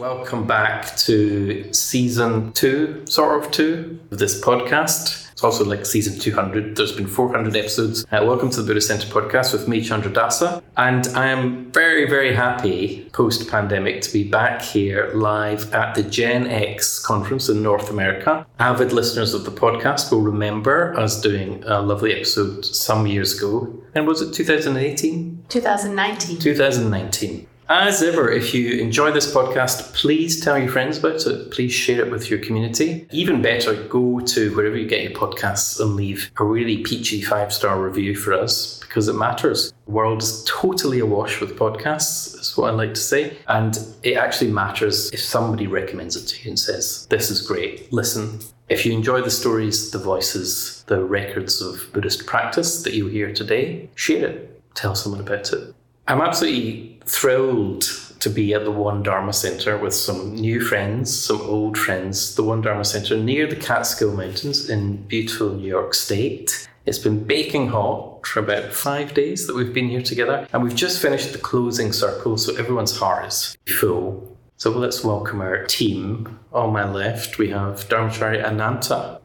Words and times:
Welcome 0.00 0.46
back 0.46 0.96
to 0.96 1.70
season 1.74 2.54
two, 2.54 3.04
sort 3.04 3.44
of 3.44 3.50
two, 3.50 4.00
of 4.10 4.18
this 4.18 4.40
podcast. 4.40 5.30
It's 5.30 5.44
also 5.44 5.62
like 5.62 5.84
season 5.84 6.18
200. 6.18 6.74
There's 6.74 6.92
been 6.92 7.06
400 7.06 7.54
episodes. 7.54 8.06
Uh, 8.10 8.24
welcome 8.24 8.48
to 8.48 8.62
the 8.62 8.66
Buddhist 8.66 8.88
Center 8.88 9.06
podcast 9.08 9.52
with 9.52 9.68
me, 9.68 9.82
Candradasa. 9.82 10.62
And 10.78 11.06
I 11.08 11.26
am 11.26 11.70
very, 11.72 12.08
very 12.08 12.34
happy 12.34 13.10
post 13.12 13.46
pandemic 13.50 14.00
to 14.00 14.10
be 14.10 14.24
back 14.24 14.62
here 14.62 15.10
live 15.12 15.70
at 15.74 15.94
the 15.94 16.02
Gen 16.02 16.46
X 16.46 16.98
conference 16.98 17.50
in 17.50 17.62
North 17.62 17.90
America. 17.90 18.46
Avid 18.58 18.92
listeners 18.92 19.34
of 19.34 19.44
the 19.44 19.50
podcast 19.50 20.10
will 20.10 20.22
remember 20.22 20.98
us 20.98 21.20
doing 21.20 21.62
a 21.66 21.82
lovely 21.82 22.14
episode 22.14 22.64
some 22.64 23.06
years 23.06 23.36
ago. 23.36 23.70
And 23.94 24.06
was 24.06 24.22
it 24.22 24.32
2018? 24.32 25.44
2019. 25.50 26.38
2019. 26.38 27.46
As 27.72 28.02
ever, 28.02 28.28
if 28.28 28.52
you 28.52 28.80
enjoy 28.80 29.12
this 29.12 29.32
podcast, 29.32 29.94
please 29.94 30.40
tell 30.40 30.58
your 30.58 30.68
friends 30.68 30.98
about 30.98 31.24
it. 31.24 31.52
Please 31.52 31.72
share 31.72 32.04
it 32.04 32.10
with 32.10 32.28
your 32.28 32.40
community. 32.40 33.06
Even 33.12 33.40
better, 33.42 33.80
go 33.84 34.18
to 34.18 34.56
wherever 34.56 34.76
you 34.76 34.88
get 34.88 35.04
your 35.04 35.12
podcasts 35.12 35.78
and 35.78 35.94
leave 35.94 36.32
a 36.40 36.44
really 36.44 36.78
peachy 36.78 37.22
five 37.22 37.52
star 37.52 37.80
review 37.80 38.16
for 38.16 38.32
us 38.32 38.80
because 38.80 39.06
it 39.06 39.12
matters. 39.12 39.72
The 39.86 39.92
world 39.92 40.20
is 40.20 40.42
totally 40.48 40.98
awash 40.98 41.40
with 41.40 41.56
podcasts, 41.56 42.40
is 42.40 42.56
what 42.56 42.70
I 42.70 42.72
like 42.72 42.94
to 42.94 43.00
say. 43.00 43.36
And 43.46 43.78
it 44.02 44.16
actually 44.16 44.50
matters 44.50 45.08
if 45.12 45.20
somebody 45.20 45.68
recommends 45.68 46.16
it 46.16 46.26
to 46.26 46.42
you 46.42 46.50
and 46.50 46.58
says, 46.58 47.06
This 47.08 47.30
is 47.30 47.40
great, 47.40 47.92
listen. 47.92 48.40
If 48.68 48.84
you 48.84 48.92
enjoy 48.92 49.20
the 49.22 49.30
stories, 49.30 49.92
the 49.92 49.98
voices, 49.98 50.82
the 50.88 51.04
records 51.04 51.62
of 51.62 51.88
Buddhist 51.92 52.26
practice 52.26 52.82
that 52.82 52.94
you 52.94 53.06
hear 53.06 53.32
today, 53.32 53.88
share 53.94 54.26
it. 54.26 54.60
Tell 54.74 54.96
someone 54.96 55.20
about 55.20 55.52
it. 55.52 55.72
I'm 56.10 56.20
absolutely 56.20 56.99
thrilled 57.10 57.82
to 58.20 58.30
be 58.30 58.54
at 58.54 58.64
the 58.64 58.70
One 58.70 59.02
Dharma 59.02 59.32
Centre 59.32 59.76
with 59.76 59.94
some 59.94 60.34
new 60.34 60.60
friends, 60.60 61.14
some 61.14 61.40
old 61.40 61.76
friends. 61.76 62.36
The 62.36 62.44
One 62.44 62.60
Dharma 62.60 62.84
Centre 62.84 63.16
near 63.16 63.48
the 63.48 63.56
Catskill 63.56 64.14
Mountains 64.14 64.70
in 64.70 64.98
beautiful 65.08 65.50
New 65.50 65.66
York 65.66 65.92
State. 65.92 66.68
It's 66.86 66.98
been 66.98 67.24
baking 67.24 67.68
hot 67.68 68.26
for 68.26 68.40
about 68.40 68.72
five 68.72 69.12
days 69.12 69.46
that 69.46 69.56
we've 69.56 69.74
been 69.74 69.88
here 69.88 70.02
together, 70.02 70.46
and 70.52 70.62
we've 70.62 70.74
just 70.74 71.02
finished 71.02 71.32
the 71.32 71.38
closing 71.38 71.92
circle, 71.92 72.38
so 72.38 72.54
everyone's 72.54 72.96
heart 72.96 73.26
is 73.26 73.56
full. 73.66 74.38
So 74.56 74.70
let's 74.70 75.02
welcome 75.02 75.40
our 75.40 75.64
team. 75.64 76.38
On 76.52 76.72
my 76.72 76.88
left, 76.88 77.38
we 77.38 77.50
have 77.50 77.88
Dharmacharya 77.88 78.44
Ananta. 78.44 79.20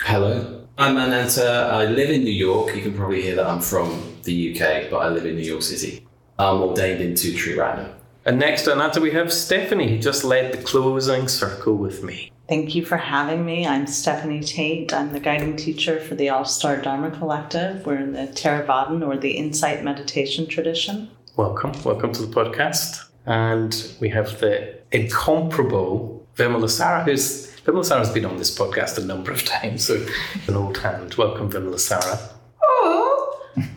Hello. 0.00 0.66
I'm 0.78 0.96
Ananta. 0.96 1.70
I 1.72 1.84
live 1.86 2.10
in 2.10 2.24
New 2.24 2.30
York. 2.30 2.74
You 2.74 2.82
can 2.82 2.94
probably 2.94 3.22
hear 3.22 3.34
that 3.36 3.46
I'm 3.46 3.60
from 3.60 4.16
the 4.22 4.52
UK, 4.52 4.90
but 4.90 4.98
I 4.98 5.08
live 5.08 5.26
in 5.26 5.36
New 5.36 5.42
York 5.42 5.62
City. 5.62 6.05
I'm 6.38 6.60
ordained 6.60 7.00
into 7.00 7.32
Triratna. 7.32 7.92
And 8.26 8.38
next 8.38 8.62
to 8.62 8.72
Ananta, 8.72 9.00
we 9.00 9.12
have 9.12 9.32
Stephanie, 9.32 9.88
who 9.88 9.98
just 9.98 10.22
led 10.22 10.52
the 10.52 10.62
closing 10.62 11.28
circle 11.28 11.74
with 11.74 12.02
me. 12.02 12.30
Thank 12.46 12.74
you 12.74 12.84
for 12.84 12.98
having 12.98 13.46
me. 13.46 13.66
I'm 13.66 13.86
Stephanie 13.86 14.42
Tait. 14.42 14.92
I'm 14.92 15.12
the 15.14 15.20
guiding 15.20 15.56
teacher 15.56 15.98
for 15.98 16.14
the 16.14 16.28
All 16.28 16.44
Star 16.44 16.76
Dharma 16.76 17.10
Collective. 17.10 17.86
We're 17.86 17.96
in 17.96 18.12
the 18.12 18.26
Theravadan 18.26 19.06
or 19.06 19.16
the 19.16 19.30
Insight 19.30 19.82
Meditation 19.82 20.46
tradition. 20.46 21.10
Welcome. 21.36 21.72
Welcome 21.84 22.12
to 22.12 22.26
the 22.26 22.34
podcast. 22.34 23.08
And 23.24 23.90
we 24.00 24.10
have 24.10 24.38
the 24.40 24.78
incomparable 24.92 26.26
Vimalasara, 26.36 27.04
who's 27.04 27.50
Vimalasara's 27.64 28.10
been 28.10 28.26
on 28.26 28.36
this 28.36 28.56
podcast 28.56 28.98
a 28.98 29.04
number 29.04 29.32
of 29.32 29.42
times, 29.46 29.84
so 29.84 30.06
an 30.46 30.54
old 30.54 30.76
hand. 30.76 31.14
Welcome, 31.14 31.50
Vimalasara. 31.50 32.35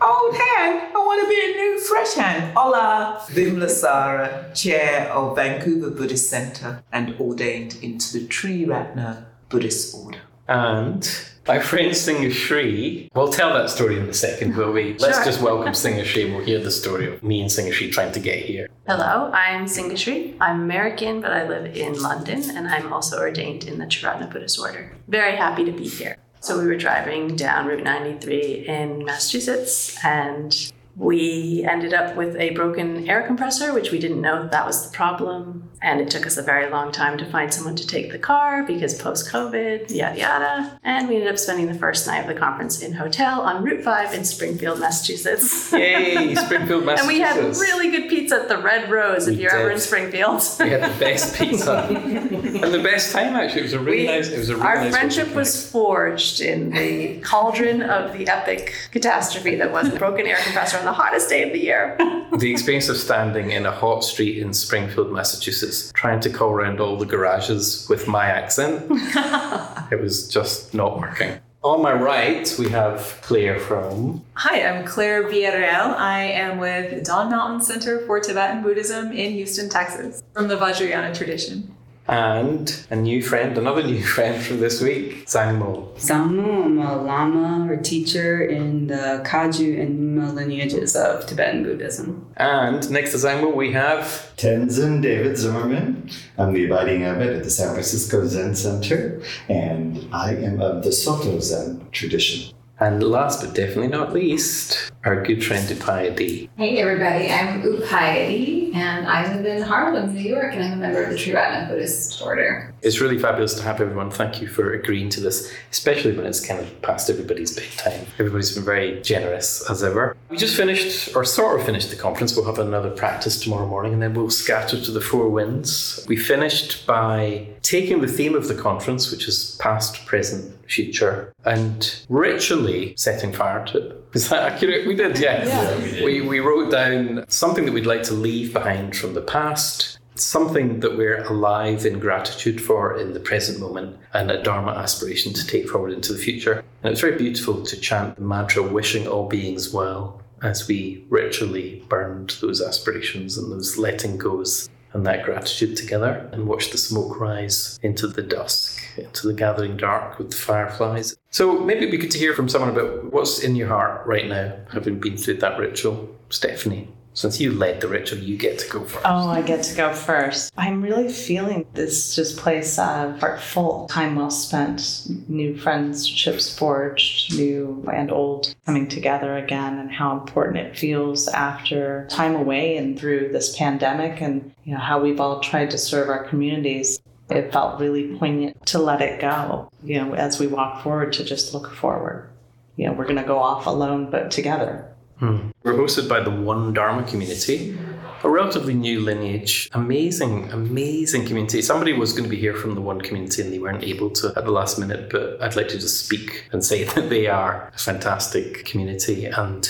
Oh, 0.01 0.25
old 0.25 0.35
hand. 0.35 0.91
I 0.93 0.97
want 0.97 1.23
to 1.23 1.29
be 1.29 1.39
a 1.39 1.55
new 1.55 1.79
fresh 1.79 2.13
hand. 2.13 2.53
Hola. 2.57 3.21
Vimalasara, 3.29 4.53
Chair 4.53 5.09
of 5.11 5.35
Vancouver 5.35 5.89
Buddhist 5.89 6.29
Center 6.29 6.83
and 6.91 7.15
ordained 7.19 7.77
into 7.81 8.19
the 8.19 8.27
Triratna 8.27 9.25
Buddhist 9.47 9.95
Order. 9.95 10.19
And 10.47 11.07
my 11.47 11.59
friend 11.59 11.91
Singhashri. 11.91 13.09
We'll 13.15 13.31
tell 13.31 13.53
that 13.53 13.69
story 13.69 13.97
in 13.97 14.07
a 14.09 14.13
second, 14.13 14.55
will 14.57 14.71
we? 14.71 14.97
Let's 14.97 15.17
Sure. 15.17 15.25
just 15.25 15.41
welcome 15.41 15.71
Singhashri 15.73 16.25
and 16.25 16.35
we'll 16.35 16.45
hear 16.45 16.59
the 16.59 16.71
story 16.71 17.07
of 17.11 17.23
me 17.23 17.41
and 17.41 17.49
Singhashri 17.49 17.91
trying 17.91 18.11
to 18.11 18.19
get 18.19 18.39
here. 18.39 18.67
Hello, 18.87 19.31
I'm 19.33 19.65
Singhashri. 19.65 20.35
I'm 20.41 20.61
American, 20.61 21.21
but 21.21 21.31
I 21.31 21.47
live 21.47 21.75
in 21.75 22.01
London, 22.01 22.43
and 22.55 22.67
I'm 22.67 22.91
also 22.91 23.17
ordained 23.19 23.63
in 23.63 23.77
the 23.79 23.85
Triratna 23.85 24.29
Buddhist 24.31 24.59
Order. 24.59 24.95
Very 25.07 25.35
happy 25.37 25.63
to 25.65 25.71
be 25.71 25.87
here. 25.87 26.17
So 26.41 26.57
we 26.57 26.67
were 26.67 26.77
driving 26.77 27.35
down 27.35 27.67
Route 27.67 27.83
93 27.83 28.65
in 28.67 29.03
Massachusetts, 29.03 29.97
and 30.03 30.71
we 30.99 31.65
ended 31.67 31.93
up 31.93 32.17
with 32.17 32.35
a 32.35 32.49
broken 32.51 33.09
air 33.09 33.21
compressor, 33.25 33.73
which 33.73 33.89
we 33.91 33.99
didn't 33.99 34.19
know 34.19 34.47
that 34.49 34.65
was 34.65 34.85
the 34.89 34.95
problem. 34.95 35.63
And 35.81 36.01
it 36.01 36.11
took 36.11 36.27
us 36.27 36.35
a 36.35 36.41
very 36.41 36.69
long 36.69 36.91
time 36.91 37.17
to 37.19 37.25
find 37.25 37.53
someone 37.53 37.77
to 37.77 37.87
take 37.87 38.11
the 38.11 38.19
car 38.19 38.63
because 38.63 39.01
post 39.01 39.31
COVID, 39.31 39.89
yada 39.95 40.19
yada. 40.19 40.79
And 40.83 41.07
we 41.07 41.15
ended 41.15 41.29
up 41.29 41.37
spending 41.39 41.67
the 41.67 41.73
first 41.73 42.05
night 42.05 42.19
of 42.19 42.27
the 42.27 42.33
conference 42.33 42.81
in 42.81 42.91
hotel 42.91 43.39
on 43.39 43.63
Route 43.63 43.81
5 43.81 44.13
in 44.13 44.25
Springfield, 44.25 44.81
Massachusetts. 44.81 45.71
Yay, 45.71 46.35
Springfield, 46.35 46.83
Massachusetts. 46.85 46.99
And 46.99 47.07
we 47.07 47.21
had 47.21 47.37
really 47.55 47.91
good 47.91 48.09
pizza 48.09 48.41
at 48.41 48.49
the 48.49 48.57
Red 48.57 48.91
Rose 48.91 49.29
if 49.29 49.39
you're 49.39 49.55
ever 49.55 49.71
in 49.71 49.79
Springfield. 49.79 50.41
We 50.59 50.69
had 50.71 50.83
the 50.93 50.99
best 50.99 51.35
pizza 51.39 51.83
and 51.89 52.73
the 52.73 52.81
best 52.83 53.13
time. 53.13 53.37
Actually, 53.37 53.61
it 53.61 53.63
was 53.63 53.73
a 53.73 53.79
really 53.79 53.99
We- 54.01 54.07
nice. 54.07 54.27
It 54.27 54.37
was 54.37 54.49
a 54.49 54.55
really 54.55 54.67
Our 54.67 54.75
nice 54.81 54.91
friendship 54.93 55.33
was 55.33 55.71
forged 55.71 56.41
in 56.41 56.71
the 56.71 57.21
cauldron 57.21 57.83
of 57.83 58.11
the 58.17 58.27
epic 58.27 58.73
catastrophe 58.91 59.55
that 59.55 59.71
was 59.71 59.89
the 59.89 59.97
broken 59.97 60.27
air 60.27 60.37
compressor 60.43 60.77
on 60.77 60.88
the 60.89 60.93
hottest 60.93 61.29
day 61.29 61.43
of 61.43 61.53
the 61.53 61.59
year. 61.59 61.97
The 62.37 62.51
experience 62.51 62.89
of 62.89 62.97
standing 62.97 63.51
in 63.51 63.65
a 63.65 63.71
hot 63.71 64.03
street 64.03 64.37
in 64.37 64.53
Springfield, 64.53 65.11
Massachusetts, 65.11 65.91
trying 65.93 66.19
to 66.21 66.29
call 66.29 66.51
around 66.51 66.79
all 66.79 66.95
the 66.95 67.05
garages 67.05 67.87
with 67.89 68.07
my 68.07 68.27
accent, 68.27 68.85
it 69.91 69.99
was 69.99 70.27
just 70.27 70.75
not 70.75 70.99
working. 70.99 71.39
On 71.63 71.81
my 71.81 71.91
right, 71.91 72.55
we 72.59 72.69
have 72.69 73.17
Claire 73.23 73.59
from 73.59 74.23
Hi, 74.35 74.63
I'm 74.63 74.85
Claire 74.85 75.23
Villareal. 75.23 75.95
I 75.97 76.21
am 76.21 76.59
with 76.59 77.03
Dawn 77.03 77.31
Mountain 77.31 77.61
Center 77.61 78.05
for 78.05 78.19
Tibetan 78.19 78.61
Buddhism 78.61 79.11
in 79.11 79.31
Houston, 79.31 79.67
Texas, 79.67 80.23
from 80.33 80.47
the 80.47 80.55
Vajrayana 80.55 81.13
tradition. 81.17 81.75
And 82.09 82.85
a 82.89 82.95
new 82.95 83.21
friend, 83.21 83.55
another 83.55 83.83
new 83.93 84.03
friend 84.03 84.41
from 84.43 84.59
this 84.59 84.81
week, 84.81 85.27
Zhang 85.27 85.59
Mo. 85.59 85.91
Samu, 85.95 86.65
I'm 86.65 86.79
a 86.79 87.01
lama 87.03 87.71
or 87.71 87.77
teacher 87.77 88.41
in 88.41 88.87
the 88.87 89.21
Kagyu 89.23 89.79
and 89.79 90.17
Nyingma 90.17 90.33
lineages 90.33 90.95
of 90.95 91.27
Tibetan 91.27 91.63
Buddhism. 91.63 92.33
And 92.37 92.89
next 92.89 93.11
to 93.11 93.17
Zhang 93.17 93.41
Mo, 93.41 93.51
we 93.51 93.71
have 93.73 94.33
Tenzen 94.37 95.03
David 95.03 95.37
Zimmerman. 95.37 96.09
I'm 96.39 96.53
the 96.53 96.65
abiding 96.65 97.03
abbot 97.03 97.29
at 97.29 97.43
the 97.43 97.51
San 97.51 97.73
Francisco 97.73 98.25
Zen 98.25 98.55
Center, 98.55 99.21
and 99.47 100.09
I 100.11 100.33
am 100.33 100.59
of 100.61 100.83
the 100.83 100.91
Soto 100.91 101.39
Zen 101.39 101.87
tradition. 101.91 102.55
And 102.79 103.03
last 103.03 103.41
but 103.43 103.53
definitely 103.53 103.89
not 103.89 104.13
least, 104.13 104.91
our 105.05 105.23
good 105.23 105.43
friend 105.43 105.65
Upayadi. 105.69 106.49
Hey 106.57 106.77
everybody, 106.77 107.31
I'm 107.31 107.61
Upayati 107.61 108.75
and 108.75 109.07
I 109.07 109.33
live 109.33 109.45
in 109.45 109.61
Harlem, 109.61 110.13
New 110.13 110.21
York, 110.21 110.53
and 110.53 110.63
I'm 110.63 110.73
a 110.73 110.75
member 110.75 111.03
of 111.03 111.09
the 111.09 111.15
Triratna 111.15 111.69
Buddhist 111.69 112.21
Order. 112.21 112.73
It's 112.81 112.99
really 112.99 113.17
fabulous 113.17 113.53
to 113.55 113.63
have 113.63 113.79
everyone. 113.79 114.11
Thank 114.11 114.41
you 114.41 114.47
for 114.47 114.73
agreeing 114.73 115.09
to 115.11 115.21
this, 115.21 115.51
especially 115.71 116.15
when 116.15 116.25
it's 116.25 116.45
kind 116.45 116.59
of 116.59 116.81
past 116.81 117.09
everybody's 117.09 117.55
bedtime. 117.55 118.05
Everybody's 118.19 118.53
been 118.53 118.65
very 118.65 119.01
generous 119.01 119.69
as 119.69 119.83
ever. 119.83 120.15
We 120.29 120.37
just 120.37 120.55
finished, 120.55 121.15
or 121.15 121.23
sort 121.23 121.59
of 121.59 121.65
finished 121.65 121.89
the 121.89 121.95
conference. 121.95 122.35
We'll 122.35 122.45
have 122.45 122.59
another 122.59 122.91
practice 122.91 123.41
tomorrow 123.41 123.67
morning 123.67 123.93
and 123.93 124.01
then 124.01 124.13
we'll 124.13 124.29
scatter 124.29 124.79
to 124.79 124.91
the 124.91 125.01
four 125.01 125.29
winds. 125.29 126.05
We 126.07 126.17
finished 126.17 126.85
by 126.85 127.47
taking 127.61 128.01
the 128.01 128.07
theme 128.07 128.35
of 128.35 128.47
the 128.47 128.55
conference, 128.55 129.11
which 129.11 129.27
is 129.27 129.57
past, 129.61 130.05
present, 130.05 130.55
future, 130.69 131.33
and 131.45 132.05
ritually 132.09 132.93
setting 132.95 133.33
fire 133.33 133.65
to 133.67 133.77
it. 133.77 134.03
Is 134.13 134.29
that 134.29 134.53
accurate? 134.53 134.87
We 134.89 134.95
did, 134.95 135.19
yeah. 135.19 136.03
We, 136.03 136.21
we 136.21 136.39
wrote 136.39 136.71
down 136.71 137.23
something 137.27 137.63
that 137.65 137.73
we'd 137.73 137.85
like 137.85 138.01
to 138.05 138.15
leave 138.15 138.51
behind 138.53 138.97
from 138.97 139.13
the 139.13 139.21
past, 139.21 139.99
something 140.15 140.79
that 140.79 140.97
we're 140.97 141.23
alive 141.25 141.85
in 141.85 141.99
gratitude 141.99 142.59
for 142.59 142.97
in 142.97 143.13
the 143.13 143.19
present 143.19 143.59
moment, 143.59 143.97
and 144.15 144.31
a 144.31 144.41
Dharma 144.41 144.71
aspiration 144.71 145.31
to 145.33 145.45
take 145.45 145.69
forward 145.69 145.93
into 145.93 146.11
the 146.11 146.17
future. 146.17 146.63
And 146.81 146.91
it's 146.91 147.01
very 147.01 147.19
beautiful 147.19 147.61
to 147.61 147.79
chant 147.79 148.15
the 148.15 148.23
mantra, 148.23 148.63
wishing 148.63 149.07
all 149.07 149.27
beings 149.27 149.71
well, 149.71 150.23
as 150.41 150.67
we 150.67 151.05
ritually 151.09 151.85
burned 151.87 152.37
those 152.41 152.59
aspirations 152.59 153.37
and 153.37 153.51
those 153.51 153.77
letting 153.77 154.17
goes 154.17 154.71
and 154.93 155.05
that 155.05 155.23
gratitude 155.23 155.77
together 155.77 156.27
and 156.33 156.47
watch 156.47 156.71
the 156.71 156.79
smoke 156.79 157.19
rise 157.19 157.79
into 157.83 158.07
the 158.07 158.23
dusk, 158.23 158.78
into 158.97 159.27
the 159.27 159.33
gathering 159.33 159.77
dark 159.77 160.17
with 160.17 160.31
the 160.31 160.37
fireflies. 160.37 161.15
So 161.31 161.59
maybe 161.59 161.79
it'd 161.79 161.91
be 161.91 161.97
good 161.97 162.11
to 162.11 162.19
hear 162.19 162.33
from 162.33 162.49
someone 162.49 162.71
about 162.71 163.11
what's 163.11 163.39
in 163.43 163.55
your 163.55 163.67
heart 163.67 164.05
right 164.05 164.27
now, 164.27 164.55
having 164.71 164.99
been 164.99 165.17
through 165.17 165.37
that 165.37 165.59
ritual. 165.59 166.15
Stephanie. 166.29 166.87
Since 167.13 167.41
you 167.41 167.51
led 167.51 167.81
the 167.81 167.87
ritual, 167.87 168.19
you 168.19 168.37
get 168.37 168.59
to 168.59 168.69
go 168.69 168.83
first. 168.83 169.05
Oh, 169.05 169.27
I 169.27 169.41
get 169.41 169.63
to 169.63 169.75
go 169.75 169.91
first. 169.93 170.53
I'm 170.57 170.81
really 170.81 171.11
feeling 171.11 171.65
this 171.73 172.15
just 172.15 172.37
place 172.37 172.77
of 172.79 173.19
heart 173.19 173.41
full. 173.41 173.87
Time 173.87 174.15
well 174.15 174.29
spent, 174.29 175.07
new 175.27 175.57
friendships 175.57 176.57
forged, 176.57 177.35
new 177.35 177.83
and 177.91 178.11
old 178.11 178.55
coming 178.65 178.87
together 178.87 179.37
again, 179.37 179.79
and 179.79 179.91
how 179.91 180.17
important 180.17 180.57
it 180.57 180.77
feels 180.77 181.27
after 181.27 182.07
time 182.09 182.35
away 182.35 182.77
and 182.77 182.97
through 182.97 183.33
this 183.33 183.57
pandemic, 183.57 184.21
and 184.21 184.53
you 184.63 184.73
know 184.73 184.79
how 184.79 185.01
we've 185.01 185.19
all 185.19 185.41
tried 185.41 185.71
to 185.71 185.77
serve 185.77 186.09
our 186.09 186.23
communities. 186.23 187.01
It 187.29 187.51
felt 187.51 187.79
really 187.79 188.15
poignant 188.17 188.65
to 188.67 188.79
let 188.79 189.01
it 189.01 189.21
go. 189.21 189.71
You 189.83 190.01
know, 190.01 190.13
as 190.13 190.39
we 190.39 190.47
walk 190.47 190.83
forward, 190.83 191.13
to 191.13 191.23
just 191.23 191.53
look 191.53 191.71
forward. 191.71 192.29
You 192.75 192.87
know, 192.87 192.93
we're 192.93 193.05
going 193.05 193.17
to 193.17 193.23
go 193.23 193.39
off 193.39 193.65
alone, 193.65 194.09
but 194.09 194.31
together. 194.31 194.89
Hmm. 195.19 195.49
We're 195.63 195.73
hosted 195.73 196.07
by 196.07 196.21
the 196.21 196.31
One 196.31 196.73
Dharma 196.73 197.03
community, 197.03 197.77
a 198.23 198.29
relatively 198.29 198.73
new 198.73 199.01
lineage. 199.01 199.69
Amazing, 199.73 200.49
amazing 200.51 201.25
community. 201.25 201.61
Somebody 201.61 201.91
was 201.91 202.13
going 202.13 202.23
to 202.23 202.29
be 202.29 202.39
here 202.39 202.55
from 202.55 202.73
the 202.73 202.81
One 202.81 203.01
community 203.01 203.41
and 203.41 203.51
they 203.51 203.59
weren't 203.59 203.83
able 203.83 204.09
to 204.11 204.29
at 204.37 204.45
the 204.45 204.51
last 204.51 204.79
minute, 204.79 205.09
but 205.09 205.41
I'd 205.41 205.57
like 205.57 205.67
to 205.69 205.77
just 205.77 206.05
speak 206.05 206.47
and 206.53 206.63
say 206.63 206.83
that 206.95 207.09
they 207.09 207.27
are 207.27 207.69
a 207.75 207.77
fantastic 207.77 208.63
community. 208.65 209.25
And 209.25 209.69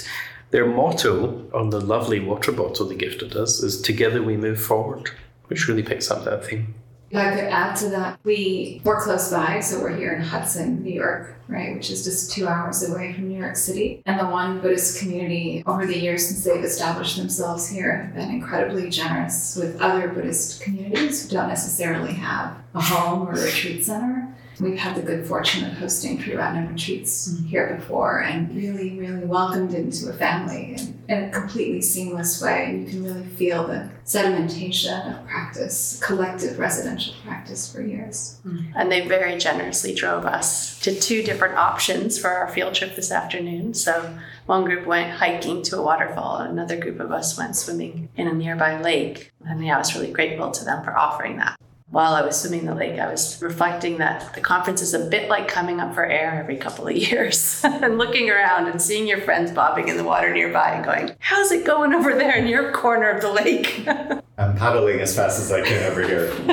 their 0.51 0.67
motto 0.67 1.49
on 1.53 1.71
the 1.71 1.81
lovely 1.81 2.19
water 2.19 2.51
bottle 2.51 2.87
they 2.87 2.95
gifted 2.95 3.35
us 3.35 3.61
is 3.63 3.81
Together 3.81 4.21
we 4.21 4.37
move 4.37 4.61
forward, 4.61 5.09
which 5.47 5.67
really 5.67 5.83
picks 5.83 6.11
up 6.11 6.25
that 6.25 6.45
theme. 6.45 6.75
I 7.13 7.31
could 7.31 7.45
add 7.45 7.75
to 7.77 7.89
that, 7.89 8.19
we 8.23 8.81
we're 8.83 9.01
close 9.01 9.31
by, 9.31 9.59
so 9.61 9.81
we're 9.81 9.95
here 9.95 10.13
in 10.13 10.21
Hudson, 10.21 10.83
New 10.83 10.93
York, 10.93 11.35
right, 11.47 11.75
which 11.75 11.89
is 11.89 12.03
just 12.03 12.31
two 12.31 12.47
hours 12.47 12.87
away 12.87 13.13
from 13.13 13.29
New 13.29 13.39
York 13.39 13.55
City. 13.55 14.03
And 14.05 14.19
the 14.19 14.27
one 14.27 14.59
Buddhist 14.59 14.99
community 14.99 15.63
over 15.65 15.85
the 15.85 15.97
years 15.97 16.27
since 16.27 16.43
they've 16.43 16.63
established 16.63 17.17
themselves 17.17 17.67
here 17.67 18.03
have 18.03 18.15
been 18.15 18.29
incredibly 18.29 18.89
generous 18.89 19.55
with 19.55 19.81
other 19.81 20.07
Buddhist 20.09 20.61
communities 20.61 21.23
who 21.23 21.35
don't 21.35 21.47
necessarily 21.47 22.13
have 22.13 22.57
a 22.75 22.81
home 22.81 23.27
or 23.27 23.33
a 23.33 23.41
retreat 23.41 23.83
center. 23.83 24.28
We've 24.59 24.77
had 24.77 24.95
the 24.95 25.01
good 25.01 25.25
fortune 25.25 25.65
of 25.65 25.73
hosting 25.73 26.17
Triratna 26.17 26.69
retreats 26.69 27.29
mm-hmm. 27.29 27.45
here 27.45 27.75
before 27.75 28.21
and 28.23 28.53
really, 28.53 28.99
really 28.99 29.25
welcomed 29.25 29.73
into 29.73 30.09
a 30.09 30.13
family 30.13 30.75
in, 30.77 31.01
in 31.07 31.23
a 31.25 31.31
completely 31.31 31.81
seamless 31.81 32.41
way. 32.41 32.65
And 32.65 32.83
you 32.83 32.89
can 32.89 33.03
really 33.03 33.25
feel 33.25 33.65
the 33.65 33.89
sedimentation 34.03 35.17
of 35.17 35.25
practice, 35.27 35.99
collective 36.03 36.59
residential 36.59 37.13
practice 37.23 37.71
for 37.71 37.81
years. 37.81 38.39
Mm-hmm. 38.45 38.71
And 38.75 38.91
they 38.91 39.07
very 39.07 39.37
generously 39.37 39.93
drove 39.93 40.25
us 40.25 40.79
to 40.81 40.93
two 40.99 41.23
different 41.23 41.55
options 41.55 42.19
for 42.19 42.29
our 42.29 42.49
field 42.49 42.73
trip 42.73 42.95
this 42.95 43.11
afternoon. 43.11 43.73
So 43.73 44.17
one 44.45 44.65
group 44.65 44.85
went 44.85 45.11
hiking 45.11 45.61
to 45.63 45.77
a 45.77 45.81
waterfall, 45.81 46.37
and 46.37 46.51
another 46.51 46.75
group 46.75 46.99
of 46.99 47.11
us 47.11 47.37
went 47.37 47.55
swimming 47.55 48.09
in 48.15 48.27
a 48.27 48.33
nearby 48.33 48.79
lake. 48.81 49.31
And 49.45 49.63
yeah, 49.65 49.75
I 49.75 49.79
was 49.79 49.95
really 49.95 50.11
grateful 50.11 50.51
to 50.51 50.65
them 50.65 50.83
for 50.83 50.97
offering 50.97 51.37
that. 51.37 51.55
While 51.91 52.13
I 52.13 52.21
was 52.21 52.39
swimming 52.39 52.67
the 52.67 52.75
lake, 52.75 52.99
I 52.99 53.09
was 53.09 53.41
reflecting 53.41 53.97
that 53.97 54.35
the 54.35 54.41
conference 54.41 54.83
is 54.83 54.93
a 54.93 55.09
bit 55.09 55.27
like 55.27 55.47
coming 55.47 55.79
up 55.79 55.95
for 55.95 56.05
air 56.05 56.39
every 56.39 56.55
couple 56.55 56.87
of 56.87 56.95
years 56.95 57.61
and 57.63 57.97
looking 57.97 58.29
around 58.29 58.67
and 58.67 58.79
seeing 58.79 59.07
your 59.07 59.21
friends 59.21 59.51
bobbing 59.51 59.87
in 59.87 59.97
the 59.97 60.03
water 60.03 60.31
nearby 60.31 60.69
and 60.71 60.85
going, 60.85 61.15
How's 61.19 61.51
it 61.51 61.65
going 61.65 61.93
over 61.93 62.13
there 62.13 62.35
in 62.35 62.47
your 62.47 62.71
corner 62.73 63.09
of 63.09 63.21
the 63.21 63.31
lake? 63.31 63.87
I'm 64.37 64.55
paddling 64.55 64.99
as 64.99 65.15
fast 65.15 65.39
as 65.39 65.51
I 65.51 65.61
can 65.61 65.91
over 65.91 66.03
here. 66.03 66.31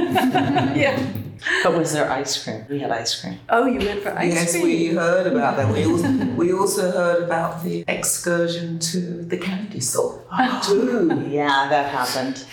yeah. 0.75 1.07
But 1.63 1.77
was 1.77 1.93
there 1.93 2.11
ice 2.11 2.43
cream? 2.43 2.65
We 2.71 2.79
had 2.79 2.91
ice 2.91 3.21
cream. 3.21 3.39
Oh, 3.51 3.67
you 3.67 3.79
went 3.79 4.03
for 4.03 4.17
ice 4.17 4.33
yes, 4.33 4.53
cream? 4.53 4.67
Yes, 4.67 4.81
we 4.81 4.87
heard 4.97 5.27
about 5.27 5.59
that. 5.59 5.71
We 5.73 5.85
also, 5.85 6.11
we 6.35 6.53
also 6.55 6.91
heard 6.91 7.23
about 7.23 7.63
the 7.63 7.85
excursion 7.87 8.79
to 8.79 9.23
the 9.23 9.37
candy 9.37 9.81
store 9.81 10.25
too. 10.65 11.27
Yeah, 11.29 11.69
that 11.69 11.93
happened. 11.93 12.47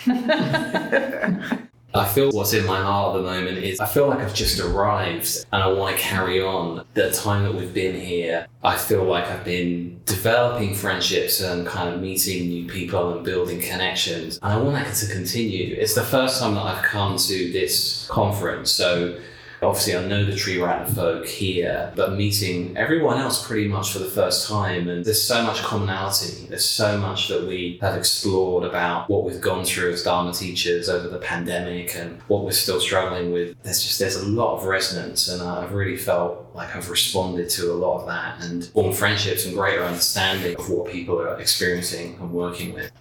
I 1.96 2.04
feel 2.06 2.32
what's 2.32 2.52
in 2.52 2.66
my 2.66 2.82
heart 2.82 3.14
at 3.14 3.22
the 3.22 3.24
moment 3.24 3.58
is 3.58 3.78
I 3.78 3.86
feel 3.86 4.08
like 4.08 4.18
I've 4.18 4.34
just 4.34 4.58
arrived 4.58 5.46
and 5.52 5.62
I 5.62 5.68
want 5.68 5.96
to 5.96 6.02
carry 6.02 6.42
on. 6.42 6.84
The 6.94 7.12
time 7.12 7.44
that 7.44 7.54
we've 7.54 7.72
been 7.72 7.94
here, 7.94 8.48
I 8.64 8.76
feel 8.76 9.04
like 9.04 9.26
I've 9.26 9.44
been 9.44 10.00
developing 10.04 10.74
friendships 10.74 11.40
and 11.40 11.64
kind 11.64 11.94
of 11.94 12.00
meeting 12.00 12.48
new 12.48 12.66
people 12.66 13.14
and 13.14 13.24
building 13.24 13.60
connections. 13.60 14.40
And 14.42 14.52
I 14.52 14.56
want 14.56 14.74
that 14.74 14.92
to 14.96 15.12
continue. 15.12 15.76
It's 15.76 15.94
the 15.94 16.02
first 16.02 16.40
time 16.40 16.54
that 16.54 16.62
I've 16.62 16.82
come 16.82 17.16
to 17.16 17.52
this 17.52 18.08
conference. 18.10 18.72
So 18.72 19.16
obviously 19.64 19.96
I 19.96 20.06
know 20.06 20.24
the 20.24 20.36
Tree 20.36 20.60
Rat 20.60 20.88
folk 20.90 21.26
here, 21.26 21.92
but 21.96 22.12
meeting 22.12 22.76
everyone 22.76 23.18
else 23.18 23.46
pretty 23.46 23.68
much 23.68 23.92
for 23.92 23.98
the 23.98 24.06
first 24.10 24.48
time. 24.48 24.88
And 24.88 25.04
there's 25.04 25.22
so 25.22 25.42
much 25.42 25.62
commonality. 25.62 26.46
There's 26.46 26.64
so 26.64 26.98
much 26.98 27.28
that 27.28 27.46
we 27.46 27.78
have 27.80 27.96
explored 27.96 28.64
about 28.64 29.08
what 29.08 29.24
we've 29.24 29.40
gone 29.40 29.64
through 29.64 29.92
as 29.92 30.02
Dharma 30.02 30.32
teachers 30.32 30.88
over 30.88 31.08
the 31.08 31.18
pandemic 31.18 31.96
and 31.96 32.20
what 32.28 32.44
we're 32.44 32.52
still 32.52 32.80
struggling 32.80 33.32
with. 33.32 33.60
There's 33.62 33.82
just, 33.82 33.98
there's 33.98 34.16
a 34.16 34.26
lot 34.26 34.56
of 34.56 34.64
resonance 34.64 35.28
and 35.28 35.42
I've 35.42 35.72
really 35.72 35.96
felt 35.96 36.50
like 36.54 36.74
I've 36.76 36.88
responded 36.88 37.50
to 37.50 37.72
a 37.72 37.74
lot 37.74 38.00
of 38.00 38.06
that 38.06 38.44
and 38.44 38.64
formed 38.66 38.96
friendships 38.96 39.44
and 39.44 39.54
greater 39.54 39.82
understanding 39.82 40.56
of 40.56 40.70
what 40.70 40.90
people 40.90 41.20
are 41.20 41.40
experiencing 41.40 42.16
and 42.20 42.30
working 42.32 42.72
with. 42.72 42.92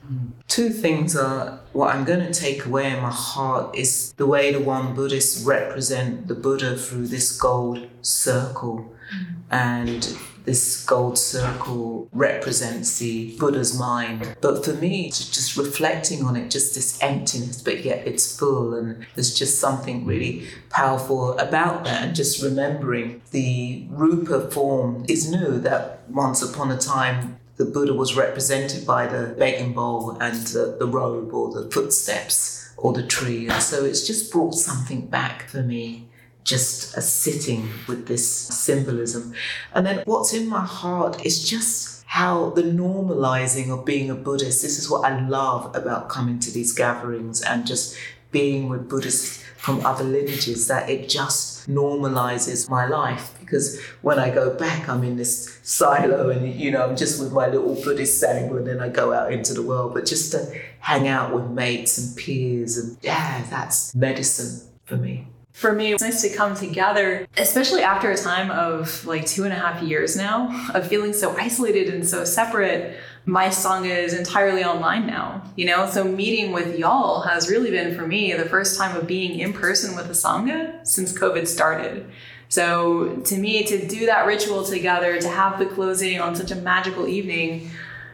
Two 0.48 0.70
things 0.70 1.16
are 1.16 1.60
what 1.74 1.94
I'm 1.94 2.06
going 2.06 2.20
to 2.20 2.34
take 2.34 2.66
away 2.66 2.92
in 2.92 3.02
my 3.02 3.12
heart 3.12 3.76
is 3.76 4.14
the 4.14 4.28
way 4.28 4.52
the 4.52 4.60
one 4.60 4.94
Buddhists 4.94 5.44
represent 5.44 6.28
the 6.28 6.36
Buddha 6.36 6.78
through 6.78 7.08
this 7.08 7.36
gold 7.38 7.88
circle. 8.02 8.94
Mm. 9.14 9.36
And 9.50 10.18
this 10.46 10.84
gold 10.86 11.18
circle 11.18 12.08
represents 12.12 13.00
the 13.00 13.36
Buddha's 13.38 13.78
mind. 13.78 14.36
But 14.42 14.64
for 14.66 14.74
me, 14.74 15.10
just 15.10 15.58
reflecting 15.58 16.24
on 16.24 16.36
it, 16.36 16.52
just 16.52 16.76
this 16.76 17.02
emptiness, 17.02 17.62
but 17.62 17.86
yet 17.86 18.06
it's 18.06 18.38
full, 18.38 18.74
and 18.74 19.06
there's 19.16 19.34
just 19.34 19.60
something 19.60 20.06
really 20.06 20.48
powerful 20.70 21.38
about 21.40 21.86
that. 21.86 22.04
And 22.04 22.16
just 22.16 22.44
remembering 22.44 23.22
the 23.32 23.86
Rupa 23.90 24.52
form 24.52 25.06
is 25.08 25.30
new, 25.30 25.60
that 25.60 26.02
once 26.10 26.42
upon 26.42 26.72
a 26.72 26.78
time 26.78 27.40
the 27.58 27.66
Buddha 27.66 27.94
was 27.94 28.16
represented 28.16 28.86
by 28.86 29.06
the 29.08 29.36
begging 29.38 29.74
bowl 29.74 30.18
and 30.20 30.36
the, 30.48 30.76
the 30.80 30.88
robe 30.88 31.34
or 31.34 31.52
the 31.52 31.70
footsteps 31.70 32.74
or 32.78 32.94
the 32.94 33.06
tree. 33.06 33.48
And 33.48 33.62
so 33.62 33.86
it's 33.86 34.06
just 34.06 34.32
brought 34.32 34.56
something 34.56 35.08
back 35.08 35.48
for 35.50 35.62
me, 35.62 36.10
just 36.44 36.98
a 36.98 37.02
sitting 37.02 37.70
with 37.88 38.08
this 38.08 38.28
symbolism. 38.28 39.34
And 39.74 39.86
then 39.86 40.04
what's 40.06 40.34
in 40.34 40.50
my 40.50 40.66
heart 40.66 41.26
is 41.26 41.48
just 41.48 42.04
how 42.08 42.50
the 42.52 42.64
normalizing 42.64 43.70
of 43.70 43.86
being 43.86 44.10
a 44.10 44.16
Buddhist, 44.16 44.62
this 44.62 44.78
is 44.78 44.90
what 44.90 45.04
I 45.04 45.20
love 45.28 45.76
about 45.76 46.10
coming 46.10 46.40
to 46.40 46.52
these 46.52 46.74
gatherings 46.74 47.42
and 47.42 47.66
just 47.66 47.98
being 48.32 48.68
with 48.68 48.90
Buddhists 48.90 49.44
from 49.58 49.86
other 49.86 50.04
lineages, 50.04 50.68
that 50.68 50.90
it 50.90 51.08
just 51.08 51.70
normalizes 51.70 52.70
my 52.70 52.86
life. 52.86 53.33
Because 53.54 53.80
when 54.02 54.18
I 54.18 54.32
go 54.32 54.52
back, 54.52 54.90
I'm 54.90 55.04
in 55.04 55.16
this 55.16 55.60
silo 55.62 56.32
and, 56.32 56.60
you 56.60 56.72
know, 56.72 56.90
I'm 56.90 56.96
just 56.96 57.22
with 57.22 57.32
my 57.32 57.46
little 57.46 57.76
Buddhist 57.76 58.22
sangha 58.22 58.58
and 58.58 58.66
then 58.66 58.80
I 58.80 58.90
go 58.90 59.14
out 59.14 59.32
into 59.32 59.54
the 59.54 59.62
world. 59.62 59.94
But 59.94 60.08
just 60.08 60.32
to 60.32 60.60
hang 60.80 61.08
out 61.08 61.36
with 61.36 61.52
mates 61.52 62.00
and 62.00 62.18
peers 62.18 62.80
and, 62.80 62.98
yeah, 63.04 63.46
that's 63.52 63.94
medicine 63.94 64.68
for 64.86 64.98
me. 64.98 65.28
For 65.52 65.72
me, 65.72 65.94
it's 65.94 66.02
nice 66.02 66.24
to 66.24 66.36
come 66.36 66.56
together, 66.56 67.28
especially 67.38 67.84
after 67.84 68.10
a 68.10 68.18
time 68.18 68.50
of 68.50 69.06
like 69.06 69.28
two 69.28 69.44
and 69.44 69.54
a 69.54 69.56
half 69.56 69.84
years 69.84 70.18
now 70.18 70.50
of 70.74 70.88
feeling 70.88 71.14
so 71.14 71.38
isolated 71.38 71.94
and 71.94 72.08
so 72.08 72.26
separate. 72.26 72.98
My 73.26 73.50
Sangha 73.50 73.96
is 73.96 74.16
entirely 74.16 74.64
online 74.64 75.06
now, 75.06 75.44
you 75.56 75.68
know? 75.68 75.88
So 75.88 76.04
meeting 76.04 76.54
with 76.54 76.80
y'all 76.80 77.22
has 77.22 77.52
really 77.52 77.70
been 77.70 77.96
for 77.96 78.08
me 78.08 78.34
the 78.34 78.50
first 78.50 78.80
time 78.80 78.98
of 78.98 79.06
being 79.06 79.40
in 79.40 79.54
person 79.54 79.96
with 79.96 80.08
a 80.08 80.14
Sangha 80.14 80.86
since 80.88 81.14
COVID 81.14 81.48
started. 81.48 82.10
So 82.54 83.16
to 83.26 83.36
me, 83.36 83.64
to 83.64 83.88
do 83.88 84.06
that 84.06 84.28
ritual 84.28 84.64
together, 84.64 85.20
to 85.20 85.28
have 85.28 85.58
the 85.58 85.66
closing 85.66 86.22
on 86.22 86.36
such 86.36 86.52
a 86.52 86.56
magical 86.56 87.08
evening, 87.08 87.72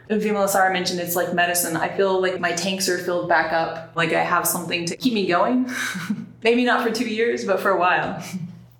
Vimala 0.10 0.48
Sara 0.48 0.72
mentioned 0.72 1.01
it's 1.01 1.17
like 1.17 1.34
medicine. 1.34 1.75
I 1.75 1.89
feel 1.89 2.22
like 2.22 2.39
my 2.39 2.53
tanks 2.53 2.88
are 2.88 3.00
filled 3.00 3.27
back 3.27 3.51
up, 3.51 3.91
like 3.98 4.13
I 4.13 4.24
have 4.24 4.48
something 4.48 4.86
to 4.86 4.96
keep 4.96 5.13
me 5.13 5.27
going. 5.27 5.69
Maybe 6.41 6.63
not 6.63 6.88
for 6.88 6.89
two 6.89 7.10
years, 7.10 7.43
but 7.43 7.60
for 7.60 7.72
a 7.72 7.77
while. 7.77 8.13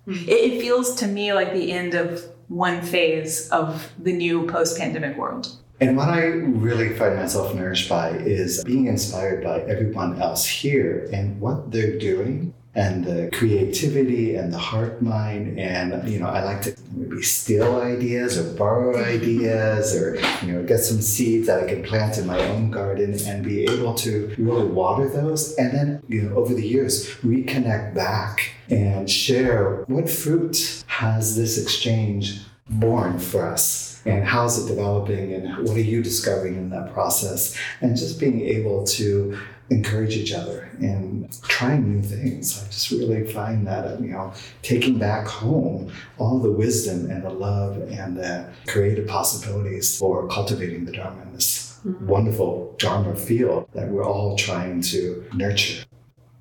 Hmm. 0.06 0.14
it, 0.26 0.32
it 0.32 0.60
feels 0.62 0.94
to 0.94 1.06
me 1.06 1.34
like 1.34 1.52
the 1.52 1.72
end 1.72 1.92
of 1.92 2.24
one 2.48 2.80
phase 2.80 3.50
of 3.50 3.92
the 3.98 4.14
new 4.14 4.46
post 4.46 4.78
pandemic 4.78 5.18
world. 5.18 5.58
And 5.78 5.94
what 5.94 6.08
I 6.08 6.22
really 6.22 6.96
find 6.96 7.16
myself 7.16 7.54
nourished 7.54 7.86
by 7.86 8.12
is 8.12 8.64
being 8.64 8.86
inspired 8.86 9.44
by 9.44 9.60
everyone 9.60 10.22
else 10.22 10.46
here 10.46 11.06
and 11.12 11.38
what 11.38 11.70
they're 11.70 11.98
doing 11.98 12.54
and 12.74 13.04
the 13.04 13.28
creativity 13.32 14.36
and 14.36 14.52
the 14.52 14.58
heart 14.58 15.02
mind 15.02 15.58
and 15.58 16.08
you 16.08 16.20
know 16.20 16.28
i 16.28 16.42
like 16.42 16.62
to 16.62 16.74
maybe 16.92 17.20
steal 17.20 17.80
ideas 17.80 18.38
or 18.38 18.56
borrow 18.56 18.96
ideas 19.04 19.94
or 19.96 20.14
you 20.44 20.52
know 20.52 20.62
get 20.62 20.78
some 20.78 21.00
seeds 21.00 21.48
that 21.48 21.62
i 21.62 21.66
can 21.66 21.82
plant 21.82 22.16
in 22.16 22.26
my 22.26 22.40
own 22.48 22.70
garden 22.70 23.18
and 23.26 23.44
be 23.44 23.64
able 23.64 23.94
to 23.94 24.32
really 24.38 24.66
water 24.66 25.08
those 25.08 25.54
and 25.56 25.72
then 25.72 26.02
you 26.08 26.22
know 26.22 26.36
over 26.36 26.54
the 26.54 26.66
years 26.66 27.08
reconnect 27.24 27.92
back 27.92 28.52
and 28.70 29.10
share 29.10 29.82
what 29.88 30.08
fruit 30.08 30.84
has 30.86 31.36
this 31.36 31.60
exchange 31.60 32.40
born 32.70 33.18
for 33.18 33.44
us? 33.44 34.00
And 34.06 34.24
how's 34.24 34.64
it 34.64 34.68
developing? 34.68 35.34
And 35.34 35.68
what 35.68 35.76
are 35.76 35.82
you 35.82 36.02
discovering 36.02 36.54
in 36.54 36.70
that 36.70 36.92
process? 36.92 37.58
And 37.80 37.96
just 37.96 38.18
being 38.18 38.40
able 38.42 38.84
to 38.84 39.38
encourage 39.70 40.16
each 40.16 40.32
other 40.32 40.68
and 40.80 41.40
trying 41.42 41.92
new 41.92 42.02
things. 42.02 42.62
I 42.62 42.66
just 42.66 42.90
really 42.90 43.24
find 43.32 43.66
that, 43.66 44.00
you 44.00 44.08
know, 44.08 44.32
taking 44.62 44.98
back 44.98 45.26
home 45.26 45.92
all 46.18 46.38
the 46.38 46.50
wisdom 46.50 47.10
and 47.10 47.22
the 47.22 47.30
love 47.30 47.76
and 47.90 48.16
the 48.16 48.50
creative 48.66 49.06
possibilities 49.06 49.98
for 49.98 50.26
cultivating 50.28 50.84
the 50.84 50.92
Dharma 50.92 51.22
in 51.22 51.32
this 51.32 51.78
mm-hmm. 51.86 52.06
wonderful 52.06 52.74
Dharma 52.78 53.14
field 53.14 53.68
that 53.72 53.88
we're 53.88 54.04
all 54.04 54.36
trying 54.36 54.82
to 54.82 55.24
nurture. 55.34 55.84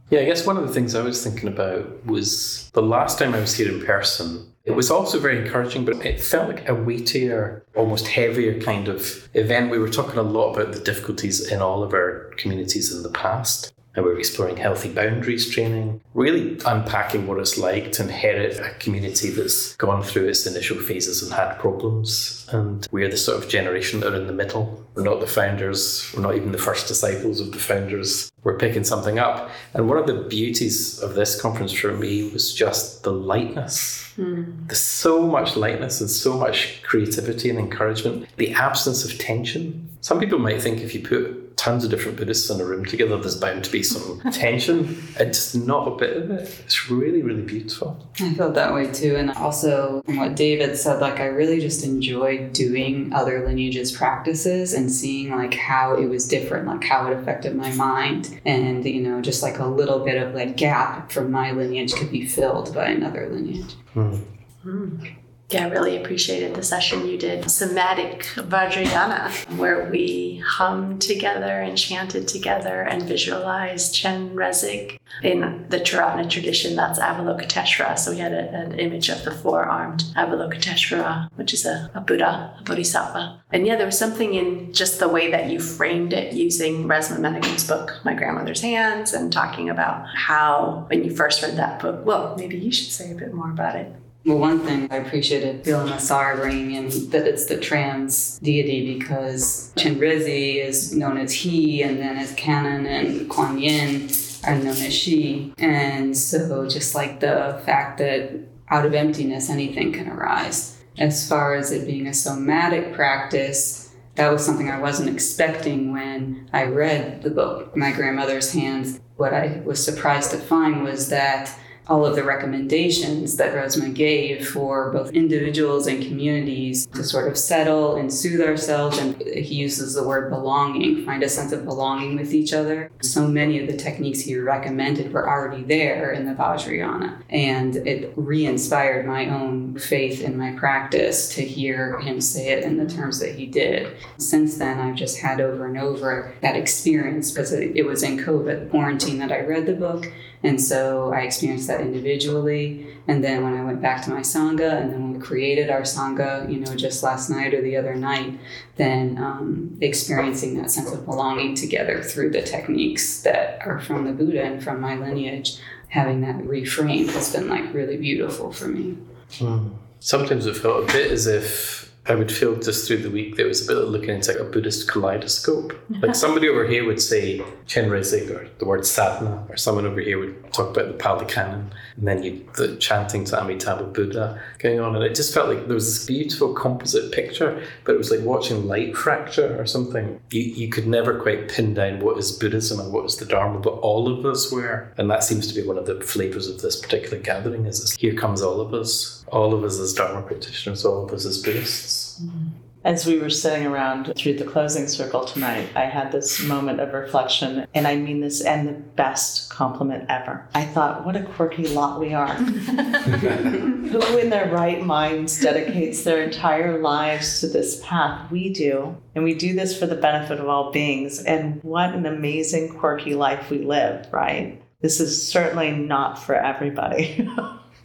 Yeah, 0.09 0.21
I 0.21 0.25
guess 0.25 0.47
one 0.47 0.57
of 0.57 0.67
the 0.67 0.73
things 0.73 0.95
I 0.95 1.03
was 1.03 1.23
thinking 1.23 1.47
about 1.47 2.03
was 2.07 2.71
the 2.73 2.81
last 2.81 3.19
time 3.19 3.35
I 3.35 3.39
was 3.39 3.55
here 3.55 3.71
in 3.71 3.85
person, 3.85 4.51
it 4.69 4.75
was 4.75 4.91
also 4.91 5.19
very 5.19 5.39
encouraging, 5.39 5.83
but 5.83 6.05
it 6.05 6.21
felt 6.21 6.47
like 6.47 6.69
a 6.69 6.75
weightier, 6.75 7.63
almost 7.75 8.07
heavier 8.07 8.61
kind 8.61 8.87
of 8.87 9.27
event. 9.33 9.71
We 9.71 9.79
were 9.79 9.89
talking 9.89 10.19
a 10.19 10.21
lot 10.21 10.53
about 10.53 10.73
the 10.73 10.79
difficulties 10.79 11.51
in 11.51 11.59
all 11.59 11.81
of 11.81 11.91
our 11.91 12.31
communities 12.37 12.93
in 12.93 13.01
the 13.01 13.09
past. 13.09 13.73
And 13.95 14.05
we're 14.05 14.19
exploring 14.19 14.57
healthy 14.57 14.93
boundaries 14.93 15.49
training, 15.49 16.01
really 16.13 16.59
unpacking 16.65 17.25
what 17.25 17.39
it's 17.39 17.57
like 17.57 17.91
to 17.93 18.03
inherit 18.03 18.59
a 18.59 18.69
community 18.79 19.29
that's 19.31 19.75
gone 19.77 20.03
through 20.03 20.27
its 20.27 20.45
initial 20.45 20.77
phases 20.77 21.23
and 21.23 21.33
had 21.33 21.57
problems. 21.57 22.47
And 22.51 22.87
we're 22.91 23.09
the 23.09 23.17
sort 23.17 23.43
of 23.43 23.49
generation 23.49 23.99
that 24.01 24.13
are 24.13 24.21
in 24.21 24.27
the 24.27 24.33
middle. 24.33 24.85
We're 24.93 25.03
not 25.03 25.19
the 25.19 25.27
founders, 25.27 26.11
we're 26.15 26.21
not 26.21 26.35
even 26.35 26.51
the 26.51 26.57
first 26.57 26.87
disciples 26.87 27.39
of 27.39 27.51
the 27.51 27.59
founders. 27.59 28.31
We're 28.43 28.57
picking 28.57 28.83
something 28.83 29.19
up. 29.19 29.49
And 29.73 29.89
one 29.89 29.97
of 29.97 30.07
the 30.07 30.23
beauties 30.23 30.99
of 30.99 31.15
this 31.15 31.39
conference 31.39 31.73
for 31.73 31.91
me 31.91 32.29
was 32.31 32.53
just 32.53 33.03
the 33.03 33.11
lightness. 33.11 34.13
Mm. 34.17 34.67
There's 34.67 34.79
so 34.79 35.25
much 35.25 35.55
lightness 35.55 35.99
and 35.99 36.09
so 36.09 36.37
much 36.37 36.81
creativity 36.83 37.49
and 37.49 37.59
encouragement, 37.59 38.27
the 38.37 38.53
absence 38.53 39.03
of 39.03 39.17
tension. 39.17 39.89
Some 40.01 40.19
people 40.19 40.39
might 40.39 40.61
think 40.61 40.79
if 40.79 40.93
you 40.93 41.01
put 41.01 41.48
tons 41.69 41.83
of 41.83 41.91
different 41.91 42.17
Buddhists 42.17 42.49
in 42.49 42.59
a 42.59 42.65
room 42.65 42.83
together, 42.83 43.17
there's 43.17 43.35
bound 43.35 43.63
to 43.63 43.71
be 43.71 43.83
some 43.83 44.19
tension. 44.31 45.01
And 45.19 45.33
just 45.33 45.55
not 45.55 45.87
a 45.87 45.95
bit 45.95 46.17
of 46.17 46.31
it. 46.31 46.61
It's 46.65 46.89
really, 46.89 47.21
really 47.21 47.43
beautiful. 47.43 48.07
I 48.19 48.33
felt 48.33 48.55
that 48.55 48.73
way 48.73 48.91
too. 48.91 49.15
And 49.15 49.31
also, 49.31 50.01
from 50.03 50.17
what 50.17 50.35
David 50.35 50.75
said, 50.77 50.99
like 50.99 51.19
I 51.19 51.25
really 51.25 51.59
just 51.59 51.83
enjoyed 51.85 52.53
doing 52.53 53.13
other 53.13 53.45
lineages 53.45 53.91
practices 53.91 54.73
and 54.73 54.91
seeing 54.91 55.29
like 55.29 55.53
how 55.53 55.95
it 55.95 56.07
was 56.07 56.27
different, 56.27 56.67
like 56.67 56.83
how 56.83 57.05
it 57.07 57.17
affected 57.17 57.55
my 57.55 57.71
mind. 57.73 58.39
And, 58.45 58.83
you 58.83 59.01
know, 59.01 59.21
just 59.21 59.43
like 59.43 59.59
a 59.59 59.65
little 59.65 59.99
bit 59.99 60.21
of 60.21 60.33
like 60.33 60.57
gap 60.57 61.11
from 61.11 61.31
my 61.31 61.51
lineage 61.51 61.93
could 61.93 62.11
be 62.11 62.25
filled 62.25 62.73
by 62.73 62.87
another 62.87 63.29
lineage. 63.29 63.75
Mm. 63.95 64.23
Mm. 64.65 65.15
Yeah, 65.51 65.65
I 65.65 65.69
really 65.69 65.97
appreciated 65.97 66.53
the 66.53 66.61
session 66.61 67.07
you 67.07 67.17
did, 67.17 67.49
Somatic 67.49 68.21
Vajrayana, 68.35 69.57
where 69.57 69.89
we 69.89 70.43
hummed 70.45 71.01
together 71.01 71.61
and 71.61 71.75
chanted 71.75 72.27
together 72.27 72.83
and 72.83 73.01
visualized 73.01 73.95
Chenrezig. 73.95 74.99
In 75.23 75.65
the 75.69 75.79
Theravada 75.79 76.29
tradition, 76.29 76.75
that's 76.75 76.99
Avalokiteshvara. 76.99 77.97
So 77.97 78.11
we 78.11 78.19
had 78.19 78.31
a, 78.31 78.47
an 78.53 78.79
image 78.79 79.09
of 79.09 79.25
the 79.25 79.31
four 79.31 79.63
armed 79.63 80.03
Avalokiteshvara, 80.15 81.29
which 81.35 81.55
is 81.55 81.65
a, 81.65 81.89
a 81.95 82.01
Buddha, 82.01 82.55
a 82.59 82.63
Bodhisattva. 82.63 83.41
And 83.51 83.65
yeah, 83.65 83.75
there 83.75 83.87
was 83.87 83.97
something 83.97 84.35
in 84.35 84.71
just 84.71 84.99
the 84.99 85.09
way 85.09 85.31
that 85.31 85.49
you 85.49 85.59
framed 85.59 86.13
it 86.13 86.31
using 86.31 86.83
Resmaa 86.83 87.17
Menakem's 87.17 87.67
book, 87.67 87.99
My 88.05 88.13
Grandmother's 88.13 88.61
Hands, 88.61 89.11
and 89.13 89.33
talking 89.33 89.67
about 89.67 90.05
how, 90.15 90.85
when 90.89 91.03
you 91.03 91.15
first 91.15 91.41
read 91.41 91.57
that 91.57 91.81
book, 91.81 92.05
well, 92.05 92.35
maybe 92.37 92.55
you 92.55 92.71
should 92.71 92.91
say 92.91 93.11
a 93.11 93.15
bit 93.15 93.33
more 93.33 93.49
about 93.49 93.75
it. 93.75 93.91
Well, 94.25 94.37
one 94.37 94.59
thing 94.59 94.87
I 94.91 94.97
appreciated 94.97 95.63
Vimalasara 95.63 96.35
bringing 96.35 96.75
in 96.75 97.09
that 97.09 97.25
it's 97.25 97.45
the 97.45 97.57
trans 97.57 98.37
deity 98.39 98.97
because 98.97 99.71
Chenrezi 99.77 100.63
is 100.63 100.93
known 100.93 101.17
as 101.17 101.33
he, 101.33 101.81
and 101.81 101.99
then 101.99 102.17
as 102.17 102.33
Kannon 102.35 102.85
and 102.85 103.29
Kuan 103.29 103.57
Yin 103.57 104.09
are 104.45 104.55
known 104.55 104.67
as 104.67 104.93
she. 104.93 105.53
And 105.57 106.15
so, 106.15 106.67
just 106.67 106.95
like 106.95 107.21
the 107.21 107.61
fact 107.65 107.97
that 107.99 108.31
out 108.69 108.85
of 108.85 108.93
emptiness 108.93 109.49
anything 109.49 109.93
can 109.93 110.09
arise. 110.09 110.77
As 110.97 111.27
far 111.27 111.55
as 111.55 111.71
it 111.71 111.87
being 111.87 112.07
a 112.07 112.13
somatic 112.13 112.93
practice, 112.93 113.95
that 114.15 114.31
was 114.31 114.45
something 114.45 114.69
I 114.69 114.81
wasn't 114.81 115.09
expecting 115.09 115.93
when 115.93 116.49
I 116.51 116.65
read 116.65 117.23
the 117.23 117.29
book, 117.29 117.75
My 117.75 117.93
Grandmother's 117.93 118.51
Hands. 118.51 118.99
What 119.15 119.33
I 119.33 119.61
was 119.63 119.83
surprised 119.83 120.31
to 120.31 120.37
find 120.37 120.83
was 120.83 121.09
that 121.09 121.57
all 121.89 122.05
of 122.05 122.15
the 122.15 122.23
recommendations 122.23 123.35
that 123.37 123.53
Resmaa 123.53 123.93
gave 123.93 124.47
for 124.47 124.91
both 124.91 125.11
individuals 125.11 125.87
and 125.87 126.03
communities 126.03 126.85
to 126.87 127.03
sort 127.03 127.27
of 127.27 127.35
settle 127.35 127.95
and 127.95 128.13
soothe 128.13 128.41
ourselves. 128.41 128.99
And 128.99 129.19
he 129.21 129.55
uses 129.55 129.95
the 129.95 130.03
word 130.03 130.29
belonging, 130.29 131.03
find 131.03 131.23
a 131.23 131.29
sense 131.29 131.51
of 131.51 131.65
belonging 131.65 132.15
with 132.15 132.31
each 132.31 132.53
other. 132.53 132.91
So 133.01 133.27
many 133.27 133.59
of 133.59 133.67
the 133.67 133.75
techniques 133.75 134.21
he 134.21 134.37
recommended 134.37 135.11
were 135.11 135.27
already 135.27 135.63
there 135.63 136.11
in 136.11 136.27
the 136.27 136.33
Vajrayana. 136.33 137.23
And 137.29 137.75
it 137.77 138.13
re 138.15 138.45
inspired 138.45 139.07
my 139.07 139.27
own 139.27 139.79
faith 139.79 140.21
in 140.21 140.37
my 140.37 140.51
practice 140.51 141.33
to 141.35 141.41
hear 141.41 141.99
him 142.01 142.21
say 142.21 142.49
it 142.49 142.63
in 142.63 142.77
the 142.77 142.87
terms 142.87 143.19
that 143.19 143.33
he 143.33 143.47
did. 143.47 143.97
Since 144.17 144.57
then, 144.59 144.79
I've 144.79 144.95
just 144.95 145.19
had 145.19 145.41
over 145.41 145.65
and 145.65 145.77
over 145.77 146.35
that 146.41 146.55
experience 146.55 147.31
because 147.31 147.51
it 147.51 147.85
was 147.85 148.03
in 148.03 148.17
COVID 148.17 148.69
quarantine 148.69 149.17
that 149.19 149.31
I 149.31 149.39
read 149.39 149.65
the 149.65 149.73
book 149.73 150.05
and 150.41 150.61
so 150.61 151.11
I 151.13 151.21
experienced 151.21 151.67
that 151.67 151.81
individually. 151.81 152.87
And 153.07 153.23
then 153.23 153.43
when 153.43 153.55
I 153.55 153.63
went 153.63 153.81
back 153.81 154.03
to 154.05 154.09
my 154.11 154.21
Sangha, 154.21 154.79
and 154.79 154.93
then 154.93 155.01
when 155.03 155.13
we 155.13 155.19
created 155.19 155.69
our 155.69 155.81
Sangha, 155.81 156.49
you 156.51 156.59
know, 156.59 156.75
just 156.75 157.03
last 157.03 157.29
night 157.29 157.53
or 157.53 157.61
the 157.61 157.75
other 157.75 157.95
night, 157.95 158.39
then 158.77 159.17
um, 159.17 159.77
experiencing 159.81 160.61
that 160.61 160.71
sense 160.71 160.91
of 160.91 161.05
belonging 161.05 161.55
together 161.55 162.01
through 162.01 162.29
the 162.29 162.41
techniques 162.41 163.21
that 163.23 163.59
are 163.65 163.79
from 163.81 164.05
the 164.05 164.13
Buddha 164.13 164.43
and 164.43 164.63
from 164.63 164.79
my 164.79 164.95
lineage, 164.95 165.59
having 165.89 166.21
that 166.21 166.37
reframed 166.37 167.09
has 167.11 167.33
been 167.33 167.49
like 167.49 167.73
really 167.73 167.97
beautiful 167.97 168.53
for 168.53 168.67
me. 168.67 168.97
Mm. 169.31 169.71
Sometimes 169.99 170.45
it 170.45 170.55
felt 170.55 170.89
a 170.89 170.93
bit 170.93 171.11
as 171.11 171.27
if 171.27 171.78
I 172.09 172.15
would 172.15 172.31
feel 172.31 172.55
just 172.55 172.87
through 172.87 173.03
the 173.03 173.11
week 173.11 173.35
there 173.35 173.45
was 173.45 173.63
a 173.63 173.67
bit 173.67 173.77
of 173.77 173.89
looking 173.89 174.09
into 174.09 174.31
like 174.31 174.41
a 174.41 174.43
Buddhist 174.43 174.89
kaleidoscope. 174.89 175.79
Like 176.01 176.15
somebody 176.25 176.49
over 176.49 176.65
here 176.65 176.83
would 176.83 176.99
say 176.99 177.39
Chenrezig 177.67 178.31
or 178.31 178.49
the 178.57 178.65
word 178.65 178.83
sadhana, 178.83 179.45
or 179.47 179.57
someone 179.57 179.85
over 179.85 180.01
here 180.01 180.17
would 180.17 180.51
talk 180.51 180.75
about 180.75 180.87
the 180.87 180.95
Pali 180.95 181.27
Canon, 181.27 181.71
and 181.97 182.07
then 182.07 182.23
you 182.23 182.49
the 182.57 182.75
chanting 182.77 183.25
to 183.25 183.39
Amitabha 183.39 183.83
Buddha 183.83 184.41
going 184.57 184.79
on, 184.79 184.95
and 184.95 185.05
it 185.05 185.13
just 185.13 185.35
felt 185.35 185.49
like 185.49 185.67
there 185.67 185.75
was 185.75 185.85
this 185.85 186.05
beautiful 186.07 186.53
composite 186.55 187.11
picture, 187.11 187.63
but 187.83 187.93
it 187.93 187.99
was 187.99 188.09
like 188.09 188.21
watching 188.21 188.67
light 188.67 188.97
fracture 188.97 189.61
or 189.61 189.67
something. 189.67 190.19
You 190.31 190.41
you 190.41 190.69
could 190.69 190.87
never 190.87 191.19
quite 191.19 191.47
pin 191.47 191.75
down 191.75 191.99
what 191.99 192.17
is 192.17 192.31
Buddhism 192.31 192.79
and 192.79 192.91
what 192.91 193.05
is 193.05 193.17
the 193.17 193.25
Dharma, 193.25 193.59
but 193.59 193.75
all 193.81 194.11
of 194.11 194.25
us 194.25 194.51
were, 194.51 194.91
and 194.97 195.11
that 195.11 195.23
seems 195.23 195.45
to 195.45 195.53
be 195.53 195.67
one 195.67 195.77
of 195.77 195.85
the 195.85 196.01
flavors 196.01 196.47
of 196.47 196.61
this 196.63 196.75
particular 196.75 197.19
gathering. 197.19 197.67
Is 197.67 197.81
this, 197.81 197.95
here 197.95 198.15
comes 198.15 198.41
all 198.41 198.61
of 198.61 198.73
us, 198.73 199.23
all 199.27 199.53
of 199.53 199.63
us 199.63 199.77
as 199.77 199.93
Dharma 199.93 200.23
practitioners, 200.23 200.83
all 200.83 201.05
of 201.05 201.11
us 201.11 201.25
as 201.25 201.37
Buddhists. 201.43 201.98
Mm-hmm. 202.21 202.47
As 202.85 203.05
we 203.05 203.19
were 203.19 203.29
sitting 203.29 203.67
around 203.67 204.13
through 204.15 204.35
the 204.35 204.45
closing 204.45 204.87
circle 204.87 205.25
tonight, 205.25 205.67
I 205.75 205.83
had 205.83 206.13
this 206.13 206.41
moment 206.41 206.79
of 206.79 206.93
reflection, 206.93 207.67
and 207.73 207.85
I 207.85 207.97
mean 207.97 208.21
this 208.21 208.39
and 208.39 208.69
the 208.69 208.73
best 208.73 209.49
compliment 209.49 210.05
ever. 210.07 210.47
I 210.53 210.63
thought, 210.63 211.05
what 211.05 211.17
a 211.17 211.23
quirky 211.23 211.67
lot 211.67 211.99
we 211.99 212.13
are. 212.13 212.33
Who 212.35 214.17
in 214.17 214.29
their 214.29 214.49
right 214.49 214.81
minds 214.81 215.41
dedicates 215.41 216.03
their 216.03 216.23
entire 216.23 216.81
lives 216.81 217.41
to 217.41 217.47
this 217.47 217.81
path? 217.83 218.31
We 218.31 218.53
do. 218.53 218.95
And 219.13 219.25
we 219.25 219.33
do 219.33 219.53
this 219.53 219.77
for 219.77 219.85
the 219.85 219.95
benefit 219.95 220.39
of 220.39 220.47
all 220.47 220.71
beings. 220.71 221.21
And 221.21 221.61
what 221.63 221.93
an 221.93 222.05
amazing, 222.05 222.77
quirky 222.77 223.13
life 223.13 223.49
we 223.49 223.57
live, 223.59 224.07
right? 224.13 224.61
This 224.81 225.01
is 225.01 225.21
certainly 225.21 225.71
not 225.71 226.17
for 226.17 226.35
everybody. 226.35 227.29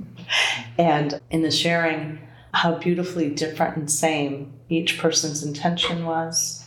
and 0.79 1.21
in 1.31 1.43
the 1.43 1.51
sharing, 1.51 2.21
how 2.55 2.77
beautifully 2.77 3.29
different 3.31 3.77
and 3.77 3.91
same 3.91 4.53
each 4.69 4.99
person's 4.99 5.43
intention 5.43 6.07
was. 6.07 6.65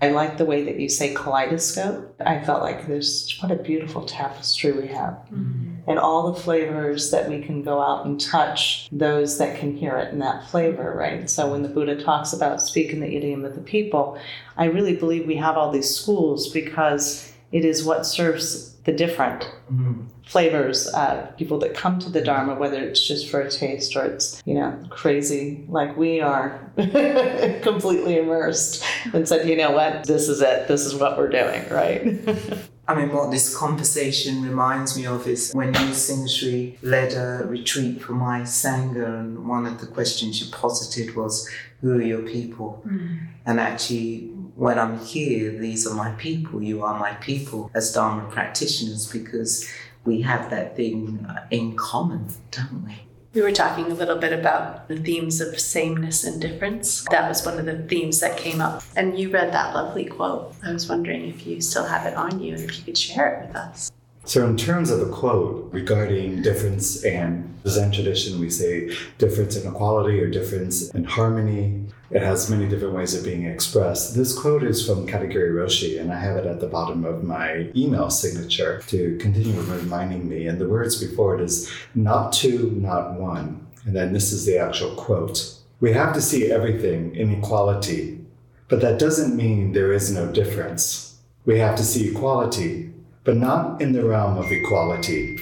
I 0.00 0.10
like 0.10 0.38
the 0.38 0.44
way 0.44 0.64
that 0.64 0.78
you 0.78 0.88
say 0.88 1.14
kaleidoscope. 1.14 2.20
I 2.24 2.44
felt 2.44 2.62
like 2.62 2.86
there's 2.86 3.36
what 3.40 3.50
a 3.50 3.56
beautiful 3.56 4.04
tapestry 4.04 4.72
we 4.72 4.88
have. 4.88 5.14
Mm-hmm. 5.32 5.88
And 5.88 5.98
all 5.98 6.30
the 6.30 6.40
flavors 6.40 7.10
that 7.10 7.28
we 7.28 7.40
can 7.40 7.62
go 7.62 7.80
out 7.80 8.04
and 8.04 8.20
touch 8.20 8.88
those 8.92 9.38
that 9.38 9.58
can 9.58 9.76
hear 9.76 9.96
it 9.96 10.12
in 10.12 10.18
that 10.20 10.48
flavor, 10.48 10.94
right? 10.96 11.28
So 11.28 11.50
when 11.50 11.62
the 11.62 11.68
Buddha 11.68 12.02
talks 12.02 12.32
about 12.32 12.60
speaking 12.60 13.00
the 13.00 13.16
idiom 13.16 13.44
of 13.44 13.54
the 13.54 13.60
people, 13.60 14.18
I 14.56 14.66
really 14.66 14.96
believe 14.96 15.26
we 15.26 15.36
have 15.36 15.56
all 15.56 15.70
these 15.70 15.94
schools 15.94 16.48
because 16.50 17.32
it 17.50 17.64
is 17.64 17.84
what 17.84 18.06
serves 18.06 18.74
the 18.84 18.92
different 18.92 19.42
mm-hmm. 19.72 20.02
Flavors 20.26 20.86
of 20.88 21.36
people 21.36 21.58
that 21.58 21.74
come 21.74 21.98
to 21.98 22.10
the 22.10 22.20
Dharma, 22.20 22.54
whether 22.54 22.82
it's 22.82 23.06
just 23.06 23.30
for 23.30 23.40
a 23.40 23.50
taste 23.50 23.94
or 23.94 24.04
it's, 24.04 24.42
you 24.46 24.54
know, 24.54 24.78
crazy 24.90 25.64
like 25.68 25.96
we 25.96 26.20
are, 26.20 26.60
completely 27.62 28.18
immersed 28.18 28.84
and 29.12 29.28
said, 29.28 29.48
you 29.48 29.56
know 29.56 29.70
what, 29.70 30.04
this 30.06 30.28
is 30.28 30.40
it, 30.40 30.66
this 30.66 30.84
is 30.86 30.94
what 30.94 31.16
we're 31.18 31.28
doing, 31.28 31.68
right? 31.68 32.18
I 32.86 32.94
mean, 32.94 33.12
what 33.12 33.30
this 33.30 33.56
conversation 33.56 34.42
reminds 34.42 34.96
me 34.96 35.06
of 35.06 35.26
is 35.26 35.52
when 35.52 35.72
New 35.72 35.92
Singhashri 35.92 36.76
led 36.82 37.14
a 37.14 37.46
retreat 37.46 38.02
for 38.02 38.12
my 38.12 38.40
Sangha, 38.42 39.20
and 39.20 39.48
one 39.48 39.64
of 39.64 39.80
the 39.80 39.86
questions 39.86 40.40
you 40.40 40.52
posited 40.52 41.16
was, 41.16 41.48
Who 41.80 41.96
are 41.96 42.02
your 42.02 42.22
people? 42.22 42.82
Mm. 42.86 43.26
And 43.46 43.58
actually, 43.58 44.26
when 44.54 44.78
I'm 44.78 44.98
here, 44.98 45.58
these 45.58 45.86
are 45.86 45.94
my 45.94 46.10
people, 46.12 46.62
you 46.62 46.82
are 46.82 46.98
my 46.98 47.14
people 47.14 47.70
as 47.74 47.92
Dharma 47.92 48.30
practitioners 48.30 49.10
because 49.10 49.66
we 50.04 50.22
have 50.22 50.50
that 50.50 50.76
thing 50.76 51.24
uh, 51.28 51.46
in 51.50 51.76
common, 51.76 52.28
don't 52.50 52.84
we? 52.84 52.94
We 53.34 53.42
were 53.42 53.52
talking 53.52 53.86
a 53.86 53.94
little 53.94 54.16
bit 54.16 54.32
about 54.32 54.86
the 54.86 54.96
themes 54.96 55.40
of 55.40 55.58
sameness 55.58 56.22
and 56.22 56.40
difference. 56.40 57.04
That 57.10 57.28
was 57.28 57.44
one 57.44 57.58
of 57.58 57.66
the 57.66 57.78
themes 57.78 58.20
that 58.20 58.36
came 58.36 58.60
up. 58.60 58.84
And 58.94 59.18
you 59.18 59.30
read 59.30 59.52
that 59.52 59.74
lovely 59.74 60.04
quote. 60.04 60.54
I 60.62 60.72
was 60.72 60.88
wondering 60.88 61.28
if 61.28 61.44
you 61.44 61.60
still 61.60 61.84
have 61.84 62.06
it 62.06 62.14
on 62.14 62.38
you 62.38 62.54
and 62.54 62.62
if 62.62 62.78
you 62.78 62.84
could 62.84 62.98
share 62.98 63.34
it 63.34 63.48
with 63.48 63.56
us. 63.56 63.90
So, 64.26 64.46
in 64.46 64.56
terms 64.56 64.90
of 64.90 65.00
the 65.00 65.12
quote 65.12 65.68
regarding 65.72 66.42
difference 66.42 67.04
and 67.04 67.52
Zen 67.66 67.92
tradition, 67.92 68.40
we 68.40 68.48
say 68.48 68.96
difference 69.18 69.56
in 69.56 69.68
equality 69.68 70.20
or 70.20 70.30
difference 70.30 70.90
in 70.90 71.04
harmony. 71.04 71.86
It 72.14 72.22
has 72.22 72.48
many 72.48 72.68
different 72.68 72.94
ways 72.94 73.12
of 73.12 73.24
being 73.24 73.44
expressed. 73.44 74.14
This 74.14 74.38
quote 74.38 74.62
is 74.62 74.86
from 74.86 75.04
Katagiri 75.04 75.50
Roshi, 75.50 76.00
and 76.00 76.12
I 76.12 76.20
have 76.20 76.36
it 76.36 76.46
at 76.46 76.60
the 76.60 76.68
bottom 76.68 77.04
of 77.04 77.24
my 77.24 77.72
email 77.74 78.08
signature 78.08 78.80
to 78.86 79.18
continue 79.18 79.60
reminding 79.60 80.28
me. 80.28 80.46
And 80.46 80.60
the 80.60 80.68
words 80.68 81.04
before 81.04 81.34
it 81.34 81.40
is 81.40 81.68
not 81.96 82.32
two, 82.32 82.70
not 82.76 83.14
one. 83.14 83.66
And 83.84 83.96
then 83.96 84.12
this 84.12 84.30
is 84.30 84.46
the 84.46 84.58
actual 84.58 84.94
quote. 84.94 85.56
We 85.80 85.92
have 85.92 86.14
to 86.14 86.22
see 86.22 86.52
everything 86.52 87.16
in 87.16 87.32
equality, 87.32 88.24
but 88.68 88.80
that 88.80 89.00
doesn't 89.00 89.34
mean 89.34 89.72
there 89.72 89.92
is 89.92 90.12
no 90.12 90.30
difference. 90.30 91.18
We 91.46 91.58
have 91.58 91.74
to 91.78 91.82
see 91.82 92.08
equality, 92.08 92.92
but 93.24 93.36
not 93.36 93.82
in 93.82 93.92
the 93.92 94.04
realm 94.04 94.38
of 94.38 94.52
equality. 94.52 95.40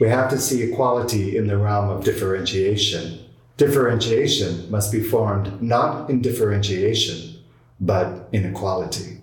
We 0.00 0.08
have 0.08 0.30
to 0.30 0.38
see 0.38 0.62
equality 0.62 1.36
in 1.36 1.48
the 1.48 1.58
realm 1.58 1.90
of 1.90 2.02
differentiation. 2.02 3.23
Differentiation 3.56 4.68
must 4.70 4.90
be 4.90 5.00
formed 5.00 5.62
not 5.62 6.10
in 6.10 6.20
differentiation, 6.20 7.36
but 7.80 8.28
in 8.32 8.44
equality. 8.46 9.20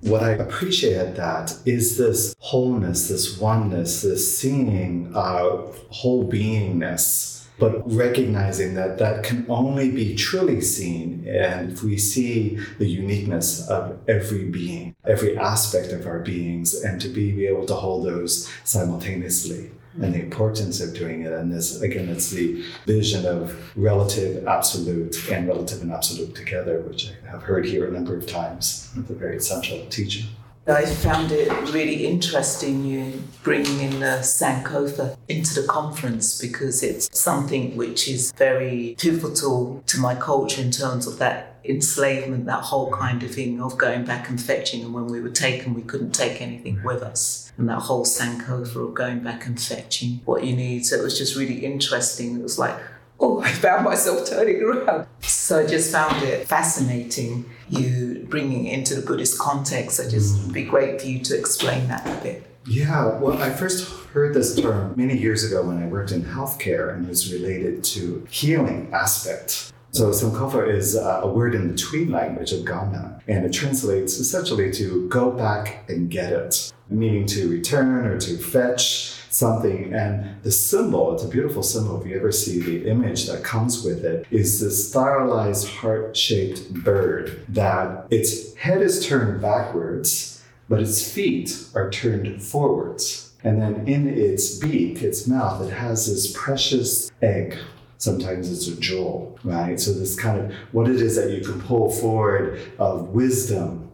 What 0.00 0.22
I 0.22 0.30
appreciate 0.30 0.96
at 0.96 1.16
that 1.16 1.56
is 1.64 1.96
this 1.96 2.34
wholeness, 2.40 3.08
this 3.08 3.38
oneness, 3.38 4.02
this 4.02 4.36
seeing 4.36 5.12
uh, 5.14 5.62
whole 5.90 6.30
beingness, 6.30 7.46
but 7.58 7.90
recognizing 7.90 8.74
that 8.74 8.98
that 8.98 9.22
can 9.22 9.46
only 9.48 9.90
be 9.92 10.16
truly 10.16 10.60
seen 10.60 11.24
and 11.28 11.72
if 11.72 11.82
we 11.84 11.96
see 11.96 12.58
the 12.78 12.86
uniqueness 12.86 13.66
of 13.68 13.96
every 14.08 14.44
being, 14.44 14.96
every 15.06 15.38
aspect 15.38 15.92
of 15.92 16.06
our 16.06 16.18
beings, 16.18 16.74
and 16.82 17.00
to 17.00 17.08
be, 17.08 17.30
be 17.30 17.46
able 17.46 17.64
to 17.66 17.74
hold 17.74 18.04
those 18.04 18.50
simultaneously 18.64 19.70
and 20.02 20.14
the 20.14 20.20
importance 20.20 20.80
of 20.80 20.94
doing 20.94 21.22
it. 21.22 21.32
And 21.32 21.52
this, 21.52 21.80
again, 21.80 22.08
it's 22.08 22.30
the 22.30 22.64
vision 22.86 23.26
of 23.26 23.72
relative, 23.76 24.46
absolute, 24.46 25.30
and 25.30 25.46
relative 25.46 25.82
and 25.82 25.92
absolute 25.92 26.34
together, 26.34 26.80
which 26.80 27.10
I 27.26 27.30
have 27.30 27.42
heard 27.42 27.64
here 27.66 27.86
a 27.86 27.90
number 27.90 28.16
of 28.16 28.26
times. 28.26 28.90
A 28.96 29.00
very 29.00 29.36
essential 29.36 29.86
teaching. 29.90 30.26
I 30.66 30.86
found 30.86 31.30
it 31.30 31.50
really 31.74 32.06
interesting 32.06 32.86
you 32.86 33.22
bringing 33.42 33.80
in 33.80 34.00
the 34.00 34.20
Sankofa 34.22 35.14
into 35.28 35.60
the 35.60 35.68
conference 35.68 36.40
because 36.40 36.82
it's 36.82 37.06
something 37.18 37.76
which 37.76 38.08
is 38.08 38.32
very 38.32 38.96
pivotal 38.98 39.82
to 39.86 40.00
my 40.00 40.14
culture 40.14 40.62
in 40.62 40.70
terms 40.70 41.06
of 41.06 41.18
that 41.18 41.56
enslavement, 41.64 42.46
that 42.46 42.62
whole 42.62 42.90
kind 42.90 43.22
of 43.22 43.34
thing 43.34 43.60
of 43.60 43.76
going 43.76 44.06
back 44.06 44.30
and 44.30 44.40
fetching. 44.40 44.82
And 44.82 44.94
when 44.94 45.06
we 45.08 45.20
were 45.20 45.28
taken, 45.28 45.74
we 45.74 45.82
couldn't 45.82 46.12
take 46.12 46.40
anything 46.40 46.82
with 46.82 47.02
us. 47.02 47.52
And 47.58 47.68
that 47.68 47.80
whole 47.80 48.06
Sankofa 48.06 48.88
of 48.88 48.94
going 48.94 49.20
back 49.20 49.44
and 49.44 49.60
fetching 49.60 50.22
what 50.24 50.44
you 50.44 50.56
need. 50.56 50.86
So 50.86 50.96
it 50.96 51.02
was 51.02 51.18
just 51.18 51.36
really 51.36 51.62
interesting. 51.62 52.36
It 52.36 52.42
was 52.42 52.58
like, 52.58 52.74
oh, 53.20 53.40
I 53.42 53.52
found 53.52 53.84
myself 53.84 54.26
turning 54.26 54.62
around. 54.62 55.06
So 55.20 55.60
I 55.60 55.66
just 55.66 55.92
found 55.92 56.22
it 56.22 56.48
fascinating 56.48 57.44
you 57.68 58.26
bringing 58.28 58.66
into 58.66 58.94
the 58.94 59.06
Buddhist 59.06 59.38
context. 59.38 59.96
So 59.96 60.08
just 60.08 60.40
it'd 60.40 60.52
be 60.52 60.64
great 60.64 61.00
for 61.00 61.06
you 61.06 61.20
to 61.20 61.38
explain 61.38 61.88
that 61.88 62.06
a 62.06 62.22
bit. 62.22 62.50
Yeah, 62.66 63.18
well, 63.18 63.40
I 63.42 63.50
first 63.50 63.92
heard 64.14 64.34
this 64.34 64.58
term 64.58 64.94
many 64.96 65.16
years 65.18 65.44
ago 65.44 65.62
when 65.66 65.82
I 65.82 65.86
worked 65.86 66.12
in 66.12 66.22
healthcare 66.22 66.94
and 66.94 67.04
it 67.04 67.08
was 67.08 67.32
related 67.32 67.84
to 67.84 68.26
healing 68.30 68.90
aspect. 68.92 69.72
So 69.90 70.10
Sankofa 70.10 70.74
is 70.74 70.96
uh, 70.96 71.20
a 71.22 71.28
word 71.28 71.54
in 71.54 71.68
the 71.68 71.76
Twi 71.76 72.04
language 72.04 72.52
of 72.52 72.64
Ghana, 72.64 73.20
and 73.28 73.44
it 73.44 73.52
translates 73.52 74.18
essentially 74.18 74.72
to 74.72 75.08
go 75.08 75.30
back 75.30 75.88
and 75.88 76.10
get 76.10 76.32
it, 76.32 76.72
meaning 76.88 77.26
to 77.26 77.48
return 77.48 78.04
or 78.04 78.18
to 78.18 78.36
fetch 78.36 79.12
something. 79.34 79.92
And 79.92 80.42
the 80.42 80.50
symbol, 80.50 81.14
it's 81.14 81.24
a 81.24 81.28
beautiful 81.28 81.62
symbol. 81.62 82.00
If 82.00 82.06
you 82.06 82.16
ever 82.16 82.32
see 82.32 82.60
the 82.60 82.88
image 82.88 83.26
that 83.26 83.42
comes 83.42 83.82
with 83.82 84.04
it, 84.04 84.26
is 84.30 84.60
this 84.60 84.88
stylized 84.88 85.68
heart-shaped 85.68 86.72
bird 86.72 87.44
that 87.48 88.06
its 88.10 88.54
head 88.54 88.80
is 88.80 89.06
turned 89.06 89.42
backwards, 89.42 90.42
but 90.68 90.80
its 90.80 91.12
feet 91.12 91.66
are 91.74 91.90
turned 91.90 92.42
forwards. 92.42 93.32
And 93.42 93.60
then 93.60 93.86
in 93.86 94.08
its 94.08 94.58
beak, 94.58 95.02
its 95.02 95.26
mouth, 95.26 95.66
it 95.66 95.72
has 95.72 96.06
this 96.06 96.32
precious 96.34 97.10
egg 97.20 97.58
sometimes 98.04 98.52
it's 98.52 98.68
a 98.68 98.78
jewel, 98.80 99.38
right? 99.44 99.80
So 99.80 99.92
this 99.92 100.18
kind 100.18 100.38
of 100.38 100.52
what 100.72 100.88
it 100.88 101.00
is 101.00 101.16
that 101.16 101.30
you 101.30 101.42
can 101.42 101.60
pull 101.60 101.90
forward 101.90 102.60
of 102.78 103.08
wisdom, 103.08 103.90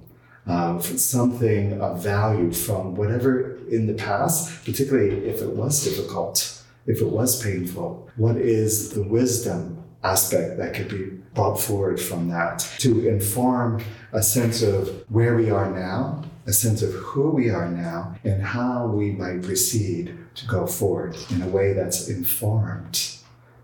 of 0.47 0.85
something 0.85 1.81
of 1.81 2.03
value 2.03 2.53
from 2.53 2.97
whatever 2.97 3.60
in 3.71 3.87
the 3.87 3.95
past, 3.95 4.65
particularly 4.65 5.29
if 5.29 5.43
it 5.43 5.51
was 5.51 5.85
difficult, 5.85 6.63
if 6.87 7.01
it 7.01 7.09
was 7.09 7.43
painful. 7.43 8.09
What 8.17 8.37
is 8.37 8.91
the 8.91 9.03
wisdom 9.03 9.83
aspect 10.03 10.59
that 10.59 10.75
could 10.75 10.89
be 10.89 11.05
brought 11.35 11.61
forward 11.61 12.01
from 12.01 12.29
that 12.29 12.59
to 12.79 13.09
inform 13.09 13.83
a 14.13 14.23
sense 14.23 14.63
of 14.63 15.05
where 15.09 15.37
we 15.37 15.51
are 15.51 15.71
now, 15.71 16.25
a 16.47 16.53
sense 16.53 16.83
of 16.83 16.93
who 16.93 17.31
we 17.31 17.51
are 17.51 17.69
now, 17.69 18.17
and 18.25 18.43
how 18.43 18.87
we 18.87 19.13
might 19.13 19.43
proceed 19.43 20.17
to 20.35 20.47
go 20.47 20.67
forward 20.67 21.17
in 21.31 21.43
a 21.43 21.49
way 21.49 21.73
that's 21.73 22.09
informed 22.09 23.21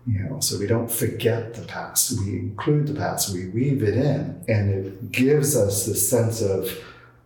you 0.07 0.19
know? 0.19 0.39
So 0.39 0.57
we 0.57 0.67
don't 0.67 0.89
forget 0.89 1.53
the 1.53 1.63
past. 1.63 2.17
We 2.19 2.39
include 2.39 2.87
the 2.87 2.93
past. 2.93 3.33
We 3.33 3.49
weave 3.49 3.83
it 3.83 3.95
in. 3.95 4.41
And 4.47 4.69
it 4.69 5.11
gives 5.11 5.55
us 5.55 5.85
the 5.85 5.95
sense 5.95 6.41
of 6.41 6.71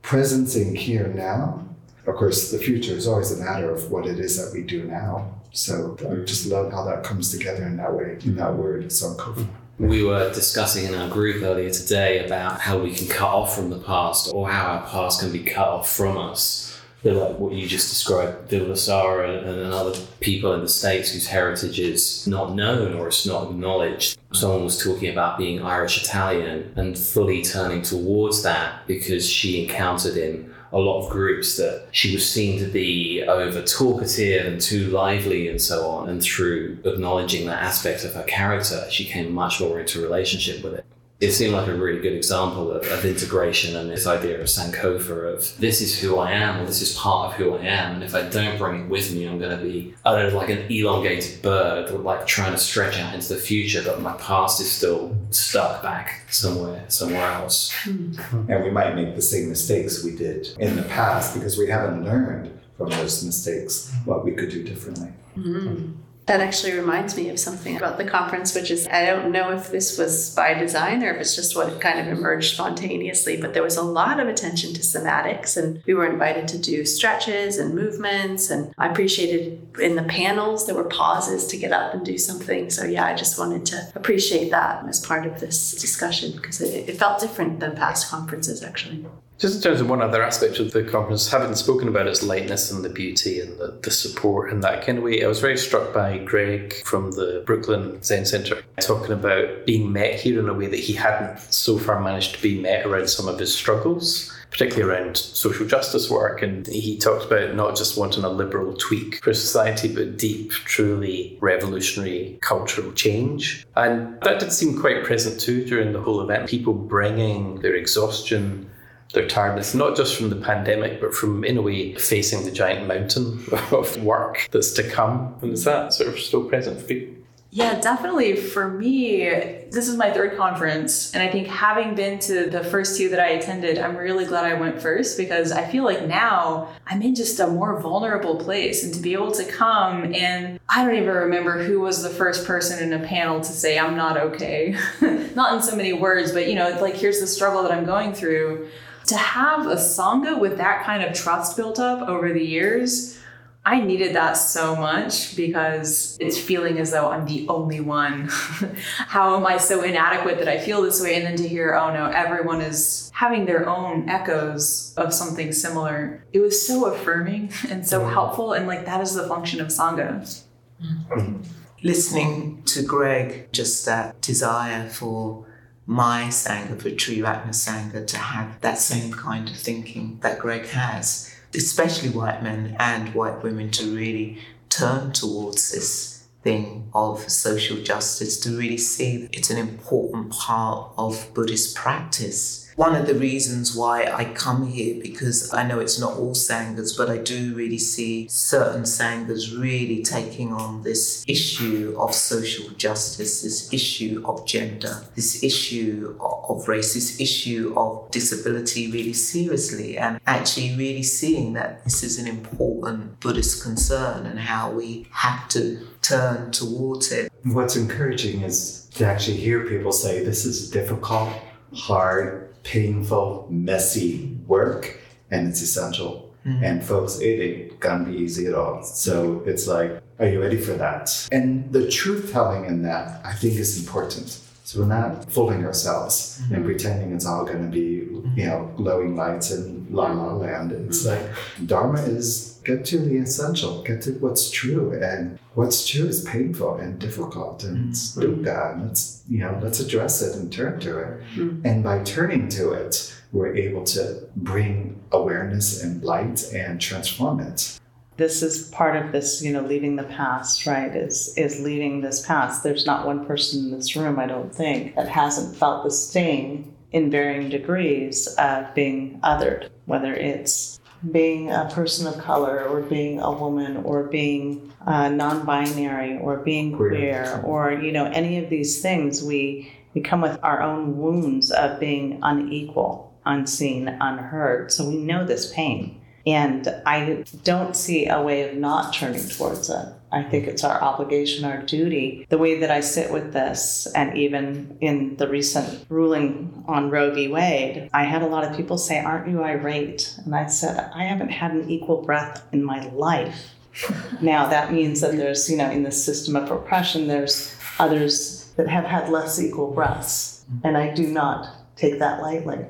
presence 0.02 0.56
in 0.56 0.76
here 0.76 1.08
now 1.08 1.61
of 2.08 2.16
course 2.16 2.52
the 2.52 2.58
future 2.58 2.94
is 2.94 3.08
always 3.08 3.32
a 3.32 3.44
matter 3.44 3.70
of 3.72 3.92
what 3.92 4.06
it 4.06 4.20
is 4.20 4.38
that 4.38 4.54
we 4.54 4.64
do 4.64 4.84
now. 4.84 5.36
So 5.52 5.98
i 6.10 6.24
just 6.26 6.48
love 6.48 6.72
how 6.72 6.86
that 6.86 7.04
comes 7.04 7.32
together 7.32 7.64
in 7.64 7.78
that 7.78 7.94
way 7.94 8.18
in 8.24 8.36
that 8.36 8.56
word. 8.56 8.86
Sankofa 8.86 9.48
We 9.78 10.04
were 10.04 10.32
discussing 10.34 10.86
in 10.86 10.96
our 10.96 11.10
group 11.10 11.44
earlier 11.44 11.72
today 11.72 12.26
about 12.26 12.62
how 12.62 12.80
we 12.80 12.94
can 12.94 13.08
cut 13.08 13.30
off 13.30 13.56
from 13.56 13.70
the 13.70 13.80
past 13.80 14.32
or 14.34 14.50
how 14.50 14.66
our 14.66 14.88
past 14.88 15.20
can 15.20 15.32
be 15.32 15.44
cut 15.44 15.68
off 15.68 15.90
from 15.90 16.18
us. 16.18 16.72
They're 17.04 17.14
like 17.14 17.40
what 17.40 17.54
you 17.54 17.68
just 17.68 17.90
described, 17.90 18.52
Vimalasara 18.52 19.40
and, 19.40 19.60
and 19.60 19.74
other 19.74 19.98
people 20.20 20.54
in 20.54 20.62
the 20.62 20.70
States 20.70 21.12
whose 21.12 21.26
heritage 21.26 21.80
is 21.80 22.28
not 22.28 22.54
known 22.54 22.94
or 22.94 23.08
it's 23.08 23.26
not 23.26 23.50
acknowledged. 23.50 24.20
Someone 24.34 24.64
was 24.64 24.82
talking 24.82 25.10
about 25.10 25.40
being 25.40 25.64
Irish 25.64 26.04
Italian 26.04 26.72
and 26.76 26.98
fully 26.98 27.42
turning 27.42 27.82
towards 27.82 28.44
that 28.44 28.86
because 28.86 29.28
she 29.28 29.64
encountered 29.64 30.16
in 30.16 30.54
a 30.74 30.80
lot 30.80 31.04
of 31.04 31.10
groups 31.10 31.58
that 31.58 31.88
she 31.92 32.14
was 32.14 32.30
seen 32.30 32.60
to 32.60 32.66
be 32.66 33.24
over 33.24 33.62
talkative 33.62 34.46
and 34.46 34.62
too 34.62 34.88
lively 34.88 35.50
and 35.50 35.62
so 35.62 35.88
on. 35.88 36.10
And 36.10 36.24
through 36.24 36.80
acknowledging 36.86 37.46
that 37.48 37.62
aspect 37.62 38.06
of 38.06 38.14
her 38.14 38.24
character, 38.24 38.86
she 38.90 39.06
came 39.06 39.34
much 39.34 39.60
more 39.60 39.80
into 39.80 40.02
relationship 40.02 40.64
with 40.64 40.76
it 40.76 40.86
it 41.22 41.32
seemed 41.32 41.54
like 41.54 41.68
a 41.68 41.76
really 41.76 42.02
good 42.02 42.14
example 42.14 42.72
of, 42.72 42.84
of, 42.88 43.06
integration 43.06 43.76
and 43.76 43.90
this 43.90 44.08
idea 44.08 44.40
of 44.40 44.48
Sankofa 44.48 45.34
of 45.34 45.58
this 45.60 45.80
is 45.80 46.00
who 46.00 46.18
I 46.18 46.32
am 46.32 46.60
or 46.60 46.66
this 46.66 46.82
is 46.82 46.98
part 46.98 47.30
of 47.30 47.38
who 47.38 47.56
I 47.56 47.62
am 47.62 47.96
and 47.96 48.04
if 48.04 48.16
I 48.16 48.24
don't 48.24 48.58
bring 48.58 48.82
it 48.82 48.90
with 48.90 49.14
me 49.14 49.28
I'm 49.28 49.38
going 49.38 49.56
to 49.56 49.64
be 49.64 49.94
I 50.04 50.12
don't 50.14 50.32
know 50.34 50.38
like 50.38 50.50
an 50.50 50.66
elongated 50.72 51.42
bird 51.44 51.92
like 51.92 52.26
trying 52.26 52.52
to 52.54 52.58
stretch 52.58 52.98
out 52.98 53.14
into 53.14 53.30
the 53.36 53.40
future 53.40 53.84
but 53.86 54.02
my 54.02 54.14
past 54.14 54.60
is 54.60 54.72
still 54.72 55.16
stuck 55.30 55.84
back 55.84 56.24
somewhere 56.30 56.86
somewhere 56.88 57.32
else. 57.32 57.74
And 57.86 58.64
we 58.64 58.72
might 58.72 58.96
make 58.96 59.16
the 59.16 59.22
same 59.22 59.50
mistakes 59.50 60.04
we 60.04 60.16
did 60.16 60.48
in 60.60 60.76
the 60.76 60.84
past 60.84 61.34
because 61.34 61.58
we 61.58 61.70
haven't 61.70 62.04
learned 62.04 62.60
from 62.78 62.90
those 62.90 63.24
mistakes 63.24 63.94
what 64.06 64.26
we 64.26 64.32
could 64.32 64.50
do 64.50 64.64
differently. 64.64 65.10
Mm-hmm. 65.38 65.94
That 66.32 66.40
actually 66.40 66.72
reminds 66.76 67.18
me 67.18 67.28
of 67.28 67.38
something 67.38 67.76
about 67.76 67.98
the 67.98 68.06
conference, 68.06 68.56
which 68.56 68.72
is 68.72 68.88
I 68.88 69.06
don't 69.06 69.34
know 69.34 69.52
if 69.52 69.70
this 69.70 69.98
was 69.98 70.34
by 70.34 70.54
design 70.54 71.04
or 71.04 71.12
if 71.12 71.20
it's 71.20 71.36
just 71.36 71.58
what 71.58 71.82
kind 71.82 72.00
of 72.00 72.08
emerged 72.08 72.54
spontaneously, 72.54 73.36
but 73.36 73.54
there 73.54 73.62
was 73.62 73.76
a 73.76 73.82
lot 73.82 74.18
of 74.18 74.30
attention 74.30 74.74
to 74.76 74.80
somatics, 74.80 75.58
and 75.62 75.84
we 75.86 75.94
were 75.94 76.10
invited 76.10 76.48
to 76.48 76.58
do 76.58 76.86
stretches 76.86 77.58
and 77.58 77.76
movements. 77.76 78.50
And 78.50 78.74
I 78.78 78.88
appreciated 78.88 79.78
in 79.82 79.98
the 79.98 80.04
panels, 80.04 80.68
there 80.68 80.76
were 80.76 80.86
pauses 80.86 81.48
to 81.48 81.58
get 81.58 81.74
up 81.74 81.94
and 81.94 82.06
do 82.06 82.18
something. 82.18 82.70
So, 82.70 82.86
yeah, 82.86 83.08
I 83.08 83.14
just 83.14 83.38
wanted 83.38 83.66
to 83.66 83.92
appreciate 83.96 84.52
that 84.52 84.88
as 84.88 85.02
part 85.02 85.28
of 85.28 85.42
this 85.42 85.74
discussion 85.82 86.32
because 86.32 86.62
it, 86.62 86.88
it 86.88 86.98
felt 86.98 87.20
different 87.20 87.60
than 87.60 87.76
past 87.76 88.10
conferences, 88.10 88.64
actually. 88.64 89.06
Just 89.42 89.56
in 89.56 89.62
terms 89.64 89.82
of 89.82 89.90
one 89.90 90.04
other 90.04 90.22
aspect 90.22 90.60
of 90.60 90.70
the 90.70 90.84
conference, 90.84 91.28
having 91.28 91.56
spoken 91.56 91.88
about 91.88 92.06
its 92.06 92.22
lightness 92.22 92.70
and 92.70 92.86
the 92.86 92.90
beauty 92.90 93.40
and 93.40 93.58
the, 93.58 93.76
the 93.82 93.90
support 93.90 94.54
in 94.54 94.60
that 94.60 94.86
kind 94.86 95.00
of 95.00 95.04
way, 95.04 95.24
I 95.24 95.28
was 95.28 95.40
very 95.40 95.58
struck 95.58 95.92
by 95.92 96.20
Greg 96.20 96.76
from 96.86 97.10
the 97.14 97.42
Brooklyn 97.44 98.04
Zen 98.04 98.28
Center 98.28 98.62
talking 98.82 99.14
about 99.14 99.66
being 99.66 99.92
met 99.92 100.20
here 100.20 100.40
in 100.40 100.48
a 100.48 100.54
way 100.54 100.68
that 100.68 100.80
he 100.80 100.94
hadn't 100.94 101.40
so 101.40 101.80
far 101.80 102.00
managed 102.00 102.36
to 102.36 102.42
be 102.44 102.62
met 102.62 102.86
around 102.86 103.10
some 103.10 103.28
of 103.28 103.40
his 103.40 103.52
struggles 103.52 104.32
particularly 104.52 104.92
around 104.92 105.16
social 105.16 105.66
justice 105.66 106.10
work. 106.10 106.42
And 106.42 106.68
he 106.68 106.98
talked 106.98 107.26
about 107.26 107.56
not 107.56 107.78
just 107.78 107.98
wanting 107.98 108.26
a 108.26 108.30
liberal 108.30 108.74
tweak 108.74 109.24
for 109.24 109.34
society, 109.34 109.94
but 109.94 110.18
deep, 110.18 110.52
truly 110.52 111.38
revolutionary 111.40 112.38
cultural 112.42 112.92
change. 112.92 113.66
And 113.78 114.20
that 114.22 114.40
did 114.40 114.52
seem 114.52 114.80
quite 114.80 115.06
present 115.06 115.40
too 115.40 115.64
during 115.64 115.94
the 115.94 116.02
whole 116.02 116.22
event. 116.22 116.50
People 116.50 116.74
bringing 116.74 117.62
their 117.62 117.76
exhaustion, 117.76 118.70
their 119.14 119.28
tiredness, 119.28 119.74
not 119.74 119.96
just 119.96 120.16
from 120.16 120.30
the 120.30 120.36
pandemic, 120.36 121.02
but 121.02 121.14
from, 121.14 121.44
in 121.44 121.58
a 121.58 121.62
way, 121.62 121.94
facing 121.96 122.46
the 122.46 122.52
giant 122.52 122.88
mountain 122.88 123.44
of 123.72 124.02
work 124.04 124.48
that's 124.52 124.72
to 124.74 124.90
come. 124.90 125.36
And 125.42 125.54
is 125.54 125.64
that 125.66 125.94
sort 125.94 126.10
of 126.10 126.20
still 126.20 126.46
present 126.46 126.80
for 126.80 126.88
people? 126.88 127.16
Yeah, 127.54 127.82
definitely. 127.82 128.38
For 128.38 128.70
me, 128.70 129.26
this 129.72 129.90
is 129.90 129.98
my 129.98 130.10
third 130.10 130.38
conference. 130.38 131.14
And 131.14 131.22
I 131.22 131.30
think 131.30 131.48
having 131.48 131.96
been 131.96 132.18
to 132.20 132.50
the 132.50 132.64
first 132.64 132.98
two 132.98 133.10
that 133.10 133.20
I 133.20 133.32
attended, 133.32 133.78
I'm 133.78 133.98
really 133.98 134.24
glad 134.24 134.46
I 134.46 134.54
went 134.54 134.82
first 134.82 135.18
because 135.18 135.52
I 135.52 135.70
feel 135.70 135.84
like 135.84 136.08
now 136.08 136.70
I'm 136.88 137.02
in 137.02 137.14
just 137.14 137.42
a 137.42 137.48
more 137.48 137.78
vulnerable 137.82 138.38
place. 138.38 138.86
And 138.86 138.94
to 138.94 139.02
be 139.02 139.12
able 139.12 139.32
to 139.32 139.44
come 139.44 140.16
and 140.16 140.62
I 140.70 140.86
don't 140.86 140.96
even 140.96 141.14
remember 141.14 141.62
who 141.62 141.82
was 141.82 142.02
the 142.02 142.10
first 142.10 142.48
person 142.48 142.82
in 142.82 142.94
a 142.94 143.06
panel 143.06 143.42
to 143.42 143.52
say, 143.52 143.78
I'm 143.78 143.98
not 143.98 144.16
okay. 144.16 144.78
not 145.36 145.54
in 145.54 145.62
so 145.62 145.76
many 145.76 145.92
words, 145.92 146.32
but 146.32 146.48
you 146.48 146.56
know, 146.56 146.70
like 146.80 146.96
here's 146.96 147.20
the 147.20 147.28
struggle 147.28 147.64
that 147.64 147.74
I'm 147.74 147.84
going 147.84 148.14
through. 148.14 148.70
To 149.08 149.18
have 149.18 149.66
a 149.66 149.76
Sangha 149.76 150.40
with 150.40 150.58
that 150.58 150.86
kind 150.86 151.04
of 151.04 151.14
trust 151.14 151.58
built 151.58 151.80
up 151.80 152.08
over 152.08 152.32
the 152.32 152.44
years 152.44 153.18
I 153.64 153.80
needed 153.80 154.16
that 154.16 154.34
so 154.34 154.76
much 154.76 155.36
because 155.36 156.18
it's 156.20 156.38
feeling 156.38 156.80
as 156.80 156.92
though 156.92 157.12
I'm 157.12 157.26
the 157.26 157.48
only 157.48 157.80
one. 157.80 158.28
How 158.98 159.36
am 159.36 159.46
I 159.46 159.58
so 159.58 159.84
inadequate 159.84 160.40
that 160.40 160.48
I 160.48 160.58
feel 160.58 160.82
this 160.82 161.00
way? 161.00 161.16
And 161.16 161.26
then 161.26 161.36
to 161.36 161.48
hear, 161.48 161.76
oh 161.76 161.94
no, 161.94 162.08
everyone 162.08 162.62
is 162.62 163.12
having 163.14 163.46
their 163.46 163.70
own 163.70 164.10
echoes 164.10 164.96
of 164.98 165.14
something 165.14 165.52
similar. 165.54 166.26
It 166.34 166.40
was 166.40 166.66
so 166.66 166.86
affirming 166.86 167.52
and 167.70 167.88
so 167.88 168.02
mm-hmm. 168.02 168.12
helpful. 168.12 168.54
And 168.54 168.66
like 168.66 168.86
that 168.86 169.00
is 169.00 169.14
the 169.14 169.28
function 169.28 169.62
of 169.62 169.68
Sangha. 169.68 170.44
Mm-hmm. 170.84 171.44
Listening 171.84 172.64
to 172.66 172.82
Greg, 172.82 173.52
just 173.52 173.86
that 173.86 174.20
desire 174.22 174.90
for 174.90 175.46
my 175.92 176.28
Sangha, 176.30 176.82
for 176.82 176.90
Triratna 176.90 177.50
Sangha, 177.50 178.08
to 178.08 178.18
have 178.18 178.62
that 178.62 178.78
same 178.78 179.12
kind 179.12 179.50
of 179.50 179.58
thinking 179.58 180.20
that 180.22 180.40
Greg 180.40 180.66
has 180.68 181.36
especially 181.54 182.08
white 182.08 182.42
men 182.42 182.78
and 182.80 183.14
white 183.14 183.44
women, 183.44 183.70
to 183.72 183.94
really 183.94 184.40
turn 184.70 185.12
towards 185.12 185.74
this 185.74 186.28
thing 186.44 186.90
of 186.94 187.30
social 187.30 187.76
justice, 187.84 188.40
to 188.40 188.58
really 188.58 188.78
see 188.78 189.28
it's 189.34 189.50
an 189.50 189.58
important 189.58 190.32
part 190.32 190.94
of 190.98 191.30
Buddhist 191.34 191.76
practice 191.76 192.71
one 192.76 192.96
of 192.96 193.08
the 193.08 193.16
reasons 193.16 193.76
why 193.76 194.06
I 194.06 194.26
come 194.26 194.68
here 194.68 195.02
because 195.02 195.54
I 195.54 195.64
know 195.64 195.80
it's 195.80 196.00
not 196.00 196.14
all 196.14 196.34
sanghas, 196.34 196.98
but 196.98 197.10
I 197.10 197.18
do 197.18 197.54
really 197.54 197.78
see 197.78 198.28
certain 198.30 198.84
sanghas 198.84 199.60
really 199.60 200.04
taking 200.04 200.54
on 200.54 200.84
this 200.84 201.24
issue 201.28 201.96
of 202.00 202.14
social 202.16 202.70
justice, 202.76 203.42
this 203.42 203.72
issue 203.74 204.24
of 204.26 204.46
gender, 204.46 205.04
this 205.16 205.44
issue 205.44 206.18
of 206.20 206.68
race, 206.68 206.94
this 206.94 207.20
issue 207.20 207.74
of 207.78 208.10
disability 208.12 208.92
really 208.92 209.14
seriously, 209.14 209.98
and 209.98 210.20
actually 210.26 210.76
really 210.76 211.04
seeing 211.04 211.54
that 211.54 211.84
this 211.84 212.04
is 212.04 212.18
an 212.18 212.28
important 212.28 213.20
Buddhist 213.20 213.64
concern 213.64 214.26
and 214.26 214.40
how 214.40 214.72
we 214.72 215.08
have 215.12 215.48
to 215.50 215.88
turn 216.02 216.52
towards 216.52 217.12
it. 217.12 217.32
What's 217.44 217.76
encouraging 217.76 218.42
is 218.42 218.88
to 218.96 219.06
actually 219.06 219.38
hear 219.38 219.68
people 219.68 219.92
say 219.92 220.24
this 220.24 220.46
is 220.46 220.70
difficult, 220.70 221.30
hard, 221.74 222.51
painful, 222.64 223.48
messy 223.50 224.38
work, 224.48 225.00
and 225.30 225.48
it's 225.48 225.62
essential. 225.62 226.34
Mm-hmm. 226.46 226.64
And 226.64 226.84
folks, 226.84 227.20
it 227.20 227.40
ain't 227.40 227.80
gonna 227.80 228.06
be 228.06 228.18
easy 228.18 228.48
at 228.48 228.54
all. 228.54 228.84
So 228.84 229.44
it's 229.46 229.68
like, 229.68 230.02
are 230.20 230.28
you 230.28 230.42
ready 230.42 230.58
for 230.58 230.74
that? 230.74 231.28
And 231.32 231.72
the 231.72 231.90
truth 231.90 232.32
telling 232.32 232.66
in 232.66 232.84
that, 232.84 233.26
I 233.26 233.34
think, 233.34 233.56
is 233.56 233.80
important. 233.80 234.40
So 234.64 234.80
we're 234.80 234.88
not 234.88 235.30
fooling 235.32 235.66
ourselves 235.66 236.40
mm-hmm. 236.42 236.56
and 236.56 236.66
pretending 236.66 237.14
it's 237.14 237.26
all 237.26 237.44
going 237.44 237.64
to 237.64 237.70
be, 237.70 238.08
you 238.40 238.46
know, 238.46 238.72
glowing 238.78 239.16
lights 239.16 239.52
and 239.52 239.90
la 239.94 240.12
la 240.12 240.34
land. 240.34 240.72
It's 240.72 241.06
mm-hmm. 241.06 241.28
like 241.28 241.68
Dharma 241.68 242.02
is 242.02 242.51
get 242.64 242.86
to 242.86 242.98
the 242.98 243.18
essential, 243.18 243.84
get 243.84 244.02
to 244.04 244.12
what's 244.14 244.50
true, 244.50 244.94
and 245.02 245.40
what's 245.54 245.88
true 245.88 246.06
is 246.06 246.24
painful 246.24 246.76
and 246.76 247.00
difficult, 247.00 247.64
and 247.64 247.90
it's 247.90 248.16
mm-hmm. 248.16 248.44
dukkha, 248.44 248.74
and 248.74 248.88
let's 248.88 249.24
you 249.30 249.40
know 249.40 249.60
let's 249.62 249.80
address 249.80 250.22
it 250.22 250.36
and 250.36 250.52
turn 250.52 250.80
to 250.82 251.00
it. 251.00 251.22
Mm-hmm. 251.36 251.66
And 251.66 251.84
by 251.84 252.04
turning 252.04 252.50
to 252.50 252.72
it, 252.74 253.16
we're 253.32 253.56
able 253.56 253.84
to 253.86 254.28
bring 254.36 255.02
awareness 255.12 255.84
and 255.84 256.04
light 256.04 256.44
and 256.54 256.80
transform 256.80 257.40
it 257.40 257.80
this 258.18 258.44
is 258.44 258.70
part 258.70 258.96
of 258.96 259.12
this 259.12 259.42
you 259.42 259.52
know 259.52 259.62
leaving 259.62 259.96
the 259.96 260.04
past 260.04 260.66
right 260.66 260.96
is 260.96 261.34
is 261.38 261.60
leaving 261.62 262.02
this 262.02 262.26
past 262.26 262.64
there's 262.64 262.86
not 262.86 263.06
one 263.06 263.26
person 263.26 263.66
in 263.66 263.72
this 263.72 263.96
room 263.96 264.20
i 264.20 264.26
don't 264.26 264.54
think 264.54 264.96
that 264.96 265.08
hasn't 265.08 265.56
felt 265.56 265.84
the 265.84 265.92
sting 265.92 266.72
in 266.92 267.10
varying 267.10 267.50
degrees 267.50 268.28
of 268.38 268.74
being 268.76 269.20
othered 269.24 269.70
whether 269.86 270.14
it's 270.14 270.80
being 271.10 271.52
a 271.52 271.70
person 271.72 272.06
of 272.06 272.18
color 272.20 272.64
or 272.64 272.82
being 272.82 273.20
a 273.20 273.32
woman 273.32 273.78
or 273.78 274.04
being 274.04 274.72
uh, 274.86 275.10
non-binary 275.10 276.20
or 276.20 276.38
being 276.38 276.76
queer. 276.76 276.90
queer 276.90 277.42
or 277.44 277.72
you 277.72 277.92
know 277.92 278.06
any 278.06 278.38
of 278.38 278.50
these 278.50 278.82
things 278.82 279.24
we 279.24 279.72
we 279.94 280.02
come 280.02 280.22
with 280.22 280.38
our 280.44 280.62
own 280.62 280.98
wounds 280.98 281.50
of 281.52 281.80
being 281.80 282.20
unequal 282.22 283.12
unseen 283.26 283.88
unheard 283.88 284.72
so 284.72 284.88
we 284.88 284.96
know 284.96 285.26
this 285.26 285.52
pain 285.54 286.01
and 286.26 286.68
I 286.86 287.24
don't 287.44 287.76
see 287.76 288.08
a 288.08 288.22
way 288.22 288.50
of 288.50 288.56
not 288.56 288.94
turning 288.94 289.28
towards 289.28 289.70
it. 289.70 289.86
I 290.12 290.24
think 290.24 290.48
it's 290.48 290.64
our 290.64 290.82
obligation, 290.82 291.46
our 291.46 291.62
duty. 291.62 292.26
The 292.30 292.38
way 292.38 292.60
that 292.60 292.70
I 292.70 292.82
sit 292.82 293.12
with 293.12 293.32
this, 293.32 293.88
and 293.96 294.18
even 294.18 294.78
in 294.82 295.16
the 295.16 295.28
recent 295.28 295.86
ruling 295.90 296.64
on 296.68 296.90
Roe 296.90 297.14
v. 297.14 297.30
Wade, 297.30 297.90
I 297.94 298.04
had 298.04 298.22
a 298.22 298.28
lot 298.28 298.44
of 298.44 298.56
people 298.56 298.78
say, 298.78 299.00
Aren't 299.00 299.30
you 299.30 299.44
irate? 299.44 300.18
And 300.26 300.36
I 300.36 300.48
said, 300.48 300.92
I 300.94 301.06
haven't 301.06 301.30
had 301.30 301.52
an 301.52 301.70
equal 301.70 302.02
breath 302.02 302.46
in 302.52 302.64
my 302.64 302.86
life. 302.90 303.52
now, 304.22 304.48
that 304.48 304.74
means 304.74 305.00
that 305.00 305.14
there's, 305.14 305.50
you 305.50 305.56
know, 305.56 305.72
in 305.72 305.84
the 305.84 305.92
system 305.92 306.36
of 306.36 306.52
oppression, 306.52 307.08
there's 307.08 307.56
others 307.80 308.52
that 308.58 308.68
have 308.68 308.84
had 308.84 309.10
less 309.10 309.42
equal 309.42 309.72
breaths. 309.72 310.44
Mm-hmm. 310.52 310.68
And 310.68 310.78
I 310.78 310.94
do 310.94 311.08
not 311.08 311.48
take 311.78 312.00
that 312.00 312.22
lightly. 312.22 312.66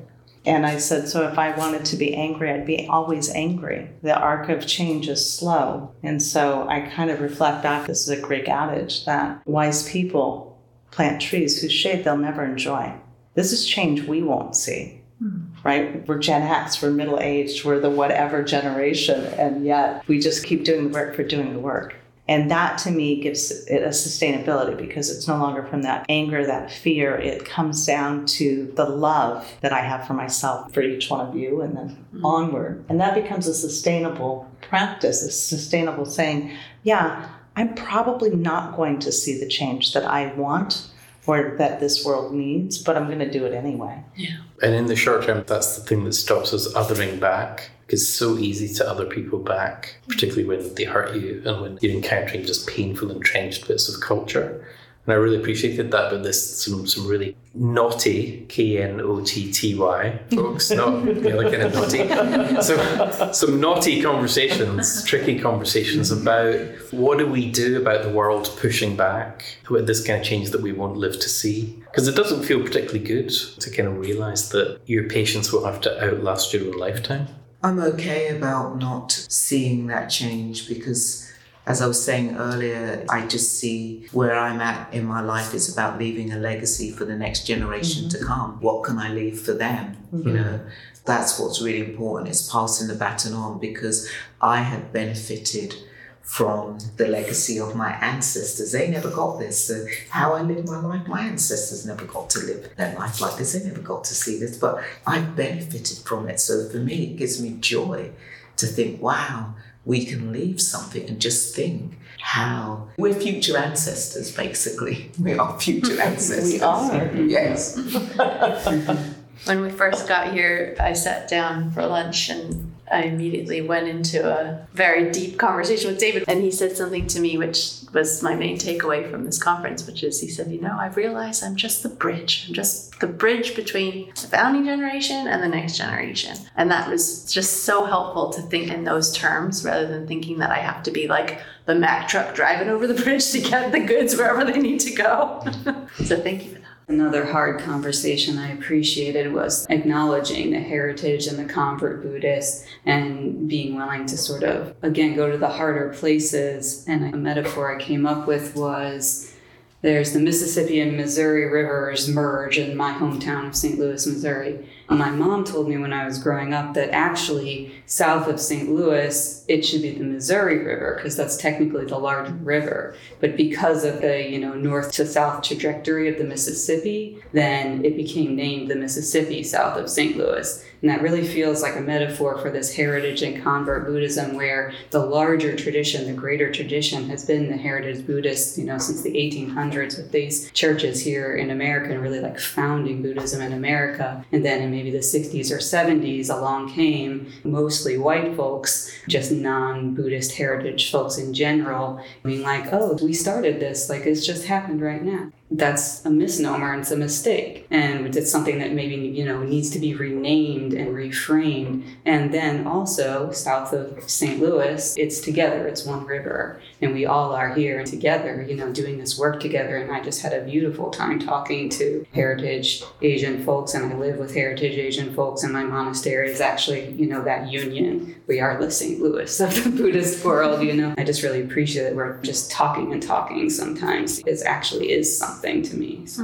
And 0.46 0.66
I 0.66 0.78
said, 0.78 1.08
so 1.08 1.28
if 1.28 1.38
I 1.38 1.56
wanted 1.56 1.86
to 1.86 1.96
be 1.96 2.16
angry, 2.16 2.52
I'd 2.52 2.66
be 2.66 2.88
always 2.88 3.30
angry. 3.30 3.90
The 4.02 4.18
arc 4.18 4.50
of 4.50 4.66
change 4.66 5.08
is 5.08 5.30
slow. 5.30 5.92
And 6.02 6.22
so 6.22 6.68
I 6.68 6.82
kind 6.82 7.12
of 7.12 7.22
reflect 7.22 7.62
back 7.62 7.86
this 7.86 8.02
is 8.02 8.10
a 8.10 8.20
Greek 8.20 8.50
adage 8.50 9.06
that 9.06 9.46
wise 9.46 9.88
people 9.88 10.60
plant 10.90 11.22
trees 11.22 11.62
whose 11.62 11.72
shade 11.72 12.04
they'll 12.04 12.18
never 12.18 12.44
enjoy. 12.44 12.94
This 13.36 13.52
is 13.54 13.68
change 13.68 14.04
we 14.04 14.22
won't 14.22 14.56
see, 14.56 15.02
mm-hmm. 15.24 15.46
right? 15.64 16.06
We're 16.08 16.20
Gen 16.20 16.42
X, 16.42 16.82
we're 16.82 16.92
middle 16.92 17.20
aged, 17.20 17.64
we're 17.64 17.80
the 17.80 17.90
whatever 17.90 18.44
generation, 18.44 19.24
and 19.38 19.66
yet 19.66 20.06
we 20.08 20.20
just 20.20 20.44
keep 20.44 20.66
doing 20.66 20.86
the 20.86 20.94
work 20.94 21.16
for 21.16 21.24
doing 21.24 21.54
the 21.54 21.60
work. 21.60 21.96
And 22.32 22.50
that 22.50 22.78
to 22.80 22.92
me 22.92 23.20
gives 23.20 23.52
it 23.68 23.84
a 23.84 23.90
sustainability 23.90 24.78
because 24.78 25.10
it's 25.10 25.28
no 25.28 25.36
longer 25.36 25.64
from 25.64 25.82
that 25.82 26.06
anger, 26.08 26.46
that 26.46 26.72
fear. 26.72 27.14
It 27.18 27.44
comes 27.44 27.86
down 27.86 28.26
to 28.38 28.72
the 28.78 28.86
love 28.86 29.46
that 29.60 29.74
I 29.74 29.82
have 29.82 30.08
for 30.08 30.14
myself, 30.14 30.74
for 30.74 30.82
each 30.82 31.10
one 31.10 31.28
of 31.28 31.36
you, 31.36 31.60
and 31.60 31.76
then 31.76 31.90
mm-hmm. 31.90 32.26
onward. 32.26 32.86
And 32.88 33.02
that 33.02 33.16
becomes 33.16 33.48
a 33.48 33.54
sustainable 33.54 34.50
practice, 34.62 35.22
a 35.24 35.30
sustainable 35.30 36.06
saying, 36.06 36.56
yeah, 36.84 37.30
I'm 37.58 37.76
probably 37.76 38.30
not 38.30 38.78
going 38.78 39.00
to 39.00 39.12
see 39.12 39.38
the 39.38 39.48
change 39.50 39.92
that 39.92 40.06
I 40.06 40.34
want 40.36 40.88
or 41.28 41.56
that 41.58 41.82
this 41.82 42.06
world 42.06 42.34
needs, 42.34 42.78
but 42.78 42.96
I'm 42.96 43.08
going 43.08 43.20
to 43.20 43.30
do 43.30 43.46
it 43.46 43.54
anyway. 43.54 44.06
Yeah. 44.16 44.38
And 44.64 44.74
in 44.74 44.86
the 44.86 44.96
short 44.96 45.26
term, 45.26 45.44
that's 45.46 45.76
the 45.76 45.84
thing 45.84 46.06
that 46.06 46.14
stops 46.14 46.54
us 46.54 46.74
othering 46.76 47.20
back 47.20 47.72
it's 47.92 48.08
so 48.08 48.38
easy 48.38 48.74
to 48.76 48.90
other 48.90 49.06
people 49.06 49.40
back, 49.40 49.96
mm-hmm. 50.02 50.12
particularly 50.12 50.46
when 50.46 50.76
they 50.76 50.86
hurt 50.86 51.16
you 51.16 51.42
and 51.46 51.62
when 51.62 51.78
you're 51.82 51.94
encountering 51.94 52.46
just 52.46 52.68
painful, 52.68 53.12
entrenched 53.12 53.68
bits 53.68 53.94
of 53.94 54.02
culture. 54.02 54.66
And 55.06 55.14
I 55.14 55.18
really 55.18 55.38
appreciated 55.38 55.90
that, 55.92 56.12
but 56.12 56.22
there's 56.22 56.64
some, 56.64 56.86
some 56.86 57.08
really 57.08 57.36
naughty, 57.56 58.46
K 58.50 58.84
N 58.84 59.02
O 59.02 59.20
T 59.22 59.52
T 59.52 59.74
Y, 59.74 60.20
folks, 60.32 60.70
not 60.70 61.04
the 61.04 61.34
other 61.34 61.50
kind 61.50 61.64
of 61.64 61.74
naughty. 61.74 62.62
So, 62.62 63.32
some 63.32 63.60
naughty 63.60 64.00
conversations, 64.02 65.04
tricky 65.04 65.40
conversations 65.40 66.12
mm-hmm. 66.12 66.22
about 66.22 66.94
what 66.94 67.18
do 67.18 67.26
we 67.26 67.50
do 67.50 67.82
about 67.82 68.04
the 68.04 68.10
world 68.10 68.56
pushing 68.60 68.96
back 68.96 69.58
with 69.70 69.88
this 69.88 70.06
kind 70.06 70.20
of 70.20 70.26
change 70.26 70.52
that 70.52 70.62
we 70.62 70.72
won't 70.72 70.98
live 70.98 71.20
to 71.20 71.30
see. 71.30 71.82
Because 71.86 72.08
it 72.08 72.16
doesn't 72.16 72.44
feel 72.44 72.62
particularly 72.62 73.00
good 73.00 73.30
to 73.30 73.72
kind 73.72 73.90
of 73.90 73.98
realize 73.98 74.50
that 74.50 74.82
your 74.86 75.10
patients 75.10 75.52
will 75.52 75.66
have 75.66 75.82
to 75.82 76.04
outlast 76.04 76.54
your 76.54 76.68
own 76.68 76.78
lifetime. 76.78 77.28
I'm 77.64 77.80
okay 77.80 78.36
about 78.36 78.80
not 78.80 79.12
seeing 79.12 79.88
that 79.88 80.08
change 80.08 80.68
because 80.68 81.32
as 81.68 81.82
I 81.82 81.88
was 81.88 82.04
saying 82.04 82.36
earlier, 82.38 83.06
I 83.10 83.28
just 83.28 83.60
see 83.60 84.08
where 84.12 84.36
I'm 84.36 84.60
at 84.62 84.92
in 84.94 85.06
my 85.06 85.22
life 85.22 85.54
is 85.54 85.72
about 85.72 86.00
leaving 86.00 86.34
a 86.34 86.38
legacy 86.38 86.90
for 86.92 87.06
the 87.06 87.16
next 87.16 87.46
generation 87.46 88.10
to 88.10 88.18
mm-hmm. 88.18 88.28
come. 88.28 88.60
What 88.62 88.84
can 88.84 88.98
I 88.98 89.10
leave 89.14 89.40
for 89.40 89.54
them? 89.54 89.98
You 90.12 90.20
mm-hmm. 90.20 90.36
know, 90.36 90.60
that's 91.06 91.40
what's 91.40 91.62
really 91.62 91.88
important 91.92 92.30
is 92.30 92.50
passing 92.52 92.88
the 92.88 92.96
baton 92.96 93.34
on 93.34 93.60
because 93.60 94.10
I 94.42 94.62
have 94.62 94.92
benefited 94.92 95.76
from 96.24 96.78
the 96.98 97.08
legacy 97.08 97.60
of 97.60 97.76
my 97.76 97.92
ancestors. 97.94 98.72
They 98.72 98.90
never 98.90 99.10
got 99.10 99.40
this. 99.40 99.68
So 99.68 99.86
how 100.10 100.34
I 100.34 100.42
live 100.42 100.66
my 100.66 100.80
life, 100.80 101.08
my 101.08 101.22
ancestors 101.22 101.86
never 101.86 102.06
got 102.06 102.30
to 102.32 102.40
live 102.40 102.76
their 102.78 102.96
life 102.96 103.20
like 103.22 103.38
this. 103.38 103.54
They 103.54 103.68
never 103.68 103.82
got 103.82 104.04
to 104.06 104.14
see 104.14 104.40
this, 104.40 104.58
but 104.58 104.84
I've 105.06 105.36
benefited 105.36 105.98
from 106.06 106.30
it. 106.30 106.40
So 106.40 106.70
for 106.70 106.78
me, 106.78 107.12
it 107.12 107.18
gives 107.18 107.42
me 107.42 107.58
joy 107.60 108.12
to 108.58 108.66
think, 108.66 109.02
wow, 109.02 109.56
we 109.84 110.06
can 110.06 110.32
leave 110.32 110.62
something 110.62 111.08
and 111.10 111.20
just 111.20 111.56
think 111.56 111.98
how 112.20 112.88
we're 112.98 113.16
future 113.16 113.58
ancestors, 113.58 114.36
basically. 114.36 115.12
We 115.20 115.34
are 115.34 115.60
future 115.60 116.00
ancestors. 116.10 116.54
We 116.54 116.62
are. 116.62 117.14
Yes. 117.16 117.78
When 119.46 119.62
we 119.62 119.72
first 119.72 120.08
got 120.08 120.34
here, 120.34 120.76
I 120.80 120.94
sat 120.94 121.28
down 121.28 121.72
for 121.72 121.84
lunch 121.88 122.30
and 122.30 122.71
I 122.92 123.04
immediately 123.04 123.62
went 123.62 123.88
into 123.88 124.28
a 124.30 124.68
very 124.74 125.12
deep 125.12 125.38
conversation 125.38 125.90
with 125.90 126.00
David. 126.00 126.26
And 126.28 126.42
he 126.42 126.52
said 126.52 126.76
something 126.76 127.08
to 127.08 127.20
me, 127.20 127.38
which 127.38 127.76
was 127.94 128.22
my 128.22 128.36
main 128.36 128.58
takeaway 128.58 129.10
from 129.10 129.24
this 129.24 129.42
conference, 129.42 129.88
which 129.88 130.04
is 130.04 130.20
he 130.20 130.28
said, 130.28 130.52
You 130.52 130.62
know, 130.62 130.78
I've 130.80 130.98
realized 130.98 131.44
I'm 131.44 131.56
just 131.56 131.84
the 131.84 131.90
bridge. 131.90 132.46
I'm 132.48 132.54
just 132.54 133.00
the 133.00 133.08
bridge 133.08 133.56
between 133.56 134.10
the 134.10 134.28
founding 134.28 134.66
generation 134.66 135.28
and 135.28 135.42
the 135.42 135.48
next 135.48 135.78
generation. 135.78 136.38
And 136.56 136.70
that 136.72 136.90
was 136.90 137.32
just 137.32 137.64
so 137.64 137.86
helpful 137.86 138.32
to 138.34 138.42
think 138.42 138.72
in 138.72 138.84
those 138.84 139.16
terms 139.16 139.64
rather 139.66 139.88
than 139.88 140.08
thinking 140.08 140.40
that 140.40 140.52
I 140.52 140.60
have 140.60 140.84
to 140.84 140.92
be 140.92 141.08
like 141.08 141.42
the 141.66 141.76
Mack 141.76 142.08
truck 142.08 142.36
driving 142.36 142.70
over 142.70 142.88
the 142.88 143.02
bridge 143.02 143.32
to 143.32 143.42
get 143.42 143.72
the 143.72 143.80
goods 143.80 144.16
wherever 144.16 144.44
they 144.44 144.60
need 144.60 144.80
to 144.82 144.94
go. 144.94 145.46
so 146.04 146.20
thank 146.20 146.46
you. 146.46 146.61
Another 146.92 147.26
hard 147.26 147.62
conversation 147.62 148.38
I 148.38 148.52
appreciated 148.52 149.32
was 149.32 149.66
acknowledging 149.70 150.52
the 150.52 150.60
heritage 150.60 151.26
and 151.26 151.40
the 151.40 151.46
convert 151.46 152.04
Buddhists 152.04 152.68
and 152.86 153.48
being 153.48 153.78
willing 153.78 154.06
to 154.08 154.18
sort 154.18 154.44
of, 154.44 154.76
again, 154.82 155.16
go 155.16 155.32
to 155.32 155.38
the 155.38 155.48
harder 155.48 155.94
places. 155.94 156.84
And 156.90 157.16
a 157.16 157.18
metaphor 157.18 157.74
I 157.74 157.82
came 157.82 158.06
up 158.06 158.28
with 158.28 158.58
was 158.58 159.34
there's 159.82 160.12
the 160.12 160.20
Mississippi 160.20 160.82
and 160.82 160.98
Missouri 160.98 161.46
rivers 161.46 162.10
merge 162.10 162.58
in 162.58 162.76
my 162.76 162.92
hometown 162.92 163.48
of 163.48 163.56
St. 163.56 163.80
Louis, 163.80 164.06
Missouri. 164.06 164.68
My 164.90 165.12
mom 165.12 165.46
told 165.46 165.70
me 165.70 165.78
when 165.78 165.94
I 165.94 166.06
was 166.06 166.22
growing 166.22 166.54
up 166.54 166.74
that 166.74 166.90
actually 166.90 167.74
south 167.86 168.28
of 168.28 168.42
St. 168.42 168.70
Louis, 168.70 169.41
it 169.52 169.66
should 169.66 169.82
be 169.82 169.92
the 169.92 170.04
Missouri 170.04 170.60
River 170.60 170.96
because 170.96 171.18
that's 171.18 171.36
technically 171.36 171.86
the 171.86 171.98
larger 171.98 172.32
river. 172.36 172.96
But 173.20 173.36
because 173.36 173.84
of 173.84 174.00
the, 174.00 174.30
you 174.30 174.40
know, 174.40 174.54
north 174.54 174.94
to 174.94 175.06
south 175.06 175.44
trajectory 175.44 176.08
of 176.08 176.18
the 176.18 176.24
Mississippi, 176.24 177.22
then 177.34 177.84
it 177.84 177.98
became 177.98 178.36
named 178.36 178.72
the 178.72 178.76
Mississippi 178.76 179.44
south 179.44 179.78
of 179.78 179.90
St. 179.90 180.16
Louis. 180.16 180.66
And 180.82 180.90
that 180.90 181.04
really 181.04 181.28
feels 181.28 181.62
like 181.62 181.76
a 181.76 181.82
metaphor 181.82 182.40
for 182.40 182.50
this 182.50 182.76
heritage 182.76 183.22
and 183.22 183.44
convert 183.44 183.86
Buddhism, 183.86 184.34
where 184.36 184.74
the 184.90 185.06
larger 185.06 185.56
tradition, 185.56 186.08
the 186.08 186.14
greater 186.14 186.52
tradition, 186.52 187.08
has 187.08 187.24
been 187.24 187.50
the 187.50 187.58
heritage 187.58 188.06
Buddhist, 188.08 188.58
you 188.58 188.66
know, 188.66 188.80
since 188.80 189.04
the 189.04 189.12
1800s 189.12 189.98
with 189.98 190.12
these 190.12 190.50
churches 190.52 191.00
here 191.04 191.36
in 191.36 191.52
America 191.52 191.92
and 191.92 192.02
really 192.02 192.20
like 192.20 192.40
founding 192.40 193.04
Buddhism 193.04 193.42
in 193.42 193.54
America. 193.54 194.26
And 194.32 194.44
then 194.44 194.62
in 194.64 194.72
maybe 194.72 194.90
the 194.90 195.00
60s 195.00 195.52
or 195.52 195.58
70s, 195.58 196.30
along 196.30 196.74
came 196.74 197.32
mostly 197.44 198.00
white 198.00 198.36
folks, 198.36 198.92
just 199.08 199.32
non 199.42 199.94
Buddhist 199.94 200.34
heritage 200.34 200.92
folks 200.92 201.18
in 201.18 201.34
general, 201.34 202.04
being 202.24 202.42
like, 202.42 202.72
oh, 202.72 202.98
we 203.02 203.14
started 203.14 203.60
this, 203.60 203.90
like 203.90 204.06
it's 204.06 204.26
just 204.26 204.46
happened 204.46 204.82
right 204.82 205.04
now 205.04 205.32
that's 205.52 206.06
a 206.06 206.10
misnomer 206.10 206.72
and 206.72 206.82
it's 206.82 206.92
a 206.92 206.98
mistake. 206.98 207.68
And 207.70 208.16
it's 208.16 208.32
something 208.32 208.60
that 208.60 208.72
maybe 208.72 208.96
you 208.96 209.26
know 209.26 209.44
needs 209.44 209.70
to 209.72 209.80
be 209.80 209.94
renamed 209.94 210.74
and 210.74 210.96
reframed. 210.96 211.86
And 212.06 212.34
then 212.34 212.66
also 212.66 213.32
south 213.32 213.74
of 213.74 214.10
st 214.10 214.40
louis 214.40 214.96
it's 214.98 215.20
together 215.20 215.68
it's 215.68 215.86
one 215.86 216.06
river. 216.06 216.62
And 216.82 216.94
we 216.94 217.06
all 217.06 217.34
are 217.34 217.54
here 217.54 217.84
together 217.84 218.46
you 218.48 218.56
know 218.56 218.72
doing 218.72 218.98
this 218.98 219.20
work 219.20 219.42
together. 219.42 219.76
And 219.78 219.92
i 219.92 220.02
just 220.02 220.22
had 220.22 220.34
a 220.34 220.46
beautiful 220.46 220.90
time 220.90 221.20
talking 221.20 221.70
to 221.72 222.06
heritage 222.14 222.84
asian 223.02 223.44
folks. 223.44 223.74
And 223.74 223.92
i 223.92 223.96
live 223.96 224.18
with 224.18 224.34
heritage 224.34 224.78
asian 224.78 225.14
folks. 225.14 225.44
And 225.44 225.52
my 225.52 225.64
monastery 225.64 226.32
is 226.32 226.40
actually 226.40 226.92
you 226.92 227.08
know 227.08 227.24
that 227.24 227.52
union. 227.52 228.16
We 228.28 228.40
are 228.40 228.58
the 228.58 228.72
st 228.72 229.02
louis 229.02 229.40
of 229.42 229.54
the 229.64 229.70
buddhist 229.78 230.24
world 230.24 230.64
you 230.64 230.74
know. 230.74 230.94
I 230.98 231.04
just 231.04 231.24
really 231.24 231.42
appreciate 231.42 231.84
that 231.84 231.96
we're 231.96 232.18
just 232.22 232.52
talking 232.52 232.94
and 232.94 233.04
talking 233.04 233.50
sometimes. 233.50 234.20
It 234.20 234.42
actually 234.46 234.92
is 234.92 235.18
something 235.18 235.41
thing 235.42 235.62
to 235.64 235.76
me. 235.76 236.06
So. 236.06 236.24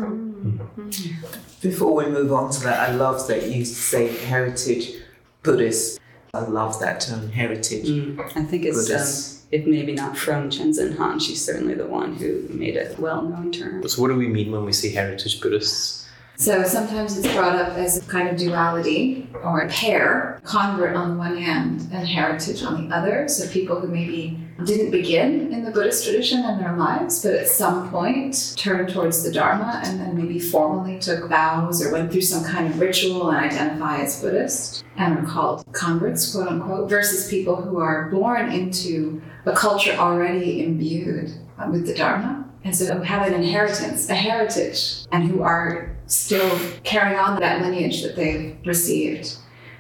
Before 1.62 1.94
we 1.94 2.06
move 2.06 2.32
on 2.32 2.52
to 2.52 2.60
that, 2.62 2.90
I 2.90 2.94
love 2.94 3.28
that 3.28 3.50
you 3.50 3.66
say 3.66 4.08
heritage 4.08 4.94
Buddhist. 5.44 6.00
I 6.34 6.42
love 6.42 6.80
that 6.80 7.02
term, 7.02 7.30
heritage. 7.30 7.88
Mm, 7.88 8.20
I 8.20 8.44
think 8.44 8.66
it's, 8.66 8.92
um, 8.92 9.48
if 9.52 9.66
maybe 9.66 9.94
not 9.94 10.18
from 10.18 10.50
Chenxing 10.50 10.98
Han, 10.98 11.20
she's 11.20 11.44
certainly 11.44 11.74
the 11.74 11.88
one 11.88 12.16
who 12.16 12.48
made 12.50 12.76
it 12.76 13.00
well 13.00 13.22
known 13.22 13.52
term. 13.52 13.88
So, 13.88 14.02
what 14.02 14.10
do 14.10 14.16
we 14.16 14.28
mean 14.28 14.52
when 14.52 14.66
we 14.66 14.74
say 14.74 14.92
heritage 14.92 15.42
Buddhists? 15.42 16.08
So 16.40 16.64
sometimes 16.64 17.18
it's 17.18 17.34
brought 17.34 17.56
up 17.56 17.70
as 17.78 17.98
a 17.98 18.02
kind 18.02 18.30
of 18.30 18.38
duality 18.38 19.28
or 19.44 19.62
a 19.62 19.70
pair, 19.70 20.40
convert 20.44 20.96
on 20.96 21.10
the 21.10 21.16
one 21.18 21.36
hand 21.36 21.90
and 21.92 22.08
heritage 22.08 22.62
on 22.62 22.88
the 22.88 22.96
other. 22.96 23.28
So 23.28 23.48
people 23.48 23.80
who 23.80 23.88
maybe 23.88 24.40
didn't 24.66 24.92
begin 24.92 25.54
in 25.54 25.64
the 25.64 25.72
Buddhist 25.72 26.04
tradition 26.04 26.44
in 26.44 26.60
their 26.60 26.76
lives, 26.76 27.24
but 27.24 27.34
at 27.34 27.48
some 27.48 27.90
point 27.90 28.56
turned 28.58 28.90
towards 28.90 29.24
the 29.24 29.32
Dharma 29.32 29.82
and 29.86 30.00
then 30.00 30.18
maybe 30.18 30.40
formally 30.40 31.00
took 31.00 31.30
vows 31.30 31.86
or 31.86 31.92
went 31.92 32.12
through 32.12 32.22
some 32.22 32.44
kind 32.44 32.68
of 32.68 32.80
ritual 32.80 33.30
and 33.30 33.38
identify 33.38 34.02
as 34.02 34.22
Buddhist 34.22 34.84
and 34.98 35.20
are 35.20 35.26
called 35.26 35.64
converts, 35.74 36.34
quote 36.34 36.48
unquote, 36.48 36.90
versus 36.90 37.30
people 37.30 37.56
who 37.56 37.80
are 37.80 38.10
born 38.10 38.52
into 38.52 39.22
a 39.46 39.52
culture 39.54 39.94
already 39.94 40.64
imbued 40.64 41.32
uh, 41.60 41.68
with 41.72 41.86
the 41.86 41.94
Dharma. 41.94 42.46
And 42.64 42.76
so 42.76 42.96
who 42.96 43.02
have 43.04 43.26
an 43.26 43.34
inheritance, 43.34 44.10
a 44.10 44.16
heritage, 44.16 45.06
and 45.12 45.24
who 45.24 45.42
are 45.42 45.96
still 46.08 46.60
carrying 46.84 47.18
on 47.18 47.40
that 47.40 47.62
lineage 47.62 48.02
that 48.04 48.16
they've 48.16 48.58
received. 48.66 49.38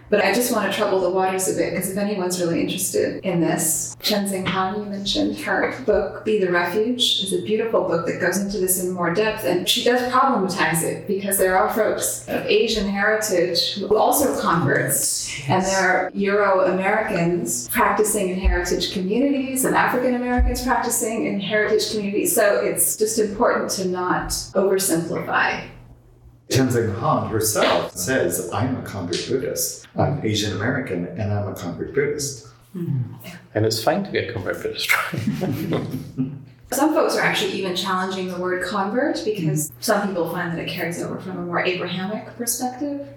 But 0.09 0.23
I 0.23 0.33
just 0.33 0.53
want 0.53 0.71
to 0.71 0.77
trouble 0.77 1.01
the 1.01 1.09
waters 1.09 1.49
a 1.49 1.55
bit 1.55 1.73
because 1.73 1.91
if 1.91 1.97
anyone's 1.97 2.39
really 2.39 2.61
interested 2.61 3.23
in 3.25 3.41
this, 3.41 3.95
Chenxing 3.99 4.47
Han, 4.47 4.79
you 4.79 4.85
mentioned 4.85 5.37
her 5.39 5.75
book, 5.85 6.23
Be 6.23 6.39
the 6.39 6.49
Refuge, 6.49 7.23
is 7.23 7.33
a 7.33 7.41
beautiful 7.41 7.83
book 7.83 8.05
that 8.05 8.21
goes 8.21 8.37
into 8.37 8.57
this 8.57 8.81
in 8.81 8.91
more 8.91 9.13
depth. 9.13 9.43
And 9.43 9.67
she 9.67 9.83
does 9.83 10.01
problematize 10.11 10.83
it 10.83 11.07
because 11.07 11.37
there 11.37 11.57
are 11.57 11.73
folks 11.73 12.25
of 12.29 12.45
Asian 12.45 12.87
heritage 12.87 13.73
who 13.73 13.97
also 13.97 14.39
converts, 14.39 15.41
and 15.49 15.65
there 15.65 15.79
are 15.79 16.11
Euro 16.13 16.71
Americans 16.73 17.67
practicing 17.67 18.29
in 18.29 18.39
heritage 18.39 18.93
communities 18.93 19.65
and 19.65 19.75
African 19.75 20.15
Americans 20.15 20.63
practicing 20.63 21.25
in 21.25 21.39
heritage 21.39 21.91
communities. 21.91 22.33
So 22.33 22.61
it's 22.61 22.95
just 22.95 23.19
important 23.19 23.71
to 23.71 23.85
not 23.85 24.29
oversimplify 24.29 25.67
Chenxing 26.49 26.97
Han 26.99 27.29
herself 27.29 27.91
says, 27.93 28.49
I'm 28.53 28.77
a 28.77 28.81
convert 28.83 29.27
Buddhist. 29.27 29.87
I'm 29.97 30.25
Asian 30.25 30.53
American 30.53 31.07
and 31.07 31.33
I'm 31.33 31.47
a 31.47 31.53
convert 31.53 31.93
Buddhist. 31.93 32.47
Mm-hmm. 32.75 33.35
And 33.53 33.65
it's 33.65 33.83
fine 33.83 34.03
to 34.05 34.11
be 34.11 34.19
a 34.19 34.31
convert 34.31 34.61
Buddhist, 34.61 34.93
right? 34.93 35.81
Some 36.71 36.93
folks 36.93 37.15
are 37.15 37.21
actually 37.21 37.53
even 37.53 37.75
challenging 37.75 38.27
the 38.27 38.37
word 38.37 38.65
convert 38.65 39.23
because 39.23 39.71
some 39.79 40.07
people 40.07 40.29
find 40.29 40.51
that 40.51 40.59
it 40.59 40.69
carries 40.69 41.01
over 41.01 41.19
from 41.19 41.37
a 41.37 41.41
more 41.41 41.63
Abrahamic 41.63 42.35
perspective 42.37 43.07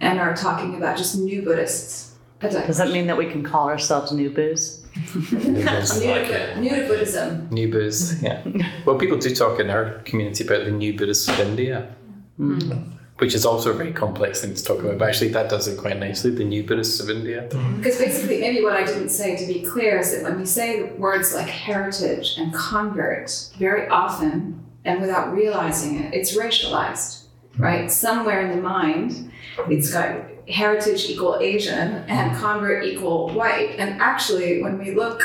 and 0.00 0.18
are 0.18 0.34
talking 0.34 0.74
about 0.76 0.96
just 0.96 1.16
new 1.18 1.42
Buddhists. 1.42 2.14
Does 2.40 2.76
that 2.76 2.90
mean 2.90 3.06
that 3.06 3.16
we 3.16 3.26
can 3.26 3.42
call 3.42 3.68
ourselves 3.68 4.12
new 4.12 4.30
Booze? 4.30 4.84
new, 5.32 5.62
to, 5.62 6.60
new 6.60 6.70
to 6.70 6.86
Buddhism. 6.86 7.48
New 7.50 7.70
Booze, 7.70 8.22
yeah. 8.22 8.42
Well, 8.84 8.98
people 8.98 9.18
do 9.18 9.34
talk 9.34 9.60
in 9.60 9.70
our 9.70 9.98
community 10.00 10.44
about 10.44 10.64
the 10.64 10.70
new 10.70 10.96
Buddhists 10.96 11.28
of 11.28 11.40
India. 11.40 11.94
Mm. 12.38 12.90
Which 13.18 13.34
is 13.34 13.46
also 13.46 13.70
a 13.70 13.74
very 13.74 13.92
complex 13.92 14.40
thing 14.40 14.54
to 14.54 14.64
talk 14.64 14.80
about, 14.80 14.98
but 14.98 15.08
actually 15.08 15.30
that 15.30 15.48
does 15.48 15.68
it 15.68 15.78
quite 15.78 15.98
nicely, 15.98 16.32
the 16.32 16.42
new 16.42 16.64
Buddhists 16.64 16.98
of 16.98 17.08
India. 17.08 17.46
Because 17.76 17.96
basically, 17.96 18.40
maybe 18.40 18.64
what 18.64 18.74
I 18.74 18.84
didn't 18.84 19.10
say 19.10 19.36
to 19.36 19.46
be 19.46 19.62
clear 19.62 20.00
is 20.00 20.10
that 20.12 20.24
when 20.24 20.36
we 20.36 20.44
say 20.44 20.90
words 20.94 21.32
like 21.32 21.48
heritage 21.48 22.36
and 22.38 22.52
convert, 22.52 23.50
very 23.56 23.88
often 23.88 24.66
and 24.84 25.00
without 25.00 25.32
realizing 25.32 26.02
it, 26.02 26.12
it's 26.12 26.36
racialized, 26.36 27.26
right? 27.56 27.88
Somewhere 27.90 28.44
in 28.44 28.56
the 28.56 28.62
mind, 28.62 29.30
it's 29.68 29.92
got 29.92 30.16
heritage 30.48 31.08
equal 31.08 31.38
Asian 31.40 32.04
and 32.08 32.36
convert 32.36 32.84
equal 32.84 33.28
white. 33.30 33.76
And 33.78 34.00
actually, 34.00 34.60
when 34.60 34.76
we 34.76 34.92
look 34.92 35.22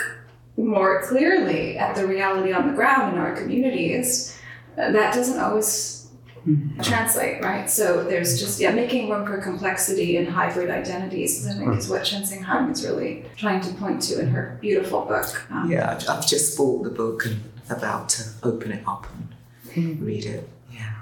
more 0.57 1.01
clearly 1.01 1.77
at 1.77 1.95
the 1.95 2.05
reality 2.05 2.53
on 2.53 2.67
the 2.67 2.73
ground 2.73 3.15
in 3.15 3.19
our 3.19 3.35
communities, 3.35 4.37
that 4.75 5.13
doesn't 5.13 5.39
always 5.39 5.98
Mm-hmm. 6.47 6.81
translate, 6.81 7.41
right? 7.43 7.69
So 7.69 8.03
there's 8.03 8.39
just 8.39 8.59
yeah, 8.59 8.71
making 8.71 9.09
room 9.09 9.25
for 9.25 9.41
complexity 9.41 10.17
and 10.17 10.27
hybrid 10.27 10.69
identities. 10.69 11.45
I 11.45 11.53
think 11.53 11.75
is 11.75 11.85
mm-hmm. 11.85 11.93
what 11.93 12.03
Chenxing 12.03 12.43
Han 12.43 12.71
is 12.71 12.85
really 12.85 13.25
trying 13.35 13.61
to 13.61 13.73
point 13.73 14.01
to 14.03 14.19
in 14.19 14.29
her 14.29 14.57
beautiful 14.61 15.01
book. 15.01 15.49
Um, 15.51 15.69
Yeah, 15.71 15.91
I've- 15.91 16.07
I've 16.07 16.25
just 16.27 16.57
bought 16.57 16.83
the 16.83 16.89
book 16.89 17.25
and 17.25 17.41
about 17.69 18.09
to 18.09 18.23
open 18.43 18.71
it 18.71 18.83
up 18.87 19.07
and 19.13 19.35
mm-hmm. 19.73 20.05
read 20.05 20.25
it. 20.25 20.49
Yeah. 20.71 20.93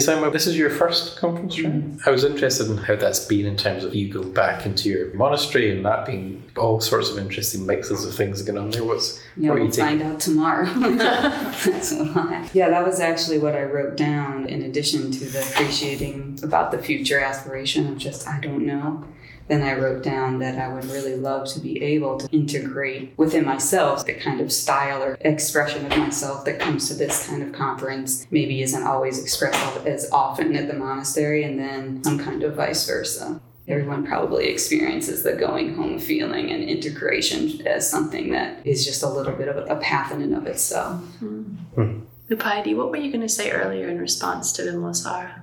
Simon, 0.00 0.32
this 0.32 0.46
is 0.46 0.56
your 0.56 0.70
first 0.70 1.16
conference, 1.18 1.58
right? 1.60 1.72
Mm-hmm. 1.72 2.08
I 2.08 2.10
was 2.10 2.24
interested 2.24 2.68
in 2.70 2.76
how 2.78 2.96
that's 2.96 3.24
been 3.26 3.46
in 3.46 3.56
terms 3.56 3.84
of 3.84 3.94
you 3.94 4.12
going 4.12 4.32
back 4.32 4.66
into 4.66 4.88
your 4.88 5.12
monastery 5.14 5.70
and 5.74 5.84
that 5.84 6.06
being 6.06 6.42
all 6.56 6.80
sorts 6.80 7.10
of 7.10 7.18
interesting 7.18 7.66
mixes 7.66 8.04
of 8.04 8.14
things 8.14 8.42
going 8.42 8.58
on 8.58 8.70
there. 8.70 8.84
What's 8.84 9.20
Yeah, 9.36 9.50
what 9.50 9.56
you 9.56 9.62
we'll 9.64 9.70
taking? 9.70 9.98
find 10.00 10.02
out 10.02 10.20
tomorrow. 10.20 10.64
That's 10.74 11.92
what 11.92 12.54
yeah, 12.54 12.70
that 12.70 12.84
was 12.86 13.00
actually 13.00 13.38
what 13.38 13.54
I 13.54 13.62
wrote 13.62 13.96
down 13.96 14.46
in 14.46 14.62
addition 14.62 15.10
to 15.12 15.24
the 15.24 15.40
appreciating 15.40 16.38
about 16.42 16.70
the 16.70 16.78
future 16.78 17.20
aspiration 17.20 17.86
of 17.86 17.98
just, 17.98 18.26
I 18.26 18.40
don't 18.40 18.66
know. 18.66 19.04
Then 19.50 19.62
I 19.62 19.74
wrote 19.74 20.04
down 20.04 20.38
that 20.38 20.60
I 20.60 20.72
would 20.72 20.84
really 20.84 21.16
love 21.16 21.48
to 21.48 21.58
be 21.58 21.82
able 21.82 22.18
to 22.18 22.28
integrate 22.30 23.14
within 23.16 23.44
myself 23.44 24.06
the 24.06 24.14
kind 24.14 24.40
of 24.40 24.52
style 24.52 25.02
or 25.02 25.18
expression 25.22 25.84
of 25.90 25.98
myself 25.98 26.44
that 26.44 26.60
comes 26.60 26.86
to 26.86 26.94
this 26.94 27.26
kind 27.26 27.42
of 27.42 27.52
conference, 27.52 28.28
maybe 28.30 28.62
isn't 28.62 28.86
always 28.86 29.20
expressed 29.20 29.84
as 29.84 30.08
often 30.12 30.54
at 30.54 30.68
the 30.68 30.74
monastery, 30.74 31.42
and 31.42 31.58
then 31.58 32.04
some 32.04 32.16
kind 32.16 32.44
of 32.44 32.54
vice 32.54 32.86
versa. 32.86 33.40
Everyone 33.66 34.06
probably 34.06 34.46
experiences 34.46 35.24
the 35.24 35.32
going 35.32 35.74
home 35.74 35.98
feeling 35.98 36.52
and 36.52 36.62
integration 36.62 37.66
as 37.66 37.90
something 37.90 38.30
that 38.30 38.64
is 38.64 38.84
just 38.84 39.02
a 39.02 39.08
little 39.08 39.34
bit 39.34 39.48
of 39.48 39.68
a 39.68 39.80
path 39.80 40.12
in 40.12 40.22
and 40.22 40.36
of 40.36 40.46
itself. 40.46 41.02
Hmm. 41.18 41.42
Hmm. 41.74 42.00
Upayadi, 42.30 42.76
what 42.76 42.90
were 42.90 42.98
you 42.98 43.10
going 43.10 43.20
to 43.22 43.28
say 43.28 43.50
earlier 43.50 43.88
in 43.88 43.98
response 43.98 44.52
to 44.52 44.62
Vimalasara? 44.62 45.42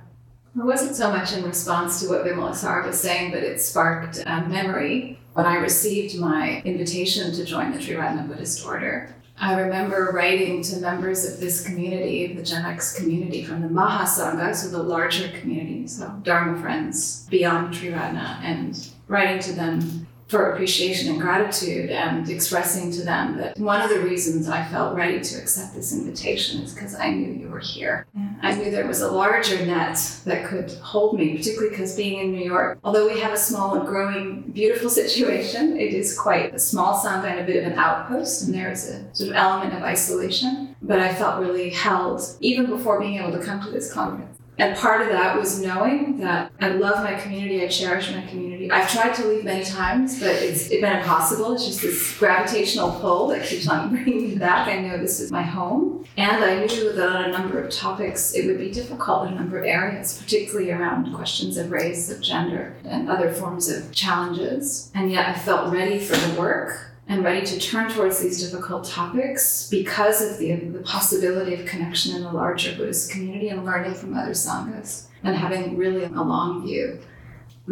It 0.58 0.64
wasn't 0.64 0.96
so 0.96 1.12
much 1.12 1.32
in 1.32 1.44
response 1.44 2.00
to 2.00 2.08
what 2.08 2.24
Vimalasara 2.24 2.84
was 2.84 3.00
saying, 3.00 3.30
but 3.30 3.44
it 3.44 3.60
sparked 3.60 4.20
a 4.26 4.40
memory 4.48 5.16
when 5.34 5.46
I 5.46 5.54
received 5.58 6.18
my 6.18 6.60
invitation 6.64 7.32
to 7.34 7.44
join 7.44 7.70
the 7.70 7.78
Triratna 7.78 8.26
Buddhist 8.26 8.66
Order. 8.66 9.14
I 9.40 9.60
remember 9.60 10.10
writing 10.12 10.62
to 10.62 10.78
members 10.78 11.24
of 11.24 11.38
this 11.38 11.64
community, 11.64 12.34
the 12.34 12.42
Gen 12.42 12.64
X 12.64 12.98
community 12.98 13.44
from 13.44 13.62
the 13.62 13.68
Mahasangha, 13.68 14.52
so 14.52 14.68
the 14.70 14.82
larger 14.82 15.28
community, 15.28 15.86
so 15.86 16.08
Dharma 16.24 16.60
friends 16.60 17.28
beyond 17.30 17.72
Triratna, 17.72 18.40
and 18.42 18.90
writing 19.06 19.38
to 19.42 19.52
them 19.52 20.07
for 20.28 20.52
appreciation 20.52 21.10
and 21.10 21.20
gratitude 21.20 21.90
and 21.90 22.28
expressing 22.28 22.92
to 22.92 23.02
them 23.02 23.38
that 23.38 23.58
one 23.58 23.80
of 23.80 23.88
the 23.88 24.00
reasons 24.00 24.48
I 24.48 24.62
felt 24.66 24.94
ready 24.94 25.20
to 25.20 25.38
accept 25.38 25.74
this 25.74 25.92
invitation 25.92 26.62
is 26.62 26.74
because 26.74 26.94
I 26.94 27.10
knew 27.10 27.32
you 27.32 27.48
were 27.48 27.60
here. 27.60 28.06
I 28.42 28.54
knew 28.54 28.70
there 28.70 28.86
was 28.86 29.00
a 29.00 29.10
larger 29.10 29.64
net 29.64 29.98
that 30.26 30.46
could 30.46 30.70
hold 30.82 31.18
me, 31.18 31.36
particularly 31.36 31.70
because 31.70 31.96
being 31.96 32.20
in 32.20 32.32
New 32.32 32.44
York, 32.44 32.78
although 32.84 33.06
we 33.06 33.18
have 33.20 33.32
a 33.32 33.38
small 33.38 33.76
and 33.76 33.88
growing, 33.88 34.42
beautiful 34.52 34.90
situation, 35.00 35.78
it 35.78 35.94
is 35.94 36.18
quite 36.18 36.54
a 36.54 36.58
small 36.58 36.98
sangha 36.98 37.30
and 37.30 37.40
a 37.40 37.44
bit 37.44 37.64
of 37.64 37.72
an 37.72 37.78
outpost, 37.78 38.42
and 38.42 38.54
there 38.54 38.70
is 38.70 38.88
a 38.88 39.14
sort 39.14 39.30
of 39.30 39.36
element 39.36 39.74
of 39.74 39.82
isolation. 39.82 40.76
But 40.82 41.00
I 41.00 41.14
felt 41.14 41.40
really 41.40 41.70
held 41.70 42.22
even 42.40 42.66
before 42.66 43.00
being 43.00 43.18
able 43.18 43.32
to 43.32 43.44
come 43.44 43.62
to 43.62 43.70
this 43.70 43.92
conference. 43.92 44.38
And 44.58 44.76
part 44.76 45.02
of 45.02 45.08
that 45.08 45.38
was 45.38 45.60
knowing 45.60 46.18
that 46.18 46.50
I 46.60 46.70
love 46.70 47.04
my 47.04 47.14
community, 47.14 47.62
I 47.62 47.68
cherish 47.68 48.10
my 48.10 48.22
community. 48.22 48.47
I've 48.70 48.90
tried 48.90 49.14
to 49.14 49.26
leave 49.26 49.44
many 49.44 49.64
times, 49.64 50.18
but 50.20 50.30
it's 50.30 50.68
been 50.68 50.84
impossible. 50.84 51.54
It's 51.54 51.66
just 51.66 51.82
this 51.82 52.18
gravitational 52.18 52.92
pull 53.00 53.28
that 53.28 53.46
keeps 53.46 53.68
on 53.68 53.90
bringing 53.90 54.30
me 54.30 54.36
back. 54.36 54.68
I 54.68 54.80
know 54.80 54.98
this 54.98 55.20
is 55.20 55.30
my 55.30 55.42
home. 55.42 56.06
And 56.16 56.42
I 56.42 56.66
knew 56.66 56.92
that 56.92 57.08
on 57.08 57.24
a 57.26 57.32
number 57.32 57.62
of 57.62 57.70
topics 57.70 58.34
it 58.34 58.46
would 58.46 58.58
be 58.58 58.70
difficult 58.70 59.28
in 59.28 59.34
a 59.34 59.36
number 59.36 59.58
of 59.58 59.64
areas, 59.64 60.20
particularly 60.20 60.70
around 60.72 61.14
questions 61.14 61.56
of 61.56 61.70
race, 61.70 62.10
of 62.10 62.20
gender, 62.20 62.74
and 62.84 63.08
other 63.08 63.32
forms 63.32 63.68
of 63.68 63.92
challenges. 63.92 64.90
And 64.94 65.12
yet 65.12 65.28
I 65.28 65.34
felt 65.38 65.72
ready 65.72 65.98
for 65.98 66.16
the 66.16 66.40
work 66.40 66.88
and 67.08 67.24
ready 67.24 67.44
to 67.46 67.58
turn 67.58 67.90
towards 67.90 68.18
these 68.20 68.42
difficult 68.42 68.84
topics 68.84 69.68
because 69.70 70.20
of 70.20 70.38
the, 70.38 70.54
the 70.56 70.80
possibility 70.80 71.54
of 71.54 71.66
connection 71.66 72.14
in 72.14 72.22
the 72.22 72.30
larger 72.30 72.76
Buddhist 72.76 73.10
community 73.10 73.48
and 73.48 73.64
learning 73.64 73.94
from 73.94 74.14
other 74.14 74.32
sanghas 74.32 75.06
and 75.22 75.34
having 75.34 75.76
really 75.76 76.04
a 76.04 76.10
long 76.10 76.66
view. 76.66 76.98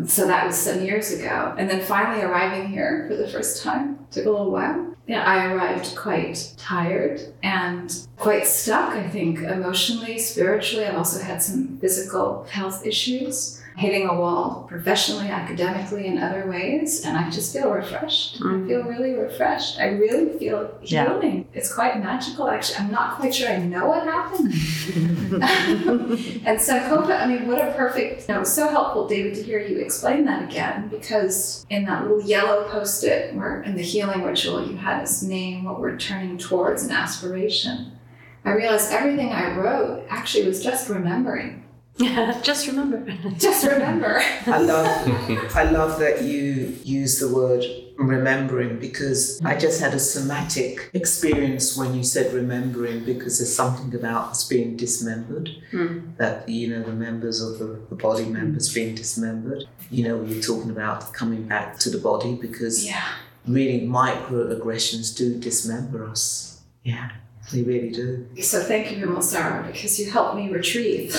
So 0.05 0.27
that 0.27 0.47
was 0.47 0.57
some 0.57 0.83
years 0.83 1.13
ago. 1.13 1.55
And 1.59 1.71
then 1.71 1.83
finally 1.83 2.23
arriving 2.23 2.69
here 2.69 3.07
for 3.09 3.17
the 3.17 3.29
first 3.29 3.63
time 3.63 4.07
took 4.11 4.27
a 4.27 4.31
little 4.31 4.51
while. 4.51 4.95
Yeah, 5.07 5.23
I 5.25 5.53
arrived 5.53 5.95
quite 5.95 6.53
tired 6.57 7.21
and 7.43 7.97
quite 8.17 8.47
stuck, 8.47 8.91
I 8.91 9.09
think, 9.09 9.39
emotionally, 9.39 10.19
spiritually. 10.19 10.85
I've 10.85 10.97
also 10.97 11.23
had 11.23 11.41
some 11.43 11.79
physical 11.79 12.45
health 12.51 12.85
issues, 12.85 13.63
hitting 13.77 14.09
a 14.09 14.15
wall 14.15 14.65
professionally, 14.69 15.29
academically, 15.29 16.07
in 16.07 16.19
other 16.19 16.47
ways. 16.49 17.05
And 17.05 17.17
I 17.17 17.29
just 17.29 17.53
feel 17.53 17.71
refreshed. 17.71 18.37
I 18.41 18.45
mm. 18.45 18.67
feel 18.67 18.83
really 18.85 19.13
refreshed. 19.13 19.79
I 19.79 19.89
really 19.89 20.39
feel 20.39 20.71
Yeah. 20.83 21.05
healing. 21.05 21.47
It's 21.53 21.73
quite 21.73 22.03
magical, 22.03 22.49
actually. 22.49 22.79
I'm 22.79 22.91
not 22.91 23.17
quite 23.17 23.35
sure 23.35 23.51
I 23.51 23.59
know 23.59 23.87
what 23.87 24.05
happened. 24.05 24.47
and 26.47 26.59
Sankofa, 26.59 26.71
I 26.71 26.89
hope 26.89 27.11
I 27.11 27.27
mean, 27.27 27.47
what 27.49 27.59
a 27.59 27.73
perfect, 27.73 28.23
you 28.23 28.29
know, 28.29 28.37
it 28.37 28.41
was 28.41 28.55
so 28.55 28.69
helpful, 28.69 29.07
David, 29.07 29.35
to 29.35 29.43
hear 29.43 29.61
you 29.61 29.79
explain 29.79 30.25
that 30.25 30.45
again, 30.51 30.89
because 30.89 31.67
in 31.69 31.85
that 31.85 32.03
little 32.03 32.23
yellow 32.23 32.65
post 32.71 33.05
it, 33.05 33.35
where 33.35 33.63
in 33.63 33.77
the 33.77 33.83
healing 33.83 34.23
ritual, 34.23 34.67
you 34.67 34.77
had 34.77 35.03
us 35.03 35.23
name 35.23 35.65
what 35.65 35.81
we're 35.81 35.99
turning 35.99 36.39
towards 36.39 36.83
an 36.83 36.93
aspiration. 36.93 37.93
I 38.47 38.53
realized 38.53 38.93
everything 38.93 39.33
I 39.33 39.57
wrote 39.57 40.05
actually 40.09 40.47
was 40.47 40.63
just 40.63 40.89
remembering. 40.89 41.66
Just 42.43 42.67
remember. 42.67 43.07
Just 43.39 43.67
remember. 43.67 44.21
I 44.47 44.59
love 44.59 45.57
I 45.57 45.63
love 45.71 45.99
that 45.99 46.23
you 46.23 46.77
use 46.85 47.19
the 47.19 47.33
word 47.35 47.65
remembering 47.97 48.79
because 48.79 49.41
I 49.43 49.57
just 49.57 49.81
had 49.81 49.95
a 49.95 49.99
somatic 49.99 50.91
experience 50.93 51.75
when 51.75 51.95
you 51.95 52.05
said 52.05 52.35
remembering 52.35 53.05
because 53.05 53.39
there's 53.39 53.55
something 53.55 53.95
about 53.99 54.33
us 54.33 54.47
being 54.47 54.77
dismembered 54.77 55.49
hmm. 55.71 56.01
that 56.19 56.47
you 56.47 56.69
know 56.69 56.83
the 56.83 56.93
members 56.93 57.41
of 57.41 57.59
the, 57.59 57.81
the 57.89 57.95
body 57.95 58.27
members 58.27 58.73
being 58.75 58.95
dismembered 58.95 59.65
you 59.91 60.07
know 60.07 60.23
you're 60.23 60.43
talking 60.43 60.71
about 60.71 61.15
coming 61.15 61.45
back 61.45 61.79
to 61.79 61.89
the 61.89 61.97
body 61.97 62.35
because 62.35 62.87
yeah. 62.87 63.15
really 63.47 63.87
microaggressions 63.87 65.17
do 65.17 65.39
dismember 65.41 66.07
us 66.07 66.61
yeah 66.85 67.13
they 67.53 67.63
really 67.63 67.91
do 67.91 68.27
So 68.43 68.61
thank 68.61 68.91
you, 68.91 69.07
Vimalasara, 69.07 69.67
because 69.67 70.01
you 70.01 70.11
helped 70.11 70.37
me 70.37 70.51
retrieve. 70.51 71.17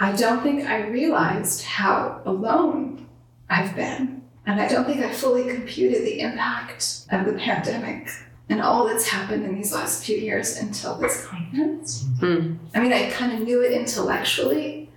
I 0.00 0.12
don't 0.12 0.42
think 0.42 0.64
I 0.64 0.86
realized 0.88 1.62
how 1.62 2.20
alone 2.24 3.06
I've 3.48 3.74
been. 3.76 4.22
And 4.46 4.60
I 4.60 4.66
don't 4.66 4.84
think 4.84 5.00
I 5.00 5.12
fully 5.12 5.54
computed 5.54 6.02
the 6.02 6.20
impact 6.20 7.06
of 7.12 7.26
the 7.26 7.34
pandemic 7.34 8.08
and 8.48 8.60
all 8.60 8.86
that's 8.86 9.06
happened 9.06 9.44
in 9.44 9.54
these 9.54 9.72
last 9.72 10.04
few 10.04 10.16
years 10.16 10.58
until 10.58 10.96
this 10.96 11.24
conference. 11.26 12.04
Hmm. 12.18 12.56
I 12.74 12.80
mean, 12.80 12.92
I 12.92 13.08
kind 13.10 13.32
of 13.32 13.40
knew 13.40 13.62
it 13.62 13.72
intellectually, 13.72 14.90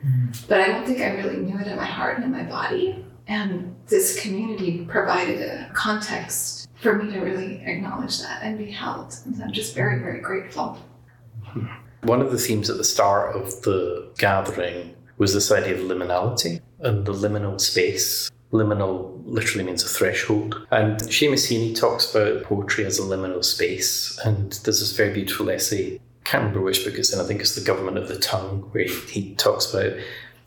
but 0.48 0.62
I 0.62 0.68
don't 0.68 0.86
think 0.86 1.00
I 1.00 1.12
really 1.12 1.38
knew 1.38 1.58
it 1.60 1.68
in 1.68 1.76
my 1.76 1.86
heart 1.86 2.18
and 2.18 2.26
in 2.26 2.32
my 2.32 2.44
body. 2.44 3.06
And 3.28 3.76
this 3.88 4.20
community 4.20 4.86
provided 4.86 5.42
a 5.42 5.72
context 5.74 6.68
for 6.76 6.96
me 6.96 7.12
to 7.14 7.20
really 7.20 7.62
acknowledge 7.66 8.20
that 8.20 8.44
and 8.44 8.58
be 8.58 8.72
held. 8.72 9.16
And 9.26 9.42
I'm 9.42 9.52
just 9.52 9.74
very, 9.74 10.00
very 10.00 10.20
grateful. 10.20 10.78
One 12.06 12.22
of 12.22 12.32
the 12.32 12.38
themes 12.38 12.70
at 12.70 12.78
the 12.78 12.84
start 12.84 13.36
of 13.36 13.64
the 13.64 14.08
gathering 14.20 14.94
was 15.18 15.34
this 15.34 15.52
idea 15.52 15.74
of 15.74 15.80
liminality 15.80 16.62
and 16.82 17.04
the 17.04 17.12
liminal 17.12 17.60
space. 17.60 18.30
Liminal 18.52 19.24
literally 19.26 19.64
means 19.64 19.84
a 19.84 19.88
threshold. 19.88 20.68
And 20.70 21.00
Seamus 21.00 21.48
Heaney 21.48 21.76
talks 21.76 22.14
about 22.14 22.44
poetry 22.44 22.86
as 22.86 23.00
a 23.00 23.02
liminal 23.02 23.44
space. 23.44 24.20
And 24.24 24.52
there's 24.64 24.82
this 24.82 24.96
very 24.96 25.16
beautiful 25.16 25.50
essay, 25.50 26.00
can't 26.26 26.44
remember 26.44 26.62
which 26.62 26.86
book 26.86 26.94
it's 26.94 27.12
in, 27.12 27.20
I 27.20 27.24
think 27.24 27.42
it's 27.42 27.56
The 27.56 27.66
Government 27.66 27.98
of 27.98 28.08
the 28.08 28.20
Tongue, 28.20 28.70
where 28.72 28.84
he, 28.84 28.94
he 29.10 29.36
talks 29.36 29.74
about 29.74 29.94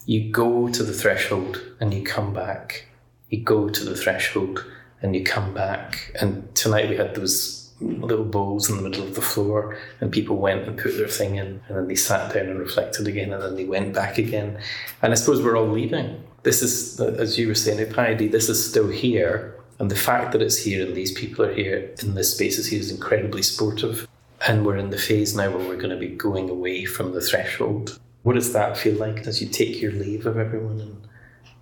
you 0.06 0.30
go 0.30 0.68
to 0.68 0.82
the 0.84 0.92
threshold 0.92 1.60
and 1.80 1.92
you 1.92 2.04
come 2.04 2.32
back. 2.32 2.86
You 3.30 3.42
go 3.42 3.68
to 3.68 3.84
the 3.84 3.96
threshold 3.96 4.64
and 5.02 5.16
you 5.16 5.24
come 5.24 5.54
back. 5.54 6.12
And 6.20 6.54
tonight 6.54 6.88
we 6.88 6.96
had 6.96 7.16
those 7.16 7.67
little 7.80 8.24
bowls 8.24 8.68
in 8.68 8.76
the 8.76 8.82
middle 8.82 9.04
of 9.04 9.14
the 9.14 9.22
floor, 9.22 9.76
and 10.00 10.10
people 10.12 10.36
went 10.36 10.66
and 10.66 10.78
put 10.78 10.96
their 10.96 11.08
thing 11.08 11.36
in, 11.36 11.60
and 11.68 11.76
then 11.76 11.88
they 11.88 11.94
sat 11.94 12.32
down 12.32 12.46
and 12.46 12.58
reflected 12.58 13.06
again, 13.06 13.32
and 13.32 13.42
then 13.42 13.54
they 13.56 13.64
went 13.64 13.94
back 13.94 14.18
again. 14.18 14.58
And 15.02 15.12
I 15.12 15.14
suppose 15.16 15.42
we're 15.42 15.56
all 15.56 15.68
leaving. 15.68 16.22
This 16.42 16.62
is, 16.62 17.00
as 17.00 17.38
you 17.38 17.48
were 17.48 17.54
saying, 17.54 17.78
Upayadi, 17.78 18.30
this 18.30 18.48
is 18.48 18.68
still 18.68 18.88
here, 18.88 19.54
and 19.78 19.90
the 19.90 19.96
fact 19.96 20.32
that 20.32 20.42
it's 20.42 20.58
here 20.58 20.84
and 20.84 20.96
these 20.96 21.12
people 21.12 21.44
are 21.44 21.54
here 21.54 21.94
in 22.02 22.14
this 22.14 22.34
space 22.34 22.58
is 22.58 22.66
here 22.66 22.80
is 22.80 22.90
incredibly 22.90 23.42
supportive. 23.42 24.08
and 24.46 24.64
we're 24.64 24.76
in 24.76 24.90
the 24.90 24.98
phase 24.98 25.34
now 25.34 25.50
where 25.50 25.66
we're 25.66 25.76
going 25.76 25.90
to 25.90 25.96
be 25.96 26.08
going 26.08 26.48
away 26.48 26.84
from 26.84 27.12
the 27.12 27.20
threshold. 27.20 27.98
What 28.22 28.34
does 28.34 28.52
that 28.52 28.76
feel 28.76 28.94
like 28.94 29.26
as 29.26 29.40
you 29.42 29.48
take 29.48 29.80
your 29.80 29.92
leave 29.92 30.26
of 30.26 30.36
everyone 30.36 30.80
and 30.80 31.08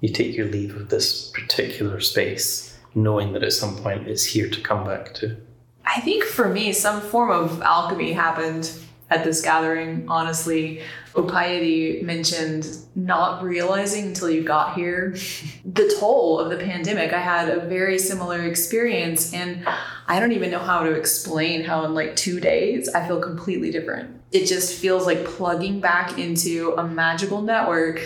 you 0.00 0.10
take 0.10 0.36
your 0.36 0.46
leave 0.46 0.76
of 0.76 0.88
this 0.88 1.30
particular 1.30 2.00
space, 2.00 2.76
knowing 2.94 3.32
that 3.32 3.42
at 3.42 3.52
some 3.52 3.76
point 3.76 4.08
it's 4.08 4.24
here 4.24 4.50
to 4.50 4.60
come 4.60 4.84
back 4.84 5.14
to? 5.14 5.36
I 5.86 6.00
think 6.00 6.24
for 6.24 6.48
me, 6.48 6.72
some 6.72 7.00
form 7.00 7.30
of 7.30 7.62
alchemy 7.62 8.12
happened 8.12 8.70
at 9.08 9.22
this 9.22 9.40
gathering, 9.40 10.04
honestly. 10.08 10.82
Upayadi 11.14 12.02
mentioned 12.02 12.66
not 12.94 13.42
realizing 13.42 14.08
until 14.08 14.28
you 14.28 14.42
got 14.42 14.74
here 14.74 15.16
the 15.64 15.94
toll 15.98 16.38
of 16.38 16.50
the 16.50 16.58
pandemic. 16.58 17.12
I 17.12 17.20
had 17.20 17.48
a 17.48 17.60
very 17.60 17.98
similar 17.98 18.42
experience, 18.42 19.32
and 19.32 19.66
I 20.08 20.20
don't 20.20 20.32
even 20.32 20.50
know 20.50 20.58
how 20.58 20.82
to 20.82 20.90
explain 20.90 21.64
how 21.64 21.84
in 21.84 21.94
like 21.94 22.16
two 22.16 22.40
days 22.40 22.88
I 22.90 23.06
feel 23.06 23.20
completely 23.20 23.70
different. 23.70 24.20
It 24.32 24.46
just 24.46 24.78
feels 24.78 25.06
like 25.06 25.24
plugging 25.24 25.80
back 25.80 26.18
into 26.18 26.74
a 26.76 26.86
magical 26.86 27.40
network 27.40 28.02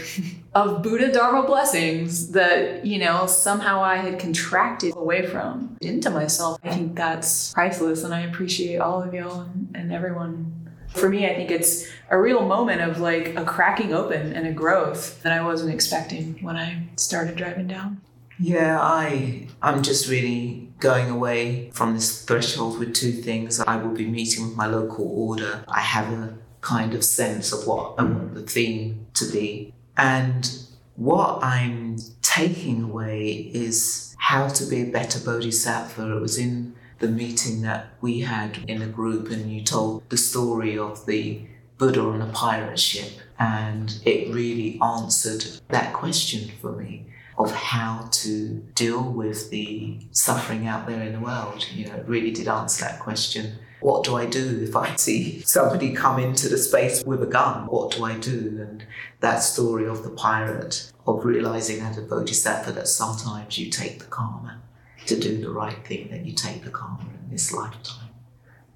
of 0.54 0.82
Buddha 0.82 1.12
Dharma 1.12 1.46
blessings 1.46 2.32
that, 2.32 2.84
you 2.84 2.98
know, 2.98 3.26
somehow 3.26 3.82
I 3.82 3.96
had 3.96 4.18
contracted 4.18 4.96
away 4.96 5.26
from 5.26 5.76
into 5.80 6.10
myself. 6.10 6.58
I 6.64 6.74
think 6.74 6.96
that's 6.96 7.52
priceless, 7.52 8.02
and 8.04 8.12
I 8.12 8.20
appreciate 8.20 8.78
all 8.78 9.02
of 9.02 9.14
y'all 9.14 9.42
and, 9.42 9.70
and 9.74 9.92
everyone 9.92 10.60
for 10.94 11.08
me, 11.08 11.26
I 11.26 11.34
think 11.34 11.50
it's 11.50 11.88
a 12.10 12.20
real 12.20 12.44
moment 12.46 12.80
of 12.80 13.00
like 13.00 13.36
a 13.36 13.44
cracking 13.44 13.94
open 13.94 14.32
and 14.32 14.46
a 14.46 14.52
growth 14.52 15.22
that 15.22 15.32
I 15.32 15.44
wasn't 15.44 15.72
expecting 15.72 16.38
when 16.42 16.56
I 16.56 16.88
started 16.96 17.36
driving 17.36 17.68
down. 17.68 18.00
Yeah, 18.38 18.78
I 18.80 19.48
I'm 19.62 19.82
just 19.82 20.08
really 20.08 20.68
going 20.80 21.10
away 21.10 21.70
from 21.72 21.94
this 21.94 22.24
threshold 22.24 22.78
with 22.78 22.94
two 22.94 23.12
things. 23.12 23.60
I 23.60 23.76
will 23.76 23.94
be 23.94 24.06
meeting 24.06 24.48
with 24.48 24.56
my 24.56 24.66
local 24.66 25.06
order. 25.08 25.62
I 25.68 25.80
have 25.80 26.12
a 26.12 26.38
kind 26.62 26.94
of 26.94 27.04
sense 27.04 27.52
of 27.52 27.66
what 27.66 27.94
I 27.98 28.02
want 28.02 28.34
the 28.34 28.42
theme 28.42 29.06
to 29.14 29.30
be. 29.30 29.74
And 29.96 30.50
what 30.96 31.42
I'm 31.42 31.96
taking 32.22 32.82
away 32.82 33.50
is 33.52 34.14
how 34.18 34.48
to 34.48 34.64
be 34.64 34.82
a 34.82 34.90
better 34.90 35.18
bodhisattva. 35.18 36.16
It 36.16 36.20
was 36.20 36.38
in 36.38 36.74
the 36.98 37.08
meeting 37.08 37.62
that 37.62 37.94
we 38.00 38.20
had 38.20 38.58
in 38.68 38.82
a 38.82 38.86
group, 38.86 39.30
and 39.30 39.52
you 39.52 39.62
told 39.62 40.08
the 40.10 40.16
story 40.16 40.78
of 40.78 41.06
the 41.06 41.40
Buddha 41.78 42.02
on 42.02 42.20
a 42.20 42.32
pirate 42.32 42.78
ship, 42.78 43.12
and 43.38 43.98
it 44.04 44.32
really 44.34 44.78
answered 44.82 45.44
that 45.68 45.94
question 45.94 46.50
for 46.60 46.72
me 46.72 47.06
of 47.40 47.50
how 47.52 48.06
to 48.12 48.62
deal 48.74 49.02
with 49.02 49.48
the 49.48 49.98
suffering 50.10 50.66
out 50.66 50.86
there 50.86 51.00
in 51.00 51.14
the 51.14 51.20
world. 51.20 51.66
You 51.72 51.86
know, 51.86 51.94
it 51.94 52.06
really 52.06 52.30
did 52.30 52.48
answer 52.48 52.84
that 52.84 53.00
question. 53.00 53.54
What 53.80 54.04
do 54.04 54.14
I 54.14 54.26
do 54.26 54.60
if 54.62 54.76
I 54.76 54.94
see 54.96 55.40
somebody 55.40 55.94
come 55.94 56.18
into 56.18 56.50
the 56.50 56.58
space 56.58 57.02
with 57.02 57.22
a 57.22 57.26
gun? 57.26 57.66
What 57.66 57.92
do 57.92 58.04
I 58.04 58.18
do? 58.18 58.58
And 58.60 58.84
that 59.20 59.38
story 59.38 59.86
of 59.86 60.02
the 60.02 60.10
pirate, 60.10 60.92
of 61.06 61.24
realizing 61.24 61.80
as 61.80 61.96
a 61.96 62.02
bodhisattva 62.02 62.72
that 62.72 62.88
sometimes 62.88 63.58
you 63.58 63.70
take 63.70 64.00
the 64.00 64.04
karma 64.04 64.60
to 65.06 65.18
do 65.18 65.40
the 65.40 65.50
right 65.50 65.86
thing, 65.86 66.08
then 66.10 66.26
you 66.26 66.34
take 66.34 66.62
the 66.62 66.70
karma 66.70 67.08
in 67.22 67.30
this 67.30 67.54
lifetime. 67.54 68.10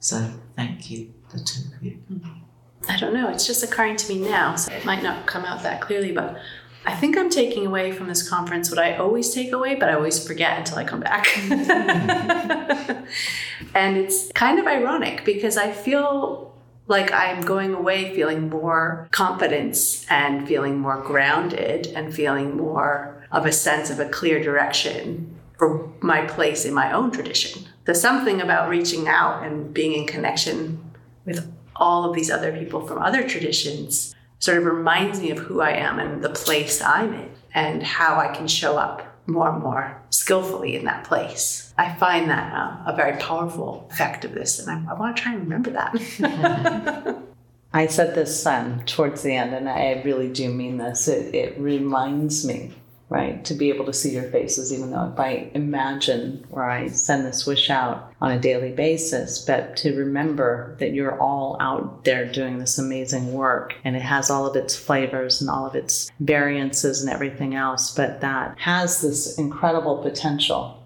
So 0.00 0.30
thank 0.56 0.90
you, 0.90 1.12
the 1.30 1.38
two 1.38 1.64
of 1.76 1.82
you. 1.82 1.98
Mm-hmm. 2.10 2.40
I 2.88 2.96
don't 2.96 3.12
know, 3.12 3.28
it's 3.28 3.46
just 3.46 3.62
occurring 3.62 3.96
to 3.96 4.08
me 4.12 4.20
now, 4.20 4.56
so 4.56 4.72
it 4.72 4.84
might 4.84 5.02
not 5.02 5.26
come 5.26 5.44
out 5.44 5.62
that 5.62 5.80
clearly, 5.80 6.12
but 6.12 6.38
I 6.87 6.95
think 6.95 7.16
I'm 7.16 7.30
taking 7.30 7.66
away 7.66 7.93
from 7.93 8.09
this 8.09 8.28
conference 8.28 8.70
what 8.70 8.78
I 8.78 8.97
always 8.97 9.30
take 9.30 9.53
away, 9.53 9.74
but 9.74 9.89
I 9.89 9.95
always 9.95 10.26
forget 10.26 10.59
until 10.59 10.78
I 10.78 10.85
come 10.85 11.01
back. 11.01 11.26
and 13.74 13.97
it's 13.97 14.30
kind 14.32 14.59
of 14.59 14.66
ironic 14.66 15.24
because 15.24 15.57
I 15.57 15.72
feel 15.72 16.55
like 16.87 17.11
I'm 17.12 17.41
going 17.41 17.72
away 17.72 18.14
feeling 18.14 18.51
more 18.51 19.09
confidence 19.11 20.05
and 20.11 20.47
feeling 20.47 20.78
more 20.78 21.01
grounded 21.01 21.87
and 21.89 22.14
feeling 22.14 22.57
more 22.57 23.26
of 23.32 23.47
a 23.47 23.53
sense 23.53 23.89
of 23.89 23.99
a 23.99 24.09
clear 24.09 24.43
direction 24.43 25.35
for 25.59 25.91
my 26.01 26.26
place 26.26 26.66
in 26.66 26.74
my 26.74 26.93
own 26.93 27.11
tradition. 27.11 27.62
There's 27.87 28.01
something 28.01 28.43
about 28.43 28.68
reaching 28.68 29.09
out 29.09 29.43
and 29.43 29.72
being 29.72 29.93
in 29.93 30.07
connection 30.07 30.91
with 31.24 31.51
all 31.76 32.09
of 32.09 32.14
these 32.14 32.30
other 32.30 32.57
people 32.57 32.87
from 32.87 32.99
other 32.99 33.26
traditions 33.26 34.14
sort 34.45 34.59
of 34.59 34.66
reminds 34.66 35.22
me 35.22 35.30
of 35.30 35.38
who 35.38 35.62
I 35.62 35.70
am 35.70 35.99
and 35.99 36.22
the 36.22 36.28
place 36.28 36.82
I'm 36.82 37.14
in 37.14 37.30
and 37.55 37.82
how 37.82 38.16
I 38.16 38.28
can 38.28 38.47
show 38.47 38.76
up 38.76 39.03
more 39.26 39.49
and 39.51 39.62
more 39.62 40.03
skillfully 40.11 40.76
in 40.76 40.84
that 40.84 41.05
place. 41.05 41.72
I 41.78 41.95
find 41.95 42.28
that 42.28 42.53
uh, 42.53 42.92
a 42.92 42.95
very 42.95 43.16
powerful 43.18 43.88
effect 43.90 44.22
of 44.26 44.32
this, 44.32 44.59
and 44.59 44.86
I, 44.86 44.92
I 44.92 44.99
want 44.99 45.16
to 45.16 45.22
try 45.22 45.32
and 45.32 45.40
remember 45.45 45.70
that. 45.70 47.16
I 47.72 47.86
said 47.86 48.14
this 48.14 48.45
um, 48.45 48.84
towards 48.84 49.22
the 49.22 49.34
end, 49.34 49.55
and 49.55 49.66
I 49.66 50.03
really 50.05 50.30
do 50.30 50.53
mean 50.53 50.76
this. 50.76 51.09
It, 51.09 51.34
it 51.34 51.59
reminds 51.59 52.47
me 52.47 52.74
right? 53.14 53.44
To 53.44 53.54
be 53.54 53.68
able 53.68 53.84
to 53.86 53.92
see 53.92 54.12
your 54.12 54.24
faces, 54.24 54.72
even 54.72 54.90
though 54.90 55.10
if 55.12 55.20
I 55.20 55.48
imagine 55.54 56.44
where 56.50 56.68
I 56.68 56.88
send 56.88 57.24
this 57.24 57.46
wish 57.46 57.70
out 57.70 58.12
on 58.20 58.32
a 58.32 58.40
daily 58.40 58.72
basis, 58.72 59.38
but 59.38 59.76
to 59.78 59.96
remember 59.96 60.74
that 60.80 60.92
you're 60.92 61.20
all 61.20 61.56
out 61.60 62.04
there 62.04 62.30
doing 62.30 62.58
this 62.58 62.76
amazing 62.76 63.32
work 63.32 63.74
and 63.84 63.94
it 63.94 64.02
has 64.02 64.30
all 64.30 64.46
of 64.46 64.56
its 64.56 64.74
flavors 64.74 65.40
and 65.40 65.48
all 65.48 65.64
of 65.64 65.76
its 65.76 66.10
variances 66.18 67.02
and 67.02 67.12
everything 67.12 67.54
else, 67.54 67.94
but 67.94 68.20
that 68.20 68.58
has 68.58 69.00
this 69.00 69.38
incredible 69.38 69.98
potential. 69.98 70.80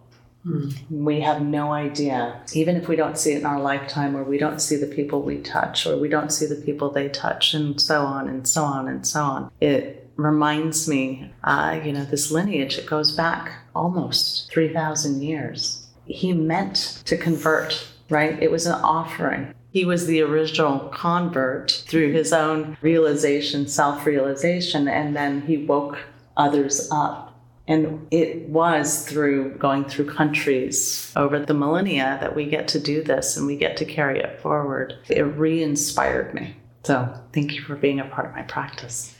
Hmm. 0.45 0.69
We 0.91 1.21
have 1.21 1.43
no 1.43 1.73
idea, 1.73 2.41
even 2.53 2.77
if 2.77 2.89
we 2.89 2.97
don't 2.97 3.19
see 3.19 3.33
it 3.33 3.39
in 3.39 3.47
our 3.47 3.61
lifetime, 3.61 4.17
or 4.17 4.23
we 4.23 4.39
don't 4.39 4.61
see 4.61 4.77
the 4.77 4.87
people 4.87 5.23
we 5.23 5.39
touch, 5.39 5.87
or 5.87 5.97
we 5.97 6.09
don't 6.09 6.31
see 6.31 6.47
the 6.47 6.55
people 6.57 6.91
they 6.91 7.09
touch, 7.09 7.55
and 7.55 7.81
so 7.81 8.03
on 8.03 8.29
and 8.29 8.47
so 8.47 8.63
on 8.65 8.87
and 8.87 9.07
so 9.07 9.23
on. 9.23 9.51
It 9.61 9.98
reminds 10.19 10.89
me, 10.89 11.33
uh, 11.45 11.81
you 11.83 11.93
know, 11.93 12.05
this 12.05 12.31
lineage, 12.31 12.77
it 12.77 12.87
goes 12.87 13.13
back 13.13 13.53
almost 13.75 14.51
3,000 14.51 15.23
years. 15.23 15.87
He 16.05 16.33
meant 16.33 17.03
to 17.07 17.17
convert, 17.17 17.87
right? 18.11 18.43
It 18.43 18.51
was 18.51 18.67
an 18.67 18.81
offering. 18.83 19.55
He 19.71 19.85
was 19.85 20.07
the 20.07 20.21
original 20.23 20.81
convert 20.89 21.85
through 21.87 22.13
his 22.13 22.33
own 22.33 22.77
realization, 22.81 23.69
self 23.69 24.05
realization, 24.07 24.89
and 24.89 25.15
then 25.15 25.43
he 25.43 25.59
woke 25.59 25.99
others 26.37 26.89
up. 26.91 27.27
And 27.69 28.07
it 28.11 28.49
was 28.49 29.07
through 29.07 29.59
going 29.59 29.85
through 29.85 30.07
countries 30.07 31.13
over 31.15 31.39
the 31.39 31.55
millennia 31.55 32.17
that 32.21 32.35
we 32.35 32.47
get 32.47 32.67
to 32.69 32.81
do 32.81 33.05
this 33.05 33.37
and 33.37 33.47
we 33.47 33.57
get 33.57 33.77
to 33.77 33.85
carry 33.85 34.19
it 34.21 34.41
forward. 34.41 34.95
It 35.09 35.21
re 35.21 35.63
inspired 35.63 36.33
me. 36.33 36.57
So 36.85 37.15
thank 37.35 37.53
you 37.53 37.61
for 37.61 37.77
being 37.77 38.01
a 38.01 38.07
part 38.07 38.27
of 38.27 38.33
my 38.33 38.43
practice. 38.43 39.15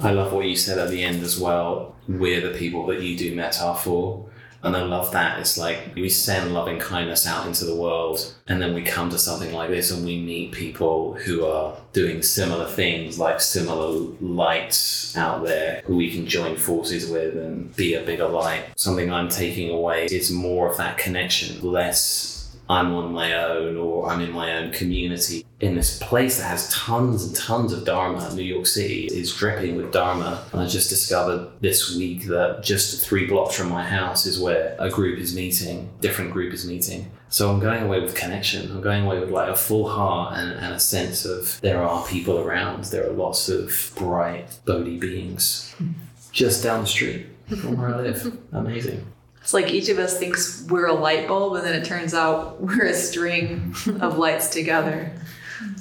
I 0.00 0.12
love 0.12 0.32
what 0.32 0.46
you 0.46 0.56
said 0.56 0.78
at 0.78 0.90
the 0.90 1.02
end 1.02 1.22
as 1.22 1.38
well. 1.38 1.96
We're 2.08 2.40
the 2.40 2.58
people 2.58 2.86
that 2.86 3.00
you 3.00 3.16
do 3.16 3.34
metta 3.34 3.74
for. 3.74 4.26
And 4.62 4.76
I 4.76 4.82
love 4.82 5.12
that. 5.12 5.38
It's 5.38 5.56
like 5.56 5.94
we 5.94 6.08
send 6.08 6.52
loving 6.52 6.80
kindness 6.80 7.24
out 7.24 7.46
into 7.46 7.64
the 7.64 7.76
world, 7.76 8.34
and 8.48 8.60
then 8.60 8.74
we 8.74 8.82
come 8.82 9.10
to 9.10 9.18
something 9.18 9.52
like 9.52 9.70
this 9.70 9.92
and 9.92 10.04
we 10.04 10.20
meet 10.20 10.50
people 10.50 11.14
who 11.14 11.46
are 11.46 11.76
doing 11.92 12.20
similar 12.20 12.66
things, 12.66 13.16
like 13.16 13.40
similar 13.40 13.90
lights 14.20 15.16
out 15.16 15.44
there, 15.44 15.82
who 15.84 15.94
we 15.94 16.10
can 16.10 16.26
join 16.26 16.56
forces 16.56 17.08
with 17.08 17.36
and 17.36 17.76
be 17.76 17.94
a 17.94 18.02
bigger 18.02 18.26
light. 18.26 18.64
Something 18.76 19.12
I'm 19.12 19.28
taking 19.28 19.70
away 19.70 20.06
is 20.06 20.32
more 20.32 20.68
of 20.68 20.76
that 20.78 20.98
connection, 20.98 21.60
less 21.62 22.35
I'm 22.68 22.94
on 22.94 23.12
my 23.12 23.32
own 23.44 23.76
or 23.76 24.08
I'm 24.08 24.20
in 24.20 24.32
my 24.32 24.56
own 24.56 24.72
community. 24.72 25.44
In 25.60 25.74
this 25.74 25.98
place 25.98 26.38
that 26.38 26.44
has 26.44 26.68
tons 26.70 27.24
and 27.24 27.34
tons 27.34 27.72
of 27.72 27.84
Dharma, 27.84 28.34
New 28.34 28.42
York 28.42 28.66
City 28.66 29.06
is 29.06 29.34
dripping 29.34 29.76
with 29.76 29.92
Dharma. 29.92 30.44
And 30.52 30.60
I 30.60 30.66
just 30.66 30.90
discovered 30.90 31.50
this 31.60 31.96
week 31.96 32.26
that 32.26 32.62
just 32.62 33.06
three 33.06 33.26
blocks 33.26 33.56
from 33.56 33.68
my 33.68 33.84
house 33.84 34.26
is 34.26 34.40
where 34.40 34.76
a 34.78 34.90
group 34.90 35.18
is 35.18 35.34
meeting, 35.34 35.88
different 36.00 36.32
group 36.32 36.52
is 36.52 36.66
meeting. 36.66 37.10
So 37.28 37.50
I'm 37.50 37.60
going 37.60 37.82
away 37.82 38.00
with 38.00 38.14
connection. 38.14 38.70
I'm 38.70 38.80
going 38.80 39.04
away 39.04 39.20
with 39.20 39.30
like 39.30 39.48
a 39.48 39.56
full 39.56 39.88
heart 39.88 40.38
and, 40.38 40.52
and 40.52 40.74
a 40.74 40.80
sense 40.80 41.24
of 41.24 41.60
there 41.60 41.82
are 41.82 42.06
people 42.06 42.38
around. 42.38 42.84
There 42.84 43.06
are 43.08 43.12
lots 43.12 43.48
of 43.48 43.92
bright 43.96 44.58
Bodhi 44.64 44.98
beings 44.98 45.74
hmm. 45.78 45.92
just 46.32 46.62
down 46.62 46.82
the 46.82 46.86
street 46.86 47.26
from 47.48 47.76
where 47.76 47.94
I 47.94 48.00
live. 48.02 48.38
Amazing. 48.52 49.06
It's 49.46 49.54
like 49.54 49.70
each 49.70 49.88
of 49.90 50.00
us 50.00 50.18
thinks 50.18 50.66
we're 50.68 50.88
a 50.88 50.92
light 50.92 51.28
bulb, 51.28 51.54
and 51.54 51.64
then 51.64 51.80
it 51.80 51.84
turns 51.84 52.14
out 52.14 52.60
we're 52.60 52.86
a 52.86 52.92
string 52.92 53.76
of 54.00 54.18
lights 54.18 54.48
together. 54.48 55.12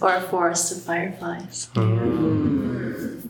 or 0.02 0.14
a 0.14 0.22
forest 0.22 0.72
of 0.72 0.84
fireflies. 0.84 1.68
Mm. 1.74 3.28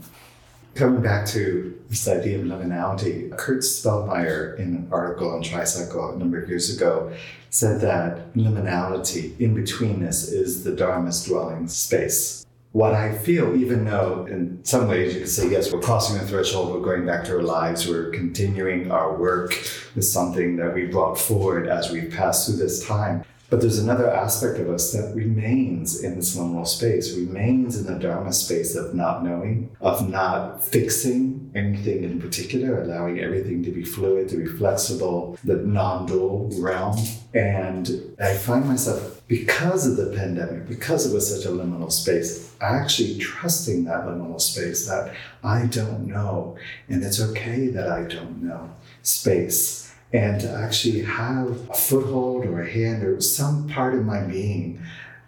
Coming 0.73 1.01
back 1.01 1.25
to 1.27 1.81
this 1.87 2.05
idea 2.09 2.37
of 2.37 2.43
liminality, 2.43 3.33
Kurt 3.37 3.59
Spellmeyer, 3.59 4.59
in 4.59 4.75
an 4.75 4.89
article 4.91 5.31
on 5.31 5.41
Tricycle 5.41 6.11
a 6.11 6.17
number 6.17 6.43
of 6.43 6.49
years 6.49 6.75
ago, 6.75 7.13
said 7.49 7.79
that 7.79 8.33
liminality, 8.33 9.39
in 9.39 9.55
betweenness, 9.55 10.33
is 10.33 10.65
the 10.65 10.71
Dharma's 10.71 11.23
dwelling 11.23 11.69
space. 11.69 12.44
What 12.75 12.93
I 12.93 13.17
feel, 13.17 13.55
even 13.55 13.85
though 13.85 14.25
in 14.25 14.59
some 14.65 14.89
ways 14.89 15.13
you 15.13 15.21
could 15.21 15.29
say, 15.29 15.49
yes, 15.49 15.71
we're 15.71 15.79
crossing 15.79 16.17
the 16.17 16.27
threshold, 16.27 16.73
we're 16.73 16.81
going 16.81 17.05
back 17.05 17.23
to 17.23 17.37
our 17.37 17.41
lives, 17.41 17.87
we're 17.87 18.09
continuing 18.09 18.91
our 18.91 19.15
work 19.15 19.51
with 19.95 20.03
something 20.03 20.57
that 20.57 20.73
we 20.73 20.87
brought 20.87 21.17
forward 21.17 21.69
as 21.69 21.89
we 21.89 22.01
pass 22.01 22.45
through 22.45 22.57
this 22.57 22.85
time. 22.85 23.23
But 23.49 23.61
there's 23.61 23.79
another 23.79 24.09
aspect 24.09 24.59
of 24.59 24.69
us 24.69 24.91
that 24.91 25.15
remains 25.15 26.03
in 26.03 26.15
this 26.15 26.35
liminal 26.35 26.67
space, 26.67 27.15
remains 27.15 27.77
in 27.77 27.85
the 27.85 27.99
Dharma 27.99 28.33
space 28.33 28.75
of 28.75 28.95
not 28.95 29.23
knowing, 29.23 29.75
of 29.81 30.09
not 30.09 30.65
fixing 30.65 31.51
anything 31.53 32.03
in 32.03 32.19
particular, 32.19 32.81
allowing 32.81 33.19
everything 33.19 33.63
to 33.63 33.71
be 33.71 33.83
fluid, 33.83 34.29
to 34.29 34.37
be 34.37 34.47
flexible, 34.47 35.37
the 35.43 35.57
non 35.57 36.07
dual 36.07 36.49
realm. 36.59 36.97
And 37.33 38.15
I 38.19 38.33
find 38.33 38.65
myself, 38.65 39.21
because 39.27 39.87
of 39.87 39.97
the 39.97 40.15
pandemic, 40.15 40.67
because 40.67 41.05
it 41.05 41.13
was 41.13 41.29
such 41.29 41.45
a 41.45 41.53
liminal 41.53 41.91
space, 41.91 42.55
actually 42.61 43.19
trusting 43.19 43.85
that 43.85 44.05
liminal 44.05 44.41
space 44.41 44.87
that 44.87 45.13
I 45.43 45.67
don't 45.67 46.07
know. 46.07 46.57
And 46.89 47.03
it's 47.03 47.21
okay 47.21 47.67
that 47.67 47.89
I 47.89 48.03
don't 48.03 48.41
know 48.41 48.71
space 49.01 49.84
and 50.15 50.39
to 50.39 50.49
actually 50.49 51.01
have 51.01 51.47
a 51.69 51.73
foothold 51.73 52.45
or 52.45 52.61
a 52.61 52.71
hand 52.71 53.03
or 53.03 53.19
some 53.19 53.67
part 53.67 53.93
of 53.93 54.05
my 54.05 54.21
being 54.21 54.81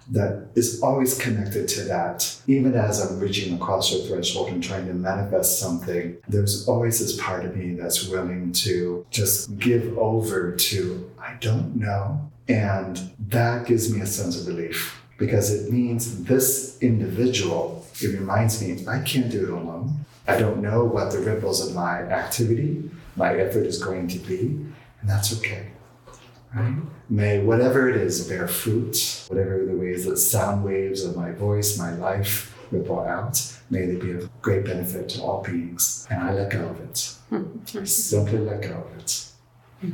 that 0.09 0.47
is 0.55 0.81
always 0.81 1.17
connected 1.17 1.67
to 1.67 1.81
that. 1.81 2.39
Even 2.47 2.73
as 2.73 3.01
I'm 3.01 3.19
reaching 3.19 3.53
across 3.53 3.91
the 3.91 4.07
threshold 4.07 4.47
and 4.47 4.63
trying 4.63 4.87
to 4.87 4.93
manifest 4.93 5.59
something, 5.59 6.15
there's 6.29 6.69
always 6.69 6.99
this 6.99 7.19
part 7.19 7.43
of 7.43 7.57
me 7.57 7.73
that's 7.73 8.07
willing 8.07 8.53
to 8.53 9.05
just 9.11 9.59
give 9.59 9.97
over 9.97 10.55
to, 10.55 11.11
I 11.19 11.33
don't 11.41 11.75
know. 11.75 12.31
And 12.47 13.11
that 13.27 13.67
gives 13.67 13.93
me 13.93 13.99
a 13.99 14.05
sense 14.05 14.39
of 14.39 14.47
relief 14.47 15.01
because 15.17 15.53
it 15.53 15.69
means 15.69 16.23
this 16.23 16.77
individual, 16.79 17.85
it 17.99 18.17
reminds 18.17 18.61
me, 18.61 18.87
I 18.87 18.99
can't 18.99 19.29
do 19.29 19.43
it 19.43 19.49
alone. 19.49 20.05
I 20.29 20.37
don't 20.39 20.61
know 20.61 20.85
what 20.85 21.11
the 21.11 21.19
ripples 21.19 21.67
of 21.67 21.75
my 21.75 22.03
activity, 22.03 22.89
my 23.17 23.35
effort 23.37 23.65
is 23.65 23.83
going 23.83 24.07
to 24.09 24.19
be 24.19 24.65
and 25.01 25.09
that's 25.09 25.37
okay. 25.37 25.71
Right? 26.55 26.75
May 27.09 27.39
whatever 27.43 27.89
it 27.89 27.97
is 27.97 28.27
bear 28.27 28.47
fruit, 28.47 29.25
whatever 29.27 29.65
the 29.65 29.75
ways 29.75 30.05
that 30.05 30.17
sound 30.17 30.63
waves 30.63 31.03
of 31.03 31.15
my 31.15 31.31
voice, 31.31 31.77
my 31.77 31.93
life 31.95 32.55
ripple 32.71 32.99
out, 33.01 33.41
may 33.69 33.85
they 33.85 33.95
be 33.95 34.11
of 34.11 34.41
great 34.41 34.65
benefit 34.65 35.09
to 35.09 35.21
all 35.21 35.43
beings. 35.43 36.07
And 36.09 36.21
I 36.23 36.33
let 36.33 36.51
go 36.51 36.67
of 36.67 36.79
it. 36.81 37.15
Hmm. 37.29 37.85
Simply 37.85 38.39
let 38.39 38.61
go 38.61 38.75
of 38.75 38.97
it. 38.97 39.25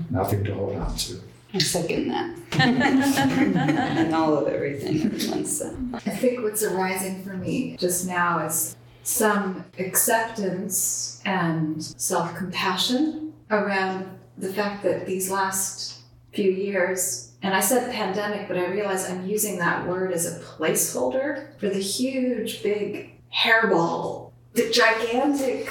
Nothing 0.09 0.43
to 0.45 0.53
hold 0.53 0.75
on 0.77 0.95
to. 0.95 1.19
I 1.53 1.59
second 1.59 2.07
that. 2.09 2.35
and 2.59 4.15
all 4.15 4.37
of 4.37 4.47
everything 4.47 5.03
everyone 5.05 5.45
said. 5.45 5.75
I 5.93 5.99
think 5.99 6.41
what's 6.41 6.63
arising 6.63 7.23
for 7.23 7.33
me 7.35 7.77
just 7.77 8.07
now 8.07 8.45
is 8.45 8.75
some 9.03 9.65
acceptance 9.77 11.21
and 11.25 11.83
self 11.83 12.35
compassion 12.35 13.33
around 13.51 14.09
the 14.37 14.51
fact 14.51 14.83
that 14.83 15.05
these 15.05 15.31
last 15.31 16.01
few 16.33 16.51
years, 16.51 17.31
and 17.41 17.53
I 17.53 17.59
said 17.59 17.91
pandemic, 17.91 18.47
but 18.47 18.57
I 18.57 18.65
realize 18.65 19.09
I'm 19.09 19.27
using 19.27 19.59
that 19.59 19.87
word 19.87 20.11
as 20.11 20.25
a 20.25 20.39
placeholder 20.39 21.57
for 21.59 21.69
the 21.69 21.79
huge, 21.79 22.63
big 22.63 23.11
hairball, 23.33 24.31
the 24.53 24.69
gigantic, 24.69 25.69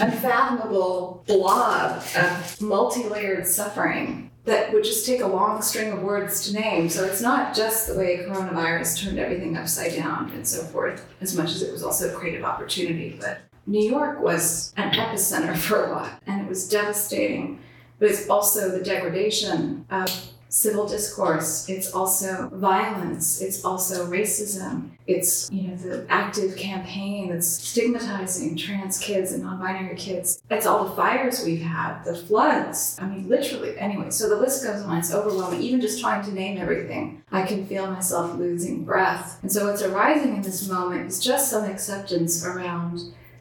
unfathomable 0.00 1.24
blob 1.26 2.02
of 2.16 2.60
multi 2.60 3.04
layered 3.04 3.46
suffering 3.46 4.30
that 4.44 4.72
would 4.72 4.84
just 4.84 5.06
take 5.06 5.20
a 5.20 5.26
long 5.26 5.62
string 5.62 5.92
of 5.92 6.02
words 6.02 6.46
to 6.46 6.60
name. 6.60 6.88
So 6.88 7.04
it's 7.04 7.22
not 7.22 7.54
just 7.54 7.88
the 7.88 7.94
way 7.94 8.18
coronavirus 8.18 9.02
turned 9.02 9.18
everything 9.18 9.56
upside 9.56 9.94
down 9.94 10.30
and 10.32 10.46
so 10.46 10.62
forth, 10.64 11.06
as 11.20 11.36
much 11.36 11.52
as 11.52 11.62
it 11.62 11.72
was 11.72 11.82
also 11.82 12.10
a 12.10 12.14
creative 12.14 12.44
opportunity. 12.44 13.16
But 13.18 13.40
New 13.66 13.88
York 13.88 14.20
was 14.20 14.74
an 14.76 14.92
epicenter 14.92 15.56
for 15.56 15.86
a 15.86 15.90
lot, 15.90 16.22
and 16.26 16.42
it 16.42 16.48
was 16.48 16.68
devastating 16.68 17.60
but 17.98 18.10
it's 18.10 18.28
also 18.28 18.70
the 18.70 18.82
degradation 18.82 19.86
of 19.90 20.08
civil 20.54 20.86
discourse. 20.86 21.68
It's 21.68 21.92
also 21.92 22.48
violence. 22.52 23.40
It's 23.40 23.64
also 23.64 24.06
racism. 24.06 24.90
It's, 25.04 25.50
you 25.50 25.68
know, 25.68 25.76
the 25.76 26.06
active 26.08 26.56
campaign 26.56 27.28
that's 27.28 27.48
stigmatizing 27.48 28.56
trans 28.56 28.98
kids 29.00 29.32
and 29.32 29.42
non-binary 29.42 29.96
kids. 29.96 30.40
It's 30.48 30.64
all 30.64 30.84
the 30.84 30.94
fires 30.94 31.44
we've 31.44 31.60
had, 31.60 32.04
the 32.04 32.14
floods. 32.14 32.96
I 33.00 33.06
mean, 33.06 33.28
literally. 33.28 33.76
Anyway, 33.76 34.10
so 34.10 34.28
the 34.28 34.36
list 34.36 34.62
goes 34.62 34.80
on. 34.82 34.96
It's 34.96 35.12
overwhelming. 35.12 35.60
Even 35.60 35.80
just 35.80 36.00
trying 36.00 36.24
to 36.24 36.32
name 36.32 36.56
everything, 36.58 37.24
I 37.32 37.42
can 37.42 37.66
feel 37.66 37.90
myself 37.90 38.38
losing 38.38 38.84
breath. 38.84 39.40
And 39.42 39.50
so 39.50 39.68
what's 39.68 39.82
arising 39.82 40.36
in 40.36 40.42
this 40.42 40.68
moment 40.68 41.08
is 41.08 41.18
just 41.18 41.50
some 41.50 41.64
acceptance 41.64 42.46
around 42.46 43.00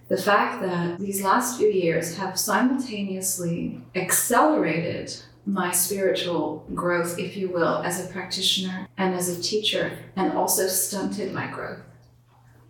the 0.10 0.18
fact 0.18 0.62
that 0.62 1.00
these 1.00 1.24
last 1.24 1.58
few 1.58 1.70
years 1.70 2.18
have 2.18 2.38
simultaneously 2.38 3.82
accelerated 3.96 5.16
my 5.46 5.72
spiritual 5.72 6.66
growth, 6.74 7.20
if 7.20 7.36
you 7.36 7.50
will, 7.50 7.82
as 7.84 8.04
a 8.04 8.12
practitioner 8.12 8.88
and 8.98 9.14
as 9.14 9.28
a 9.30 9.42
teacher, 9.42 9.98
and 10.16 10.34
also 10.34 10.68
stunted 10.68 11.34
my 11.34 11.48
growth. 11.48 11.80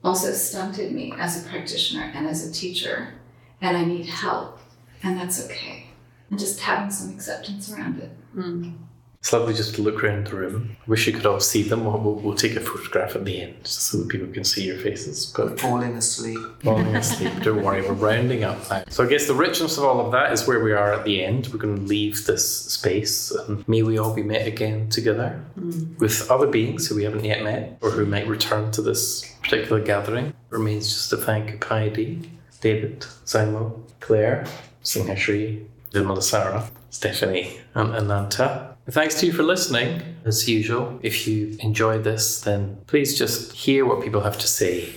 Also 0.04 0.32
stunted 0.32 0.92
me 0.92 1.14
as 1.18 1.44
a 1.44 1.50
practitioner 1.50 2.12
and 2.14 2.28
as 2.28 2.48
a 2.48 2.52
teacher. 2.52 3.14
And 3.62 3.78
I 3.78 3.86
need 3.86 4.08
help, 4.08 4.60
and 5.02 5.18
that's 5.18 5.46
okay. 5.46 5.88
And 6.30 6.40
just 6.40 6.60
having 6.60 6.92
some 6.92 7.14
acceptance 7.14 7.72
around 7.72 8.00
it. 8.00 8.12
Mm. 8.36 8.76
It's 9.24 9.32
lovely 9.32 9.54
just 9.54 9.76
to 9.76 9.82
look 9.82 10.04
around 10.04 10.28
the 10.28 10.36
room. 10.36 10.76
Wish 10.86 11.08
you 11.08 11.14
could 11.14 11.26
all 11.26 11.40
see 11.40 11.64
them. 11.64 11.86
We'll, 11.86 11.98
we'll, 11.98 12.16
we'll 12.16 12.36
take 12.36 12.58
a 12.58 12.60
photograph 12.60 13.16
at 13.16 13.24
the 13.24 13.42
end 13.42 13.56
just 13.64 13.84
so 13.84 14.00
that 14.00 14.10
people 14.10 14.28
can 14.28 14.44
see 14.44 14.66
your 14.66 14.78
faces. 14.78 15.28
But 15.28 15.62
Falling 15.62 15.96
asleep. 15.96 16.40
falling 16.62 16.94
asleep, 16.94 17.32
don't 17.42 17.64
worry, 17.64 17.84
we're 17.84 17.94
rounding 17.94 18.44
up 18.44 18.70
now. 18.70 18.84
So 18.90 19.06
I 19.06 19.08
guess 19.08 19.26
the 19.26 19.34
richness 19.34 19.78
of 19.78 19.86
all 19.86 20.06
of 20.06 20.12
that 20.12 20.34
is 20.34 20.46
where 20.46 20.62
we 20.62 20.74
are 20.74 20.92
at 20.92 21.06
the 21.06 21.24
end. 21.24 21.48
We're 21.54 21.60
going 21.60 21.78
to 21.78 21.82
leave 21.84 22.26
this 22.26 22.46
space 22.66 23.32
and 23.32 23.66
may 23.66 23.82
we 23.82 23.98
all 23.98 24.14
be 24.14 24.24
met 24.24 24.46
again 24.46 24.90
together 24.90 25.42
mm. 25.58 25.98
with 26.00 26.30
other 26.30 26.48
beings 26.48 26.90
who 26.90 26.96
we 26.98 27.06
haven't 27.06 27.24
yet 27.24 27.46
met 27.46 27.78
or 27.80 27.92
who 27.92 28.06
might 28.06 28.28
return 28.28 28.74
to 28.74 28.82
this 28.82 29.34
particular 29.42 29.82
gathering. 29.82 30.34
Remains 30.50 30.90
just 30.90 31.10
to 31.12 31.16
thank 31.16 31.64
Paidi, 31.64 32.28
David, 32.60 33.00
Saimo, 33.24 33.84
Claire, 34.02 34.46
Singhashri, 34.84 35.66
Vimalasara, 35.92 36.70
Stephanie, 36.90 37.62
and 37.74 37.96
Ananta. 37.96 38.73
Thanks 38.90 39.16
to 39.22 39.26
you 39.26 39.32
for 39.32 39.44
listening. 39.44 40.02
As 40.26 40.50
usual, 40.50 41.00
if 41.02 41.26
you 41.26 41.56
enjoyed 41.60 42.04
this, 42.04 42.42
then 42.42 42.78
please 42.88 43.18
just 43.18 43.54
hear 43.54 43.86
what 43.86 44.04
people 44.04 44.22
have 44.22 44.38
to 44.40 44.48
say. 44.48 44.94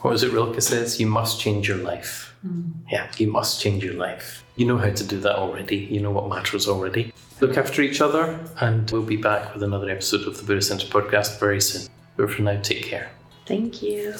What 0.00 0.10
was 0.10 0.22
it 0.22 0.32
Rilke 0.32 0.60
says? 0.60 0.98
You 1.00 1.06
must 1.06 1.40
change 1.40 1.68
your 1.68 1.78
life. 1.78 2.34
Hmm. 2.42 2.70
Yeah, 2.90 3.10
you 3.16 3.30
must 3.30 3.60
change 3.60 3.84
your 3.84 3.94
life. 3.94 4.44
You 4.56 4.66
know 4.66 4.78
how 4.78 4.90
to 4.90 5.04
do 5.04 5.20
that 5.20 5.36
already. 5.36 5.76
You 5.76 6.00
know 6.00 6.10
what 6.10 6.28
matters 6.28 6.68
already. 6.68 7.12
Look 7.40 7.56
after 7.56 7.82
each 7.82 8.00
other, 8.00 8.38
and 8.60 8.90
we'll 8.90 9.02
be 9.02 9.16
back 9.16 9.54
with 9.54 9.62
another 9.62 9.88
episode 9.88 10.26
of 10.26 10.36
the 10.36 10.42
Buddhist 10.42 10.68
Centre 10.68 10.88
podcast 10.88 11.38
very 11.38 11.60
soon. 11.60 11.88
But 12.16 12.30
for 12.30 12.42
now, 12.42 12.60
take 12.60 12.82
care. 12.82 13.10
Thank 13.46 13.82
you. 13.82 14.14